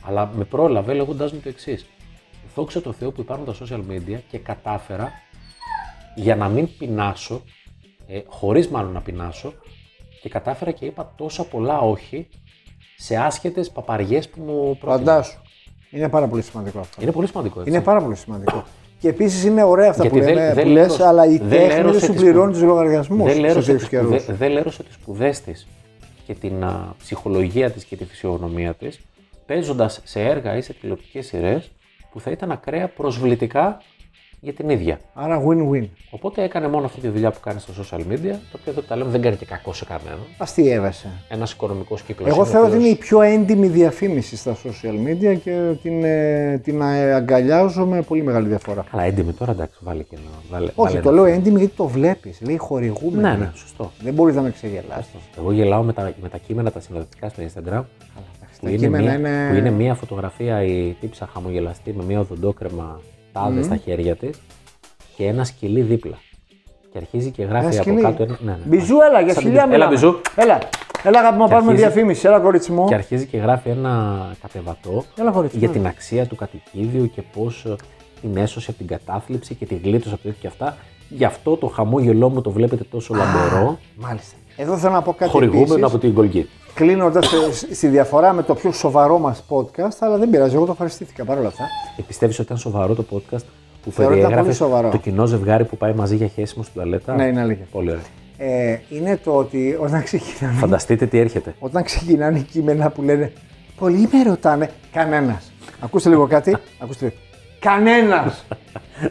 αλλά 0.04 0.32
με 0.36 0.44
πρόλαβε 0.44 0.94
λέγοντάς 0.94 1.32
μου 1.34 1.40
το 1.40 1.50
εξής. 1.50 1.86
Δόξα 2.56 2.82
τω 2.82 2.92
Θεώ 2.92 3.12
που 3.12 3.22
υπάρχουν 3.22 3.46
τα 3.46 3.54
social 3.62 3.82
media 3.92 4.20
και 4.30 4.38
κατάφερα 4.38 5.12
για 6.16 6.36
να 6.36 6.48
μην 6.48 6.68
πεινάσω, 6.78 7.42
ε, 8.08 8.20
χωρίς 8.28 8.68
μάλλον 8.68 8.92
να 8.92 9.02
πεινάσω, 9.02 9.54
και 10.22 10.30
κατάφερα 10.30 10.72
και 10.72 10.86
είπα 10.86 11.14
τόσα 11.18 11.44
πολλά 11.44 11.80
όχι 11.80 12.28
σε 12.98 13.16
άσχετες 13.16 13.70
παπαριές 13.70 14.30
που 14.30 14.42
μου 14.42 14.78
πρότεινε. 14.80 15.06
Φαντάσου. 15.10 15.40
Είναι 15.90 16.10
πάρα 16.10 16.28
πολύ 16.28 16.42
σημαντικό 16.42 16.80
αυτό. 16.80 17.02
Είναι 17.02 17.12
πολύ 17.12 17.28
σημαντικό 17.28 17.60
έτσι. 17.60 17.72
Είναι 17.72 17.82
πάρα 17.82 18.02
πολύ 18.02 18.16
σημαντικό. 18.16 18.64
Και 19.00 19.08
επίσης 19.08 19.44
είναι 19.44 19.64
ωραία 19.64 19.90
αυτά 19.90 20.02
Γιατί 20.02 20.20
που, 20.20 20.26
δεν- 20.26 20.34
λέμε, 20.34 20.54
δεν 20.54 20.64
που 20.64 20.70
λες, 20.70 20.82
λέρωσε- 20.82 21.02
αλλά 21.06 21.26
η 21.26 21.38
δεν 21.38 21.50
τέχνη 21.50 21.68
δεν 21.68 21.78
λέρωσε 21.86 22.06
σου 22.06 22.12
τις 22.12 22.22
πληρώνει 22.22 22.54
σπου- 22.54 22.54
τους 22.54 22.62
λογαριασμούς 22.76 23.18
δεν 23.26 23.30
στους 23.30 23.42
λέρωσε, 23.46 23.66
τέτοιου 23.66 23.80
τις 23.80 23.88
καιρούς. 23.90 24.22
σπουδέ, 24.22 24.38
δεν 24.38 24.52
λέρωσε 24.52 24.84
τις 24.84 24.94
σπουδές 24.94 25.42
της 25.42 25.68
και 26.26 26.34
την 26.34 26.64
α, 26.64 26.96
ψυχολογία 26.98 27.72
της 27.72 27.84
και 27.84 27.96
τη 27.96 28.06
φυσιογνωμία 28.06 28.74
της 28.74 29.00
παίζοντας 29.46 30.02
σε 30.04 30.22
έργα 30.22 30.58
ή 30.58 30.62
σε 30.62 30.74
τηλεοπτικές 30.74 31.26
σειρές 31.26 31.72
που 32.12 32.20
θα 32.20 32.32
ήταν 32.32 32.52
ακραία 32.52 32.88
προσβλητικά 32.88 33.82
για 34.40 34.54
την 34.54 34.70
ίδια. 34.70 35.00
Άρα 35.14 35.42
win-win. 35.48 35.88
Οπότε 36.10 36.44
έκανε 36.44 36.68
μόνο 36.68 36.86
αυτή 36.86 37.00
τη 37.00 37.08
δουλειά 37.08 37.32
που 37.32 37.40
κάνει 37.40 37.60
στα 37.60 37.74
social 37.74 37.98
media, 38.00 38.32
το 38.52 38.58
οποίο 38.60 38.72
εδώ 38.72 38.82
που 38.82 38.88
τα 38.88 38.96
λέμε 38.96 39.10
δεν 39.10 39.22
κάνει 39.22 39.36
και 39.36 39.46
κακό 39.46 39.74
σε 39.74 39.86
κανέναν. 39.86 40.18
Αστείευεσαι. 40.38 41.08
Ένας 41.30 41.52
οικονομικός 41.52 42.02
κύκλος. 42.02 42.28
Εγώ 42.30 42.46
θεωρώ 42.46 42.68
ότι 42.68 42.76
είναι 42.76 42.88
η 42.88 42.96
πιο 42.96 43.22
έντιμη 43.22 43.68
διαφήμιση 43.68 44.36
στα 44.38 44.56
social 44.64 45.08
media 45.08 45.38
και 45.44 45.60
την, 45.82 46.04
ε, 46.04 46.58
την 46.64 46.82
ε, 46.82 47.14
αγκαλιάζω 47.14 47.86
με 47.86 48.02
πολύ 48.02 48.24
μεγάλη 48.24 48.48
διαφορά. 48.48 48.86
Καλά, 48.92 49.04
έντιμη 49.04 49.34
τώρα 49.34 49.52
εντάξει, 49.52 49.80
βάλε 49.82 50.04
και 50.04 50.16
ένα. 50.16 50.30
Βάλε, 50.52 50.66
Όχι, 50.66 50.74
βάλε 50.76 51.00
το 51.00 51.10
ένα. 51.10 51.22
λέω 51.22 51.26
έντιμη 51.34 51.60
γιατί 51.60 51.76
το 51.76 51.88
βλέπεις. 51.88 52.42
Λέει 52.42 52.58
χορηγούμενη. 52.58 53.22
Ναι, 53.22 53.36
ναι, 53.46 53.52
σωστό. 53.56 53.92
Δεν 54.02 54.14
μπορείς 54.14 54.36
να 54.36 54.42
με 54.42 54.52
ξεγελάσει. 54.52 55.10
Εγώ 55.38 55.52
γελάω 55.52 55.84
με 55.84 55.94
τα, 55.94 56.14
με 56.22 56.30
τα 56.30 56.38
κείμενα 56.38 56.72
τα 56.72 56.80
συνοδευτικά 56.80 57.30
στο 57.30 57.44
Instagram. 57.44 57.84
Που 58.60 58.66
τα 58.66 58.70
είναι, 58.70 58.78
κείμενα 58.80 59.04
μία, 59.04 59.14
είναι- 59.14 59.48
που 59.50 59.56
είναι 59.56 59.72
μία 59.72 59.94
φωτογραφία 59.96 60.64
η 60.64 60.96
τύψα 61.00 61.30
χαμογελαστή 61.34 61.94
με 61.94 62.04
μία 62.04 62.20
οδοντόκρεμα 62.20 63.00
τάδες 63.40 63.66
στα 63.66 63.76
χέρια 63.76 64.16
της 64.16 64.42
και 65.16 65.26
ένα 65.26 65.44
σκυλί 65.44 65.82
δίπλα. 65.82 66.18
Και 66.92 66.98
αρχίζει 66.98 67.32
και 67.32 67.44
γράφει 67.44 67.66
Ένα 67.66 67.74
από 67.76 67.82
σκυλί. 67.84 68.02
κάτω 68.02 68.24
ένα. 68.24 68.38
Ναι, 68.44 68.52
ναι. 68.52 68.58
Μπιζού, 68.66 68.96
έλα, 69.10 69.22
για 69.22 69.34
Σαν 69.34 69.44
φιλιά 69.44 69.66
μπιζού. 69.68 69.72
μιλάμε. 69.72 69.76
Έλα, 69.76 69.88
μπιζού. 69.88 70.22
Έλα, 70.36 70.60
έλα 71.04 71.20
αγάπη 71.20 71.38
μου, 71.38 71.48
πάρουμε 71.48 71.72
αρχίζει- 71.72 71.88
διαφήμιση. 71.92 72.28
Έλα, 72.28 72.40
κορίτσι 72.40 72.72
μου. 72.72 72.86
Και 72.88 72.94
αρχίζει 72.94 73.26
και 73.26 73.38
γράφει 73.38 73.70
ένα 73.70 74.26
κατεβατό 74.42 75.04
Έλα, 75.20 75.32
κορίτσι, 75.32 75.58
για 75.58 75.68
έλα. 75.68 75.78
την 75.78 75.88
αξία 75.88 76.26
του 76.26 76.36
κατοικίδιου 76.36 77.10
και 77.16 77.22
πώς 77.22 77.66
την 78.22 78.38
έσωσε 78.38 78.70
από 78.70 78.80
την 78.80 78.88
κατάθλιψη 78.88 79.56
και 79.56 79.66
τη 79.66 79.76
γλίτωσε 79.76 80.14
από 80.14 80.24
τέτοια 80.24 80.38
και 80.42 80.48
αυτά. 80.48 80.78
Γι' 81.10 81.26
αυτό 81.26 81.56
το 81.58 81.68
χαμόγελό 81.68 82.30
μου 82.30 82.42
το 82.42 82.52
βλέπετε 82.52 82.84
τόσο 82.84 83.14
λαμπερό, 83.14 83.80
Μάλιστα. 83.96 84.36
Εδώ 84.58 84.78
θέλω 84.78 84.94
να 84.94 85.02
πω 85.02 85.14
κάτι 85.14 85.32
χορηγούμενο 85.32 85.74
επίσης. 85.74 85.84
από 85.94 85.98
την 85.98 86.16
Colgate. 86.18 86.46
Κλείνοντας 86.76 87.34
στη 87.72 87.88
διαφορά 87.88 88.34
με 88.34 88.44
το 88.44 88.54
πιο 88.56 88.72
σοβαρό 88.72 89.20
μας 89.20 89.44
podcast, 89.50 89.96
αλλά 90.00 90.18
δεν 90.18 90.30
πειράζει, 90.30 90.56
εγώ 90.56 90.66
το 90.66 90.72
ευχαριστήθηκα 90.72 91.24
παρόλα 91.26 91.48
αυτά. 91.48 91.64
Και 91.96 92.04
πιστεύεις 92.04 92.36
ότι 92.40 92.46
ήταν 92.46 92.58
σοβαρό 92.58 92.96
το 92.96 93.06
podcast 93.12 93.44
που 93.84 93.92
Θεωρώ 93.92 94.12
ότι 94.12 94.20
ήταν 94.20 94.30
περιέγραφες 94.30 94.58
πολύ 94.58 94.72
σοβαρό. 94.72 94.90
το 94.90 94.98
κοινό 94.98 95.26
ζευγάρι 95.26 95.64
που 95.66 95.78
πάει 95.78 95.94
μαζί 95.94 96.16
για 96.16 96.28
χέσιμο 96.28 96.64
στην 96.64 96.76
τουαλέτα. 96.76 97.16
Ναι, 97.16 97.26
είναι 97.26 97.42
αλήθεια. 97.42 97.66
Πολύ 97.72 97.90
ωραία. 97.90 98.02
Ε, 98.38 98.80
είναι 98.90 99.18
το 99.24 99.32
ότι 99.36 99.78
όταν 99.82 100.04
ξεκινάνε, 100.04 100.58
Φανταστείτε 100.58 101.06
τι 101.06 101.18
έρχεται. 101.20 101.56
όταν 101.60 101.84
ξεκινάνε 101.84 102.40
κείμενα 102.40 102.90
που 102.90 103.02
λένε 103.02 103.32
Πολλοί 103.80 104.10
με 104.12 104.24
ρωτάνε, 104.30 104.70
κανένας. 104.92 105.52
Ακούστε 105.80 106.10
λίγο 106.10 106.28
κάτι. 106.28 106.58
Ακούστε 106.84 107.06
λίγο. 107.06 107.16
Κανένας. 107.60 108.46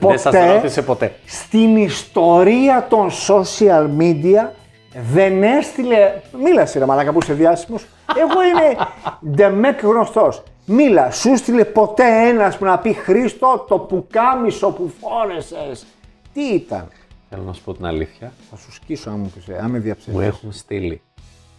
Δεν 0.00 0.18
σας 0.18 0.34
ρώτησε 0.54 0.82
ποτέ. 0.82 1.14
στην 1.26 1.76
ιστορία 1.76 2.86
των 2.90 3.10
social 3.10 3.88
media 4.00 4.48
δεν 5.03 5.42
έστειλε. 5.42 6.12
Μίλα 6.42 6.68
ρε 6.74 6.84
μαλάκα 6.86 7.12
που 7.12 7.18
είσαι 7.22 7.32
διάσημος. 7.32 7.86
Εγώ 8.18 8.42
είμαι 8.42 8.86
ντεμεκ 9.30 9.82
γνωστός. 9.82 10.42
Μίλα, 10.66 11.11
σου 11.11 11.30
έστειλε 11.30 11.64
ποτέ 11.64 12.28
ένας 12.28 12.57
που 12.57 12.64
να 12.64 12.78
πει 12.78 12.92
Χρήστο 12.92 13.64
το 13.68 13.78
πουκάμισο 13.78 14.70
που 14.70 14.92
φόρεσες. 15.01 15.86
Τι 16.32 16.42
ήταν; 16.42 16.88
Θέλω 17.30 17.42
να 17.42 17.53
σου 17.53 17.62
πω 17.62 17.74
την 17.74 17.86
αλήθεια. 17.86 18.32
Θα 18.51 18.57
σου 18.57 18.72
σκίσω 18.72 19.11
αν, 19.11 19.18
μου 19.18 19.32
πεις, 19.34 19.49
ε, 19.49 19.59
αν 19.59 19.70
με 19.70 19.76
Μου 19.78 19.82
διαψεύσεις. 19.84 20.22
έχουν 20.26 20.53
στείλει 20.53 21.01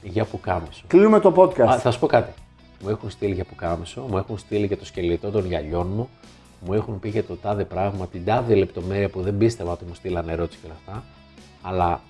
για 0.02 0.26
πουκάμισο. 0.26 0.84
Κλείνουμε 0.88 1.20
το 1.20 1.34
podcast. 1.36 1.68
Α, 1.68 1.80
θα 1.80 1.92
σου 1.92 2.00
πω 2.00 2.08
κάτι. 2.08 2.32
Μου 2.84 2.90
έχουν 2.90 3.10
στείλει 3.10 3.34
για 3.34 3.44
πουκάμισο, 3.46 4.02
μου 4.10 4.18
έχουν 4.18 4.38
στείλει 4.38 4.66
για 4.66 4.78
το 4.78 4.86
σκελετό 4.86 5.32
των 5.32 5.46
γυαλιών 5.46 5.88
μου, 5.96 6.10
μου 6.60 6.74
έχουν 6.74 7.00
πει 7.00 7.10
για 7.10 7.24
το 7.24 7.36
τάδε 7.36 7.64
πράγμα, 7.64 8.08
την 8.08 8.26
τάδε 8.26 8.56
λεπτομέρεια 8.56 9.10
που 9.10 9.22
δεν 9.22 9.38
πίστευα 9.38 9.72
ότι 9.72 9.86
μου 9.86 9.94
στείλανε 9.94 10.32
ερώτηση 10.32 10.60
και 10.62 10.66
όλα 10.66 10.76
αυτά. 10.86 11.04
Αλλά 11.62 12.02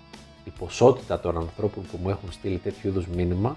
η 0.45 0.51
ποσότητα 0.59 1.19
των 1.19 1.37
ανθρώπων 1.37 1.83
που 1.91 1.99
μου 2.03 2.09
έχουν 2.09 2.31
στείλει 2.31 2.57
τέτοιου 2.57 2.89
είδους 2.89 3.07
μήνυμα 3.07 3.55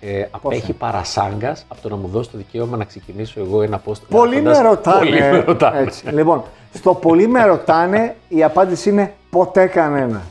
ε, 0.00 0.24
απέχει 0.30 0.72
παρασάγκας 0.72 1.64
από 1.68 1.80
το 1.80 1.88
να 1.88 1.96
μου 1.96 2.08
δώσει 2.08 2.30
το 2.30 2.36
δικαίωμα 2.36 2.76
να 2.76 2.84
ξεκινήσω 2.84 3.40
εγώ 3.40 3.62
ένα 3.62 3.82
post. 3.84 4.00
Πολύ 4.08 4.40
με 4.40 4.50
γράφοντας, 4.50 4.68
ρωτάνε. 4.68 4.98
Πολύ 4.98 5.20
με 5.20 5.38
ρωτάνε. 5.38 5.78
Έτσι. 5.80 6.08
Λοιπόν, 6.08 6.44
στο 6.74 6.94
πολύ 6.94 7.28
με 7.28 7.44
ρωτάνε, 7.44 8.16
η 8.28 8.42
απάντηση 8.42 8.88
είναι 8.88 9.14
ποτέ 9.30 9.66
κανένα. 9.66 10.22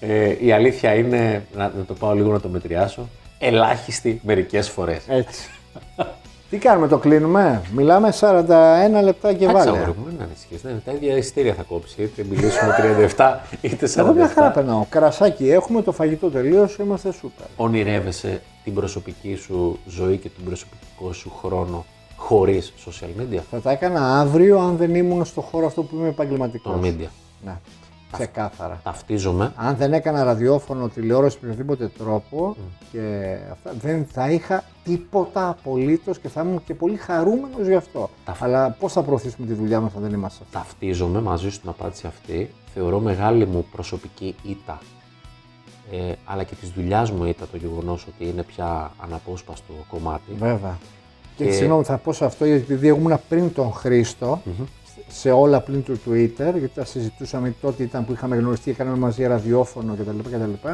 Ε, 0.00 0.36
η 0.40 0.52
αλήθεια 0.52 0.94
είναι, 0.94 1.46
να, 1.54 1.72
να 1.76 1.84
το 1.84 1.94
πάω 1.94 2.14
λίγο 2.14 2.32
να 2.32 2.40
το 2.40 2.48
μετριάσω, 2.48 3.08
ελάχιστη 3.38 4.20
μερικές 4.24 4.68
φορές. 4.68 5.04
Έτσι. 5.08 5.48
Τι 6.54 6.60
κάνουμε, 6.60 6.88
το 6.88 6.98
κλείνουμε; 6.98 7.62
Μιλάμε 7.74 8.12
41 8.20 9.02
λεπτά 9.02 9.32
και 9.32 9.44
Εντάξει, 9.44 9.66
βάλε. 9.66 9.78
αγόρι 9.78 9.98
μου, 9.98 10.04
μην 10.10 10.22
ανησυχείς. 10.22 10.62
Ναι, 10.62 10.72
τα 10.84 10.92
ίδια 10.92 11.16
εισιτήρια 11.16 11.54
θα 11.54 11.62
κόψει. 11.62 12.02
Είτε 12.02 12.24
μιλήσουμε 12.30 12.74
37 13.16 13.38
είτε 13.60 13.86
47. 13.86 13.96
Εγώ 13.96 14.12
μια 14.12 14.28
χαρά 14.28 14.50
περνάω. 14.50 14.84
Κρασάκι 14.88 15.50
έχουμε, 15.50 15.82
το 15.82 15.92
φαγητό 15.92 16.30
τελείωσε, 16.30 16.82
είμαστε 16.82 17.12
σούπερ. 17.12 17.46
Ονειρεύεσαι 17.56 18.42
την 18.64 18.74
προσωπική 18.74 19.34
σου 19.34 19.78
ζωή 19.86 20.16
και 20.16 20.28
τον 20.28 20.44
προσωπικό 20.44 21.12
σου 21.12 21.32
χρόνο 21.42 21.84
χωρίς 22.16 22.72
social 22.86 23.20
media; 23.20 23.40
Θα 23.50 23.60
τα 23.60 23.70
έκανα 23.70 24.20
αύριο 24.20 24.58
αν 24.58 24.76
δεν 24.76 24.94
ήμουν 24.94 25.24
στο 25.24 25.40
χώρο 25.40 25.66
αυτό 25.66 25.82
που 25.82 25.96
είμαι 25.96 26.08
επαγγελματικός. 26.08 26.74
Το 26.74 26.80
media. 26.86 27.08
Ναι, 27.44 27.56
ξεκάθαρα. 28.14 28.80
Ταυτίζομαι. 28.84 29.52
Αν 29.56 29.76
δεν 29.76 29.92
έκανα 29.92 30.24
ραδιόφωνο, 30.24 30.88
τηλεόραση, 30.88 31.38
με 31.40 31.48
οποιοδήποτε 31.50 31.88
τρόπο 31.98 32.56
και 32.92 33.36
αυτά, 33.52 33.72
δεν 33.80 34.06
θα 34.12 34.30
είχα 34.30 34.64
τίποτα 34.84 35.48
απολύτως 35.48 36.18
και 36.18 36.28
θα 36.28 36.40
ήμουν 36.42 36.64
και 36.64 36.74
πολύ 36.74 36.96
χαρούμενος 36.96 37.66
γι' 37.66 37.74
αυτό. 37.74 38.10
Τα- 38.24 38.36
Αλλά 38.40 38.70
πώς 38.70 38.92
θα 38.92 39.02
προωθήσουμε 39.02 39.46
τη 39.46 39.52
δουλειά 39.52 39.80
μας 39.80 39.94
αν 39.96 40.02
δεν 40.02 40.12
είμαστε 40.12 40.44
αυτό. 40.46 40.58
Ταυτίζομαι 40.58 41.20
μαζί 41.20 41.50
σου 41.50 41.60
την 41.60 41.68
απάντηση 41.68 42.06
αυτή. 42.06 42.50
Θεωρώ 42.74 42.98
μεγάλη 43.00 43.46
μου 43.46 43.66
προσωπική 43.72 44.34
ήττα. 44.42 44.78
Ε, 45.92 46.12
αλλά 46.24 46.42
και 46.42 46.54
της 46.54 46.70
δουλειάς 46.70 47.10
μου 47.10 47.24
ήττα 47.24 47.46
το 47.50 47.56
γεγονός 47.56 48.06
ότι 48.14 48.28
είναι 48.28 48.42
πια 48.42 48.92
αναπόσπαστο 49.04 49.72
κομμάτι. 49.90 50.32
Βέβαια. 50.38 50.78
Και, 51.36 51.44
Και- 51.44 51.52
συγγνώμη, 51.52 51.84
θα 51.84 51.96
πω 51.96 52.12
σε 52.12 52.24
αυτό 52.24 52.44
γιατί 52.44 52.60
επειδή 52.72 52.88
ήμουν 52.88 53.18
πριν 53.28 53.52
τον 53.54 53.72
χρηστο 53.72 54.40
σε 55.08 55.30
όλα 55.30 55.60
πλην 55.60 55.82
του 55.82 56.00
Twitter, 56.06 56.36
γιατί 56.58 56.70
τα 56.74 56.84
συζητούσαμε 56.84 57.54
τότε 57.60 57.82
ήταν 57.82 58.04
που 58.04 58.12
είχαμε 58.12 58.36
γνωριστεί 58.36 58.70
και 58.70 58.76
κάναμε 58.76 58.96
μαζί 58.96 59.26
ραδιόφωνο 59.26 59.94
κτλ. 59.94 60.18
κτλ. 60.30 60.68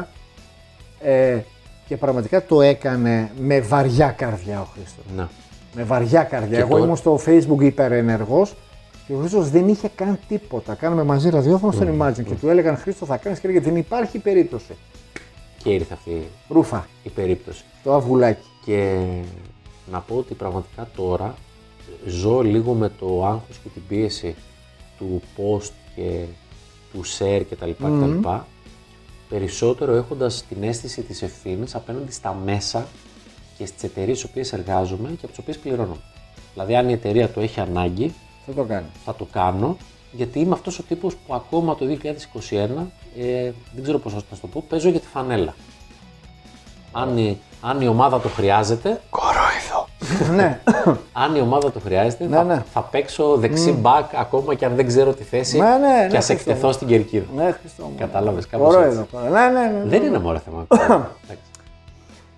Ε, 1.01 1.39
και 1.87 1.97
πραγματικά 1.97 2.45
το 2.45 2.61
έκανε 2.61 3.31
με 3.39 3.59
βαριά 3.61 4.09
καρδιά 4.09 4.61
ο 4.61 4.65
Χρήστος. 4.73 5.03
Ναι. 5.15 5.27
Με 5.75 5.83
βαριά 5.83 6.23
καρδιά. 6.23 6.55
Και 6.57 6.61
Εγώ 6.61 6.69
τώρα- 6.69 6.83
ήμουν 6.83 6.95
στο 6.95 7.19
Facebook 7.25 7.61
υπερενεργός 7.61 8.55
και 9.07 9.13
ο 9.13 9.17
Χρήστος 9.19 9.49
δεν 9.49 9.67
είχε 9.67 9.89
καν 9.95 10.19
τίποτα. 10.27 10.73
Κάναμε 10.73 11.03
μαζί 11.03 11.29
ραδιόφωνο 11.29 11.71
στον 11.71 11.97
Imagine 12.01 12.23
και 12.25 12.33
του 12.33 12.49
έλεγαν 12.49 12.77
Χρήστο 12.77 13.05
θα 13.05 13.17
κάνεις 13.17 13.39
και 13.39 13.47
έλεγε 13.47 13.63
δεν 13.65 13.75
υπάρχει 13.75 14.19
περίπτωση. 14.19 14.75
Και 15.63 15.69
ήρθε 15.69 15.93
αυτή 15.93 16.27
Ρούφα, 16.49 16.87
η 17.03 17.09
περίπτωση. 17.09 17.63
το 17.83 17.93
αβουλάκι. 17.93 18.47
Και 18.65 18.97
να 19.91 19.99
πω 19.99 20.15
ότι 20.15 20.33
πραγματικά 20.33 20.87
τώρα 20.95 21.35
ζω 22.05 22.41
λίγο 22.41 22.73
με 22.73 22.91
το 22.99 23.25
άγχος 23.25 23.57
και 23.63 23.69
την 23.69 23.81
πίεση 23.87 24.35
του 24.97 25.21
post 25.37 25.71
και 25.95 26.23
του 26.93 27.01
share 27.17 27.43
κτλ. 27.49 27.69
κτλ. 27.69 28.27
Περισσότερο 29.29 29.93
έχοντας 29.93 30.45
την 30.49 30.63
αίσθηση 30.63 31.01
της 31.01 31.21
ευθύνης 31.21 31.75
απέναντι 31.75 32.11
στα 32.11 32.33
μέσα 32.45 32.87
και 33.57 33.65
στις 33.65 33.83
εταιρείες 33.83 34.17
στις 34.17 34.29
οποίες 34.29 34.53
εργάζομαι 34.53 35.09
και 35.09 35.15
από 35.21 35.27
τις 35.27 35.37
οποίες 35.37 35.57
πληρώνω. 35.57 35.97
Δηλαδή 36.53 36.75
αν 36.75 36.89
η 36.89 36.93
εταιρεία 36.93 37.29
το 37.29 37.39
έχει 37.39 37.59
ανάγκη 37.59 38.13
Θα 38.45 38.53
το 38.53 38.63
κάνει. 38.63 38.85
θα 39.05 39.15
το 39.15 39.27
κάνω 39.31 39.77
γιατί 40.11 40.39
είμαι 40.39 40.53
αυτός 40.53 40.79
ο 40.79 40.83
τύπος 40.83 41.15
που 41.15 41.33
ακόμα 41.33 41.75
το 41.75 41.85
2021, 41.85 42.91
ε, 43.17 43.51
δεν 43.73 43.83
ξέρω 43.83 43.97
πώς 43.99 44.13
θα 44.13 44.21
σας 44.29 44.39
το 44.39 44.47
πω, 44.47 44.63
παίζω 44.69 44.89
για 44.89 44.99
τη 44.99 45.07
φανέλα. 45.07 45.55
Αν 46.91 47.17
η, 47.17 47.37
αν 47.61 47.81
η 47.81 47.87
ομάδα 47.87 48.19
το 48.19 48.27
χρειάζεται, 48.29 49.01
ναι. 50.35 50.59
αν 51.13 51.35
η 51.35 51.39
ομάδα 51.41 51.71
το 51.71 51.79
χρειάζεται, 51.79 52.25
Ναι, 52.27 52.35
θα, 52.35 52.43
ναι. 52.43 52.63
θα 52.73 52.81
παίξω 52.81 53.35
δεξί 53.35 53.79
back 53.83 54.03
ακόμα 54.19 54.53
και 54.55 54.65
αν 54.65 54.75
δεν 54.75 54.87
ξέρω 54.87 55.13
τη 55.13 55.23
θέση 55.23 55.57
Ναι, 55.57 55.65
ναι, 55.65 55.77
ναι, 55.77 56.07
και 56.09 56.17
ας 56.17 56.25
Χριστό 56.25 56.33
εκτεθώ 56.51 56.67
μου. 56.67 56.73
στην 56.73 56.87
κερκίδα. 56.87 57.25
ναι, 57.35 57.51
Χριστό 57.59 57.83
μου. 57.83 57.93
Κατάλαβες, 57.97 58.47
κάπως 58.47 58.67
Μπορώ 58.67 58.81
έτσι. 58.85 58.97
εδώ 59.11 59.21
πέρα. 59.21 59.49
Ναι, 59.51 59.59
ναι, 59.59 59.65
ναι. 59.67 59.83
Δεν 59.85 60.03
είναι 60.03 60.19
μόνο 60.19 60.37
θέμα. 60.39 60.65
Εντάξει. 61.23 61.45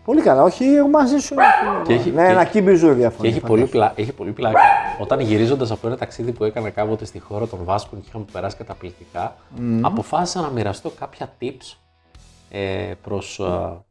Πολύ 0.06 0.22
καλά, 0.22 0.44
όχι, 0.44 0.66
εγώ 0.76 0.88
μαζί 0.88 1.18
σου. 1.18 1.36
Και 1.88 1.94
έχει- 1.94 2.10
ναι, 2.12 2.26
και- 2.26 2.32
ένα 2.32 2.44
κύμπιζου 2.44 2.88
και 2.88 2.94
διαφορά. 2.94 3.28
έχει 3.30 3.40
πολύ, 3.40 3.66
πλά, 3.66 3.94
έχει 3.96 4.12
πολύ 4.12 4.32
πλάκα. 4.32 4.60
Όταν 5.00 5.20
γυρίζοντας 5.20 5.72
από 5.72 5.88
ένα 5.88 5.98
ταξίδι 5.98 6.32
που 6.32 6.44
έκανα 6.44 6.70
κάποτε 6.70 7.06
στη 7.06 7.20
χώρα 7.20 7.48
των 7.48 7.60
Βάσκων 7.64 8.00
και 8.00 8.06
είχαμε 8.10 8.26
περάσει 8.32 8.56
καταπληκτικά, 8.58 9.36
αποφάσισα 9.82 10.42
να 10.42 10.50
μοιραστώ 10.50 10.90
κάποια 11.00 11.28
tips 11.42 11.78
ε, 12.52 12.92
προς 13.04 13.42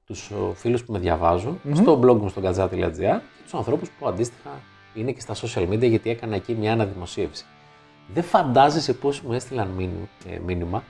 τους 0.07 0.31
φίλους 0.55 0.85
που 0.85 0.93
με 0.93 0.99
διαβαζουν 0.99 1.61
στο 1.75 2.01
blog 2.03 2.17
μου 2.17 2.29
στο 2.29 2.41
gazza.gr 2.45 3.19
και 3.32 3.32
τους 3.43 3.55
ανθρώπους 3.55 3.91
που 3.99 4.09
αντίστοιχα 4.09 4.51
είναι 4.95 5.13
και 5.13 5.21
στα 5.21 5.35
social 5.35 5.69
media 5.69 5.89
γιατί 5.89 6.11
έκανα 6.11 6.35
εκεί 6.35 6.55
μια 6.55 6.73
αναδημοσίευση. 6.73 7.45
Δεν 8.15 8.23
φαντάζεσαι 8.23 8.93
πώς 8.93 9.21
μου 9.21 9.33
έστειλαν 9.33 9.69
μήνυμα, 9.69 10.09
ε, 10.29 10.39
μήνυμα 10.47 10.83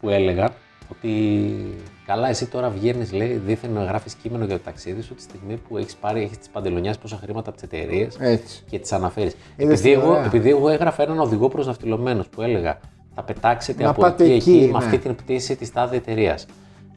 που 0.00 0.08
έλεγαν 0.08 0.52
ότι 0.90 1.10
καλά, 2.06 2.28
εσύ 2.28 2.46
τώρα 2.46 2.68
βγαίνεις, 2.68 3.12
λέει, 3.12 3.32
δίθεν 3.32 3.70
να 3.70 3.84
γράφεις 3.84 4.14
κείμενο 4.14 4.44
για 4.44 4.56
το 4.56 4.62
ταξίδι 4.64 5.02
σου 5.02 5.14
τη 5.14 5.22
στιγμή 5.22 5.56
που 5.68 5.78
έχεις 5.78 5.96
πάρει, 5.96 6.22
έχεις 6.22 6.38
τις 6.38 6.48
παντελονιάσει 6.48 6.98
πόσα 6.98 7.16
χρήματα 7.22 7.50
από 7.50 7.58
τις 7.58 7.62
εταιρείες 7.62 8.16
Έτσι. 8.20 8.62
και 8.70 8.78
τις 8.78 8.92
αναφέρεις. 8.92 9.34
Είδες 9.56 9.78
Επειδή, 9.78 9.82
τι 9.82 10.00
εγώ, 10.02 10.10
ωραία. 10.10 10.24
επειδή 10.24 10.50
εγώ 10.50 10.68
έγραφα 10.68 11.02
έναν 11.02 11.18
οδηγό 11.18 11.48
προ 11.48 11.64
ναυτιλωμένου 11.64 12.24
που 12.30 12.42
έλεγα 12.42 12.78
θα 13.14 13.22
πετάξετε 13.22 13.82
Να 13.82 13.90
από 13.90 14.00
πάτε 14.00 14.24
εκεί, 14.24 14.32
εκεί, 14.32 14.50
εκεί 14.50 14.64
ναι. 14.66 14.70
με 14.72 14.78
αυτή 14.78 14.98
την 14.98 15.14
πτήση 15.14 15.56
της 15.56 15.72
τάδε 15.72 15.96
εταιρείας. 15.96 16.46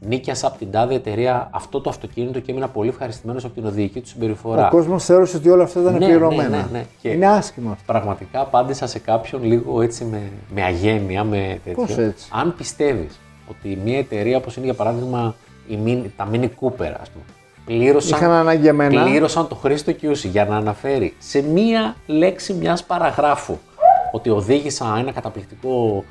Νίκιασα 0.06 0.46
από 0.46 0.58
την 0.58 0.70
τάδε 0.70 0.94
εταιρεία 0.94 1.48
αυτό 1.52 1.80
το 1.80 1.90
αυτοκίνητο 1.90 2.40
και 2.40 2.50
έμεινα 2.50 2.68
πολύ 2.68 2.88
ευχαριστημένος 2.88 3.44
από 3.44 3.54
την 3.54 3.66
οδηγική 3.66 4.00
του 4.00 4.08
συμπεριφορά. 4.08 4.66
Ο 4.66 4.70
κόσμος 4.70 5.04
θεώρησε 5.04 5.36
ότι 5.36 5.50
όλα 5.50 5.62
αυτά 5.62 5.80
ήταν 5.80 5.92
Ναι, 5.92 5.98
πληρωμένα. 6.06 6.48
ναι, 6.48 6.56
ναι, 6.56 6.66
ναι. 6.72 6.84
Και- 7.00 7.08
Είναι 7.08 7.26
άσχημο 7.26 7.70
αυτό. 7.70 7.92
Πραγματικά 7.92 8.40
απάντησα 8.40 8.86
σε 8.86 8.98
κάποιον 8.98 9.44
λίγο 9.44 9.82
έτσι 9.82 10.04
με, 10.04 10.22
με 10.54 10.62
αγένεια, 10.62 11.24
με 11.24 11.58
τέτοιο. 11.64 11.82
Πώς 11.86 11.96
έτσι; 11.98 12.28
Αν 12.32 12.54
πιστεύεις 12.56 13.18
ότι 13.50 13.78
μια 13.84 13.98
εταιρεία 13.98 14.36
όπως 14.36 14.56
είναι 14.56 14.64
για 14.64 14.74
παράδειγμα 14.74 15.34
η 15.68 15.78
Mini- 15.84 16.10
τα 16.16 16.28
Mini 16.32 16.44
Cooper, 16.44 16.92
ας 17.00 17.10
πούμε, 17.10 17.24
πλήρωσαν, 17.66 18.18
Είχαν 18.18 18.30
ανάγκη 18.30 18.66
εμένα. 18.68 19.02
πλήρωσαν 19.04 19.48
το 19.48 19.54
Χρήστο 19.54 19.92
Κιούση 19.92 20.28
για 20.28 20.44
να 20.44 20.56
αναφέρει 20.56 21.14
σε 21.18 21.42
μία 21.42 21.96
λέξη 22.06 22.52
μιας 22.52 22.84
παραγράφου 22.84 23.56
ότι 24.12 24.30
οδήγησα 24.30 24.96
ένα 24.98 25.12
καταπληκτικό 25.12 26.04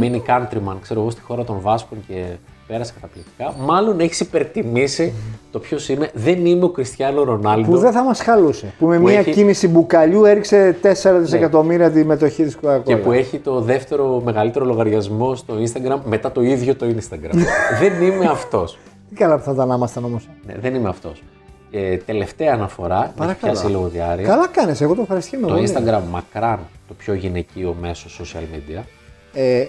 Mini 0.00 0.20
Countryman, 0.28 0.76
ξέρω 0.82 1.00
εγώ, 1.00 1.10
στη 1.10 1.20
χώρα 1.20 1.44
των 1.44 1.60
Βάσκων 1.60 1.98
και 2.08 2.24
πέρασε 2.68 2.92
καταπληκτικά. 2.94 3.54
Μάλλον 3.58 4.00
έχεις 4.00 4.20
υπερτιμήσει 4.20 5.12
το 5.50 5.58
ποιος 5.58 5.88
είμαι. 5.88 6.10
Δεν 6.14 6.46
είμαι 6.46 6.64
ο 6.64 6.68
Κριστιανό 6.68 7.22
Ρονάλντο. 7.22 7.70
Που 7.70 7.78
δεν 7.78 7.92
θα 7.92 8.02
μας 8.04 8.20
χαλούσε. 8.20 8.72
Που 8.78 8.86
με 8.86 8.96
Που 8.98 9.02
μία 9.04 9.18
έχει- 9.18 9.28
Ναι. 9.28 9.34
κίνηση 9.34 9.68
μπουκαλιού 9.68 10.24
έριξε 10.24 10.76
4 10.82 11.18
δισεκατομμύρια 11.20 11.90
τη 11.90 12.04
μετοχή 12.04 12.42
της 12.44 12.56
Coca-Cola. 12.62 12.82
Και 12.84 12.96
που 12.96 13.12
έχει 13.12 13.38
το 13.38 13.60
δεύτερο 13.60 14.20
μεγαλύτερο 14.24 14.64
λογαριασμό 14.64 15.34
στο 15.34 15.54
Instagram 15.54 15.98
μετά 16.04 16.32
το 16.32 16.42
ίδιο 16.42 16.74
το 16.76 16.86
Instagram. 16.86 17.34
δεν 17.80 18.02
είμαι 18.02 18.26
αυτός. 18.26 18.78
Τι 19.08 19.14
καλά 19.14 19.36
που 19.36 19.42
θα 19.42 19.52
ήταν 19.52 19.68
να 19.68 19.74
ήμασταν 19.74 20.04
όμως. 20.04 20.28
Ναι, 20.46 20.54
δεν 20.60 20.74
είμαι 20.74 20.88
αυτός. 20.88 21.22
Ε, 21.70 21.96
τελευταία 21.96 22.52
αναφορά, 22.54 22.96
με 22.98 23.04
έχει 23.04 23.14
Παρακαλώ. 23.16 23.52
πιάσει 23.52 23.66
λίγο 23.66 23.86
διάρκεια. 23.88 24.26
Καλά 24.26 24.48
κάνεις, 24.48 24.80
εγώ 24.80 24.94
το 24.94 25.00
ευχαριστούμε. 25.02 25.46
Το 25.46 25.52
πολύ. 25.54 25.72
Instagram 25.74 26.00
μακράν 26.10 26.58
το 26.88 26.94
πιο 26.94 27.14
γυναικείο 27.14 27.76
μέσο 27.80 28.08
social 28.22 28.40
media. 28.56 28.82
Ε, 29.32 29.58
ε, 29.60 29.68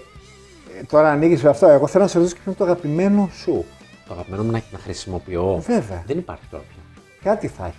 τώρα 0.87 1.09
ανοίγεις 1.09 1.43
με 1.43 1.49
αυτό. 1.49 1.67
Εγώ 1.67 1.87
θέλω 1.87 2.03
να 2.03 2.09
σε 2.09 2.17
ρωτήσω 2.17 2.35
ποιο 2.35 2.43
είναι 2.47 2.55
το 2.57 2.63
αγαπημένο 2.63 3.29
σου. 3.33 3.65
Το 4.07 4.13
αγαπημένο 4.13 4.43
μου 4.43 4.51
να, 4.51 4.61
να 4.71 4.79
χρησιμοποιώ. 4.79 5.57
Βέβαια. 5.67 6.03
Δεν 6.07 6.17
υπάρχει 6.17 6.43
τώρα 6.51 6.63
πια. 6.69 7.01
Κάτι 7.31 7.47
θα 7.47 7.65
έχεις. 7.65 7.77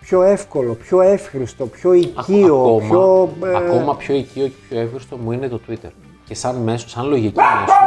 Πιο 0.00 0.22
εύκολο, 0.22 0.74
πιο 0.74 1.00
εύχριστο, 1.00 1.66
πιο 1.66 1.90
Ακ- 1.90 1.98
οικείο, 2.28 2.54
ακόμα, 2.60 2.78
πιο. 2.88 3.30
ε, 3.50 3.56
ακόμα 3.56 3.96
πιο 3.96 4.14
οικείο 4.14 4.46
και 4.46 4.52
πιο 4.68 4.80
εύχριστο 4.80 5.16
μου 5.16 5.32
είναι 5.32 5.48
το 5.48 5.60
Twitter. 5.68 5.90
Και 6.24 6.34
σαν 6.34 6.56
μέσο, 6.56 6.88
σαν 6.88 7.08
λογική 7.08 7.36
μέσο. 7.36 7.78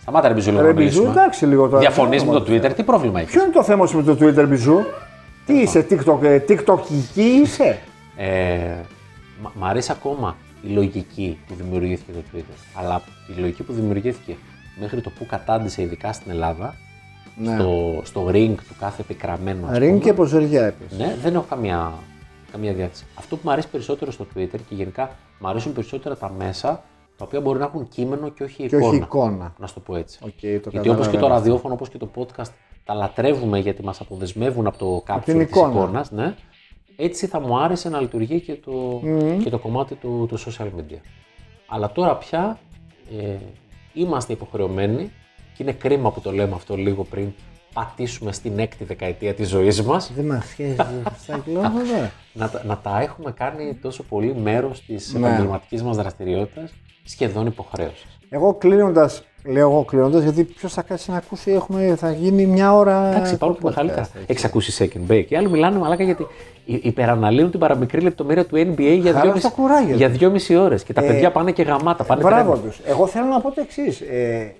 Σταμάτα 0.00 0.28
ρε 0.28 0.34
Μπιζού 0.34 0.50
λίγο 0.50 0.62
Ρε 0.62 0.66
να 0.68 0.72
Μπιζού, 0.74 0.98
μιλήσουμε. 1.00 1.20
εντάξει 1.22 1.46
λίγο 1.46 1.66
τώρα. 1.68 1.78
Διαφωνείς 1.78 2.24
με 2.24 2.32
το 2.32 2.44
Twitter, 2.48 2.72
τι 2.76 2.82
πρόβλημα 2.82 3.20
έχεις; 3.20 3.32
Ποιο 3.32 3.42
είναι 3.42 3.52
το 3.52 3.62
θέμα 3.62 3.86
σου 3.86 3.96
με 3.96 4.14
το 4.14 4.26
Twitter, 4.26 4.46
Μπιζού; 4.48 4.78
Τι 5.46 5.54
είσαι, 5.54 5.86
TikTok, 5.90 6.22
ε, 6.22 6.40
TikTokική 6.48 7.20
είσαι; 7.42 7.78
Ε, 8.16 8.26
μ- 9.42 9.46
μ' 9.60 9.64
αρέσει 9.64 9.92
ακόμα 9.92 10.36
η 10.68 10.72
λογική 10.72 11.38
που 11.48 11.54
δημιουργήθηκε 11.54 12.12
το 12.12 12.18
Twitter. 12.32 12.56
Αλλά 12.74 13.02
η 13.36 13.40
λογική 13.40 13.62
που 13.62 13.72
δημιουργήθηκε 13.72 14.36
μέχρι 14.80 15.00
το 15.00 15.10
που 15.10 15.26
κατάντησε, 15.26 15.82
ειδικά 15.82 16.12
στην 16.12 16.30
Ελλάδα, 16.30 16.74
Ναι. 17.38 17.54
στο, 17.54 18.00
στο 18.04 18.26
ring 18.28 18.54
του 18.68 18.74
κάθε 18.80 19.02
επικραμένου. 19.02 19.66
ας 19.66 19.78
ring 19.78 19.88
πούμε, 19.90 20.00
και 20.04 20.12
ποζεριά 20.12 20.64
επίσης. 20.66 20.96
Ναι, 21.00 21.16
δεν 21.22 21.34
έχω 21.34 21.44
καμία, 21.48 21.92
καμία 22.52 22.72
διάθεση. 22.72 23.04
Αυτό 23.14 23.36
που 23.36 23.42
μου 23.44 23.50
αρέσει 23.50 23.68
περισσότερο 23.68 24.10
στο 24.10 24.26
Twitter 24.36 24.58
και 24.68 24.74
γενικά 24.74 25.10
μου 25.38 25.48
αρέσουν 25.48 25.72
περισσότερα 25.72 26.16
τα 26.16 26.32
μέσα 26.38 26.82
τα 27.16 27.24
οποία 27.24 27.40
μπορεί 27.40 27.58
να 27.58 27.64
έχουν 27.64 27.88
κείμενο 27.88 28.28
και 28.28 28.42
όχι 28.42 28.56
Και 28.66 28.76
εικόνα. 28.76 28.86
όχι 28.86 28.96
εικόνα. 28.96 29.52
Να 29.58 29.66
σου 29.66 29.74
το 29.74 29.80
πω 29.80 29.96
έτσι. 29.96 30.18
Οκ, 30.22 30.30
το 30.40 30.40
γιατί 30.40 30.60
όπως 30.60 30.70
και 30.72 30.88
καταλαβαίνω 30.88 31.10
το 31.10 31.16
αυτό. 31.16 31.28
ραδιόφωνο, 31.28 31.74
όπως 31.74 31.88
και 31.88 31.98
το 31.98 32.08
podcast, 32.16 32.50
τα 32.84 32.94
λατρεύουμε 32.94 33.58
γιατί 33.58 33.82
μας 33.84 34.00
αποδεσμεύουν 34.00 34.66
από 34.66 34.78
το 34.78 35.02
κάψουλ 35.04 35.32
της 35.38 35.42
εικόνα. 35.46 35.68
εικόνας. 35.72 36.10
Ναι. 36.10 36.34
Έτσι 36.96 37.26
θα 37.26 37.40
μου 37.40 37.58
άρεσε 37.58 37.88
να 37.88 38.00
λειτουργεί 38.00 38.40
και 38.40 38.54
το, 38.54 39.02
και 39.42 39.50
το 39.50 39.58
κομμάτι 39.58 39.94
του, 39.94 40.26
του 40.28 40.38
social 40.38 40.66
media. 40.66 40.98
Αλλά 41.66 41.92
τώρα 41.92 42.16
πια 42.16 42.58
ε, 43.18 43.36
είμαστε 43.92 44.32
υποχρεωμένοι 44.32 45.12
και 45.56 45.62
είναι 45.62 45.72
κρίμα 45.72 46.12
που 46.12 46.20
το 46.20 46.32
λέμε 46.32 46.54
αυτό 46.54 46.76
λίγο 46.76 47.04
πριν 47.04 47.32
πατήσουμε 47.80 48.32
στην 48.32 48.58
έκτη 48.58 48.84
δεκαετία 48.84 49.34
της 49.34 49.48
ζωής 49.48 49.82
μας 49.82 50.12
Δεν 50.16 50.24
μας 50.24 50.46
σχέζει 50.46 50.76
αυτά 51.04 51.38
κιλόμετρα. 51.44 52.10
να, 52.32 52.48
τα- 52.48 52.62
να 52.66 52.76
τα 52.78 53.00
έχουμε 53.02 53.32
κάνει 53.32 53.74
τόσο 53.82 54.02
πολύ 54.02 54.34
μέρος 54.42 54.84
της 54.86 55.12
Ναι. 55.12 55.26
επαγγελματικής 55.26 55.82
μας 55.82 55.96
δραστηριότητας 55.96 56.72
σχεδόν 57.04 57.46
υποχρέωσης. 57.46 58.06
Εγώ 58.28 58.54
κλείνοντας, 58.54 59.22
λέω 59.44 59.70
εγώ 59.70 59.84
κλείνοντας, 59.84 60.22
γιατί 60.22 60.44
ποιος 60.44 60.72
θα 60.72 60.82
κάτσει 60.82 61.10
να 61.10 61.16
ακούσει, 61.16 61.50
έχουμε, 61.50 61.94
θα 61.98 62.12
γίνει 62.12 62.46
μια 62.46 62.74
ώρα. 62.74 63.06
Εντάξει, 63.10 63.34
υπάρχουν 63.34 63.56
και 63.58 63.62
το 63.64 63.68
μεγαλύτερα. 63.68 64.02
podcast, 64.02 64.10
έτσι. 64.14 64.26
Έχεις 64.26 64.44
ακούσει 64.44 64.88
second 65.08 65.10
bake. 65.12 65.24
Οι 65.28 65.36
άλλοι 65.36 65.50
μιλάνε 65.50 65.78
μαλάκα 65.78 66.02
γιατί 66.04 66.26
υ- 66.64 66.84
υπεραναλύουν 66.84 67.50
την 67.50 67.60
παραμικρή 67.60 68.00
λεπτομέρεια 68.00 68.46
του 68.46 68.56
NBA 68.56 68.98
για 69.00 69.10
Χάρα 69.12 69.20
δυόμιση, 69.22 69.46
στο 69.46 69.54
κουράγιο 69.56 69.96
για 69.96 70.08
τους. 70.08 70.18
δυόμιση 70.18 70.56
ώρες. 70.56 70.82
Και 70.82 70.92
τα 70.92 71.04
Ε, 71.04 71.06
παιδιά 71.06 71.30
πάνε 71.32 71.52
και 71.52 71.62
γαμάτα. 71.62 72.04
Πάνε 72.04 72.22
Μπράβο 72.22 72.52
τρένο. 72.52 72.66
τους. 72.66 72.80
Εγώ 72.84 73.06
θέλω 73.06 73.26
να 73.26 73.40
πω 73.40 73.50
το 73.50 73.60
εξής. 73.60 74.00
Ε, 74.00 74.54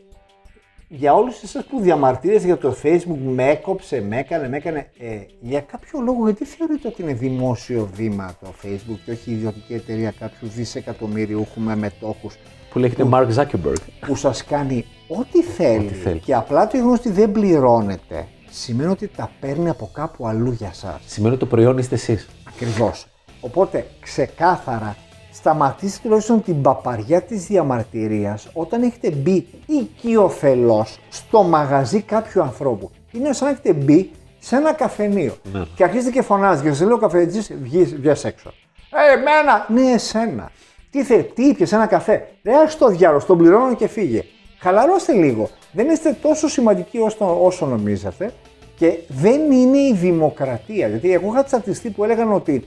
για 0.88 1.14
όλους 1.14 1.42
εσάς 1.42 1.64
που 1.64 1.80
διαμαρτύρεστε 1.80 2.46
για 2.46 2.58
το 2.58 2.76
Facebook, 2.82 3.18
με 3.24 3.48
έκοψε, 3.50 4.04
με 4.08 4.18
έκανε, 4.18 4.48
με 4.48 4.56
έκανε. 4.56 4.90
Ε, 4.98 5.18
για 5.40 5.60
κάποιο 5.60 6.00
λόγο, 6.00 6.24
γιατί 6.24 6.44
θεωρείτε 6.44 6.88
ότι 6.88 7.02
είναι 7.02 7.12
δημόσιο 7.12 7.90
βήμα 7.94 8.36
το 8.40 8.54
Facebook 8.62 8.98
και 9.04 9.10
όχι 9.10 9.30
ιδιωτική 9.30 9.74
εταιρεία 9.74 10.14
κάποιου 10.18 10.48
δισεκατομμυριούχου 10.48 11.60
με 11.60 11.76
μετόχους 11.76 12.34
Που 12.70 12.78
λέγεται 12.78 13.04
Mark 13.10 13.28
Zuckerberg. 13.36 13.80
που 14.06 14.16
σας 14.16 14.44
κάνει 14.44 14.84
ό,τι 15.08 15.42
θέλει, 15.42 15.88
θέλει. 15.88 16.18
και 16.18 16.34
απλά 16.34 16.66
το 16.66 16.76
γεγονός 16.76 16.98
ότι 16.98 17.10
δεν 17.10 17.32
πληρώνετε 17.32 18.26
σημαίνει 18.50 18.90
ότι 18.90 19.08
τα 19.08 19.30
παίρνει 19.40 19.68
από 19.68 19.90
κάπου 19.92 20.26
αλλού 20.26 20.52
για 20.52 20.72
σας. 20.72 21.00
Σημαίνει 21.06 21.34
ότι 21.34 21.44
το 21.44 21.50
προϊόν 21.50 21.78
είστε 21.78 21.94
εσείς. 21.94 22.28
Ακριβώς. 22.48 23.06
Οπότε 23.40 23.86
ξεκάθαρα 24.00 24.96
σταματήστε 25.36 25.98
τουλάχιστον 26.02 26.42
την 26.42 26.62
παπαριά 26.62 27.22
της 27.22 27.46
διαμαρτυρίας 27.46 28.48
όταν 28.52 28.82
έχετε 28.82 29.10
μπει 29.10 29.46
οικειοθελώς 29.66 30.98
στο 31.08 31.42
μαγαζί 31.42 32.00
κάποιου 32.00 32.42
ανθρώπου. 32.42 32.90
Είναι 33.12 33.32
σαν 33.32 33.46
να 33.48 33.52
έχετε 33.52 33.72
μπει 33.84 34.10
σε 34.38 34.56
ένα 34.56 34.72
καφενείο 34.72 35.36
Ναι. 35.52 35.62
και 35.76 35.84
αρχίζετε 35.84 36.10
και 36.10 36.22
φωνάζετε 36.22 36.68
και 36.68 36.74
σας 36.74 36.84
λέει 36.86 36.92
ο 36.94 36.98
καφετζής 36.98 37.52
βγεις, 37.62 37.96
βγες 37.96 38.24
έξω. 38.24 38.52
Ε, 38.90 39.18
εμένα! 39.18 39.66
Ναι, 39.68 39.92
εσένα. 39.92 40.50
Τι 40.90 41.02
θε, 41.02 41.16
τι 41.22 41.42
ήπιες, 41.48 41.72
ένα 41.72 41.86
καφέ. 41.86 42.28
Ρε, 42.44 42.52
ας 42.54 42.78
το 42.78 42.88
διάλογο, 42.88 43.24
τον 43.26 43.38
πληρώνω 43.38 43.74
και 43.74 43.88
φύγε. 43.88 44.24
Χαλαρώστε 44.58 45.12
λίγο. 45.12 45.48
Δεν 45.72 45.88
είστε 45.88 46.16
τόσο 46.22 46.48
σημαντικοί 46.48 46.98
όσο, 46.98 47.44
όσο 47.44 47.66
νομίζετε 47.66 48.32
και 48.76 48.98
δεν 49.08 49.52
είναι 49.52 49.78
η 49.78 49.92
δημοκρατία. 49.94 50.88
Γιατί 50.88 51.12
εγώ 51.12 51.30
είχα 51.32 51.44
τσατιστεί 51.44 51.90
που 51.90 52.04
έλεγαν 52.04 52.32
ότι 52.32 52.64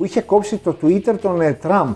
που 0.00 0.06
είχε 0.06 0.20
κόψει 0.20 0.56
το 0.56 0.76
Twitter 0.82 1.14
τον 1.20 1.40
ε, 1.40 1.52
Τραμπ 1.52 1.94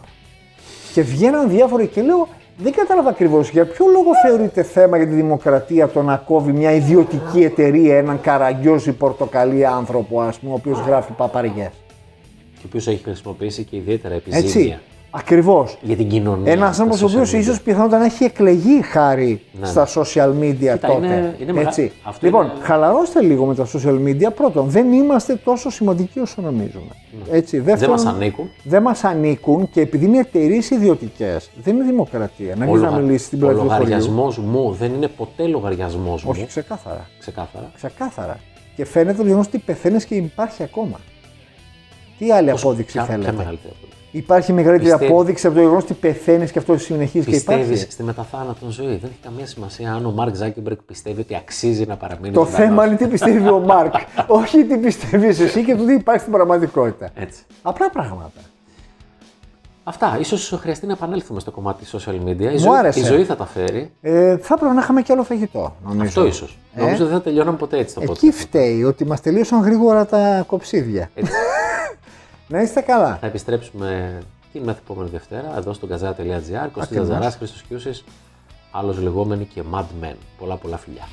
και 0.92 1.02
βγαίναν 1.02 1.48
διάφοροι 1.48 1.86
και 1.86 2.02
λέω 2.02 2.28
δεν 2.56 2.72
κατάλαβα 2.72 3.08
ακριβώς 3.08 3.50
για 3.50 3.66
ποιο 3.66 3.86
λόγο 3.92 4.10
θεωρείται 4.26 4.62
θέμα 4.62 4.96
για 4.96 5.06
τη 5.06 5.14
δημοκρατία 5.14 5.88
το 5.88 6.02
να 6.02 6.16
κόβει 6.16 6.52
μια 6.52 6.72
ιδιωτική 6.72 7.42
εταιρεία 7.42 7.98
έναν 7.98 8.20
καραγκιόζη 8.20 8.92
πορτοκαλί 8.92 9.66
άνθρωπο, 9.66 10.20
ας 10.20 10.38
πούμε, 10.38 10.52
ο 10.52 10.54
οποίος 10.54 10.80
γράφει 10.80 11.12
παπαριές. 11.12 11.70
Και 12.54 12.60
ο 12.60 12.66
οποίος 12.66 12.86
έχει 12.86 13.02
χρησιμοποιήσει 13.02 13.64
και 13.64 13.76
ιδιαίτερα 13.76 14.20
Έτσι. 14.30 14.78
Επιζήμια 15.14 15.20
Ακριβώς. 15.20 15.76
για 15.82 15.96
την 15.96 16.08
κοινωνία. 16.08 16.52
Ένας 16.52 16.74
στα 16.74 16.82
άνθρωπος 16.84 17.02
ο 17.02 17.06
social 17.06 17.18
οποίος 17.20 17.30
media. 17.34 17.38
ίσως 17.38 17.60
πιθανότατα 17.60 17.98
να 17.98 18.04
έχει 18.04 18.24
εκλεγεί 18.24 18.82
χάρη 18.82 19.40
Ναι, 19.60 19.66
στα 19.66 19.86
social 19.94 20.28
media 20.40 20.56
Κοίτα, 20.58 20.78
τότε. 20.78 21.06
είναι- 21.06 21.36
είναι 21.40 21.52
μεγα- 21.52 21.68
Έτσι. 21.68 21.92
αυτό 22.02 22.26
λοιπόν, 22.26 22.44
είναι- 22.44 22.54
χαλαρώστε 22.64 23.22
λίγο 23.22 23.44
με 23.44 23.54
τα 23.54 23.66
social 23.66 23.98
media. 24.06 24.34
Πρώτον, 24.34 24.68
δεν 24.68 24.92
είμαστε 24.92 25.36
τόσο 25.44 25.70
σημαντικοί 25.70 26.18
όσο 26.18 26.42
νομίζουμε. 26.42 26.92
Έτσι. 27.30 27.56
Ναι. 27.56 27.62
Δεν 27.62 27.70
Δεύτερον, 27.76 27.94
μας 28.02 28.14
ανήκουν. 28.14 28.50
δεν 28.64 28.82
μας 28.82 29.04
ανήκουν 29.04 29.70
και 29.70 29.80
επειδή 29.80 30.04
είναι 30.04 30.18
εταιρείες 30.18 30.70
ιδιωτικές, 30.70 31.50
δεν 31.62 31.74
είναι 31.76 31.84
δημοκρατία. 31.84 32.54
Να 32.56 32.64
Ο, 32.66 32.70
μην 32.70 32.80
να 32.82 32.90
λογα- 32.90 33.00
μιλήσει 33.02 33.24
στην 33.24 33.38
ο 33.38 33.46
πλατεία 33.46 33.62
του 33.62 33.68
χωριού. 33.68 33.82
λογαριασμός 33.84 34.38
μου 34.38 34.72
δεν 34.78 34.94
είναι 34.94 35.08
ποτέ 35.08 35.46
λογαριασμός 35.46 36.24
μου. 36.24 36.30
Όχι, 36.32 36.46
ξεκάθαρα. 36.46 37.06
Ξεκάθαρα. 37.18 37.70
Ξεκάθαρα. 37.74 38.38
Και 38.76 38.84
φαίνεται 38.84 39.16
το 39.16 39.22
γεγονός 39.24 39.46
ότι 39.46 39.58
πεθαίνεις 39.58 40.04
και 40.04 40.14
υπάρχει 40.14 40.62
ακόμα. 40.62 41.00
Τι 42.18 42.32
άλλη 42.32 42.50
απόδειξη 42.50 42.92
Ποια- 42.92 43.04
θέλετε; 43.04 43.44
Ποια 44.22 44.34
μεγαλύτερη 44.34 44.50
απόδειξη. 44.50 44.50
Υπάρχει 44.50 44.52
μεγαλύτερη 44.52 44.90
Πιστεύει- 44.90 45.10
απόδειξη 45.12 45.46
από 45.46 45.54
το 45.54 45.60
γεγονός 45.60 45.82
ότι 45.82 45.94
πεθαίνεις 45.94 46.50
και 46.52 46.58
αυτό 46.58 46.78
συνεχίζεις 46.78 47.24
και 47.26 47.30
Πιστεύεις 47.32 47.64
υπάρχεις. 47.66 47.92
στη 47.92 48.02
μεταθάνατον 48.02 48.70
ζωή. 48.70 48.86
Δεν 48.86 49.10
έχει 49.10 49.18
καμία 49.22 49.46
σημασία 49.46 49.92
αν 49.92 50.06
ο 50.06 50.10
Μάρκ 50.10 50.34
Ζάκεμπεργκ 50.34 50.76
πιστεύει 50.86 51.20
ότι 51.20 51.34
αξίζει 51.36 51.84
να 51.86 51.96
παραμείνει. 51.96 52.34
Το 52.34 52.44
ζωντανός. 52.44 52.66
θέμα 52.66 52.86
είναι 52.86 52.96
τι 52.96 53.06
πιστεύει 53.06 53.48
ο 53.48 53.58
Μάρκ. 53.58 53.94
όχι 54.40 54.64
τι 54.64 54.76
πιστεύεις 54.76 55.40
εσύ 55.40 55.64
και 55.64 55.74
το 55.76 55.84
τι 55.84 55.92
υπάρχει 55.92 56.20
στην 56.20 56.32
πραγματικότητα. 56.32 57.10
Έτσι. 57.14 57.42
Απλά 57.62 57.90
πράγματα. 57.90 58.40
Αυτά. 59.86 60.16
ίσως 60.20 60.56
χρειαστεί 60.60 60.86
να 60.86 60.92
επανέλθουμε 60.92 61.40
στο 61.40 61.50
κομμάτι 61.50 61.84
social 61.92 62.28
media. 62.28 62.52
Η, 62.52 62.56
ζωή, 62.56 62.76
άρεσε. 62.76 63.00
η 63.00 63.02
ζωή 63.02 63.24
θα 63.24 63.36
τα 63.36 63.46
φέρει. 63.46 63.90
Ε, 64.00 64.36
θα 64.36 64.54
έπρεπε 64.54 64.74
να 64.74 64.80
είχαμε 64.80 65.02
και 65.02 65.12
άλλο 65.12 65.22
φαγητό. 65.22 65.76
Νομίζω. 65.84 66.02
Αυτό 66.04 66.26
ίσως. 66.26 66.58
Ε; 66.74 66.80
Νομίζω 66.80 67.04
δεν 67.04 67.14
θα 67.14 67.22
τελειώναμε 67.22 67.56
ποτέ 67.56 67.78
έτσι 67.78 67.94
το 67.94 68.00
Εκεί 68.02 68.28
podcast. 68.30 68.34
φταίει 68.34 68.84
ότι 68.84 69.04
μας 69.06 69.20
τελείωσαν 69.20 69.60
γρήγορα 69.60 70.06
τα 70.06 70.44
κοψίδια. 70.46 71.10
Έτσι. 71.14 71.32
να 72.48 72.62
είστε 72.62 72.80
καλά. 72.80 73.16
θα 73.20 73.26
επιστρέψουμε 73.26 74.18
την 74.52 74.62
μεθεπόμενη 74.62 75.08
Δευτέρα 75.10 75.56
εδώ 75.56 75.72
στο 75.72 75.88
gazeta.gr. 75.90 76.68
Κωστή 76.72 76.80
Ακριβώς. 76.80 77.06
Ζαράς, 77.06 77.36
Χρήστος 77.36 77.62
Κιούσης, 77.62 78.04
άλλος 78.70 78.98
λεγόμενοι 78.98 79.44
και 79.44 79.62
Mad 79.72 79.84
Men. 80.02 80.14
Πολλά 80.38 80.56
πολλά 80.56 80.76
φιλιά. 80.76 81.08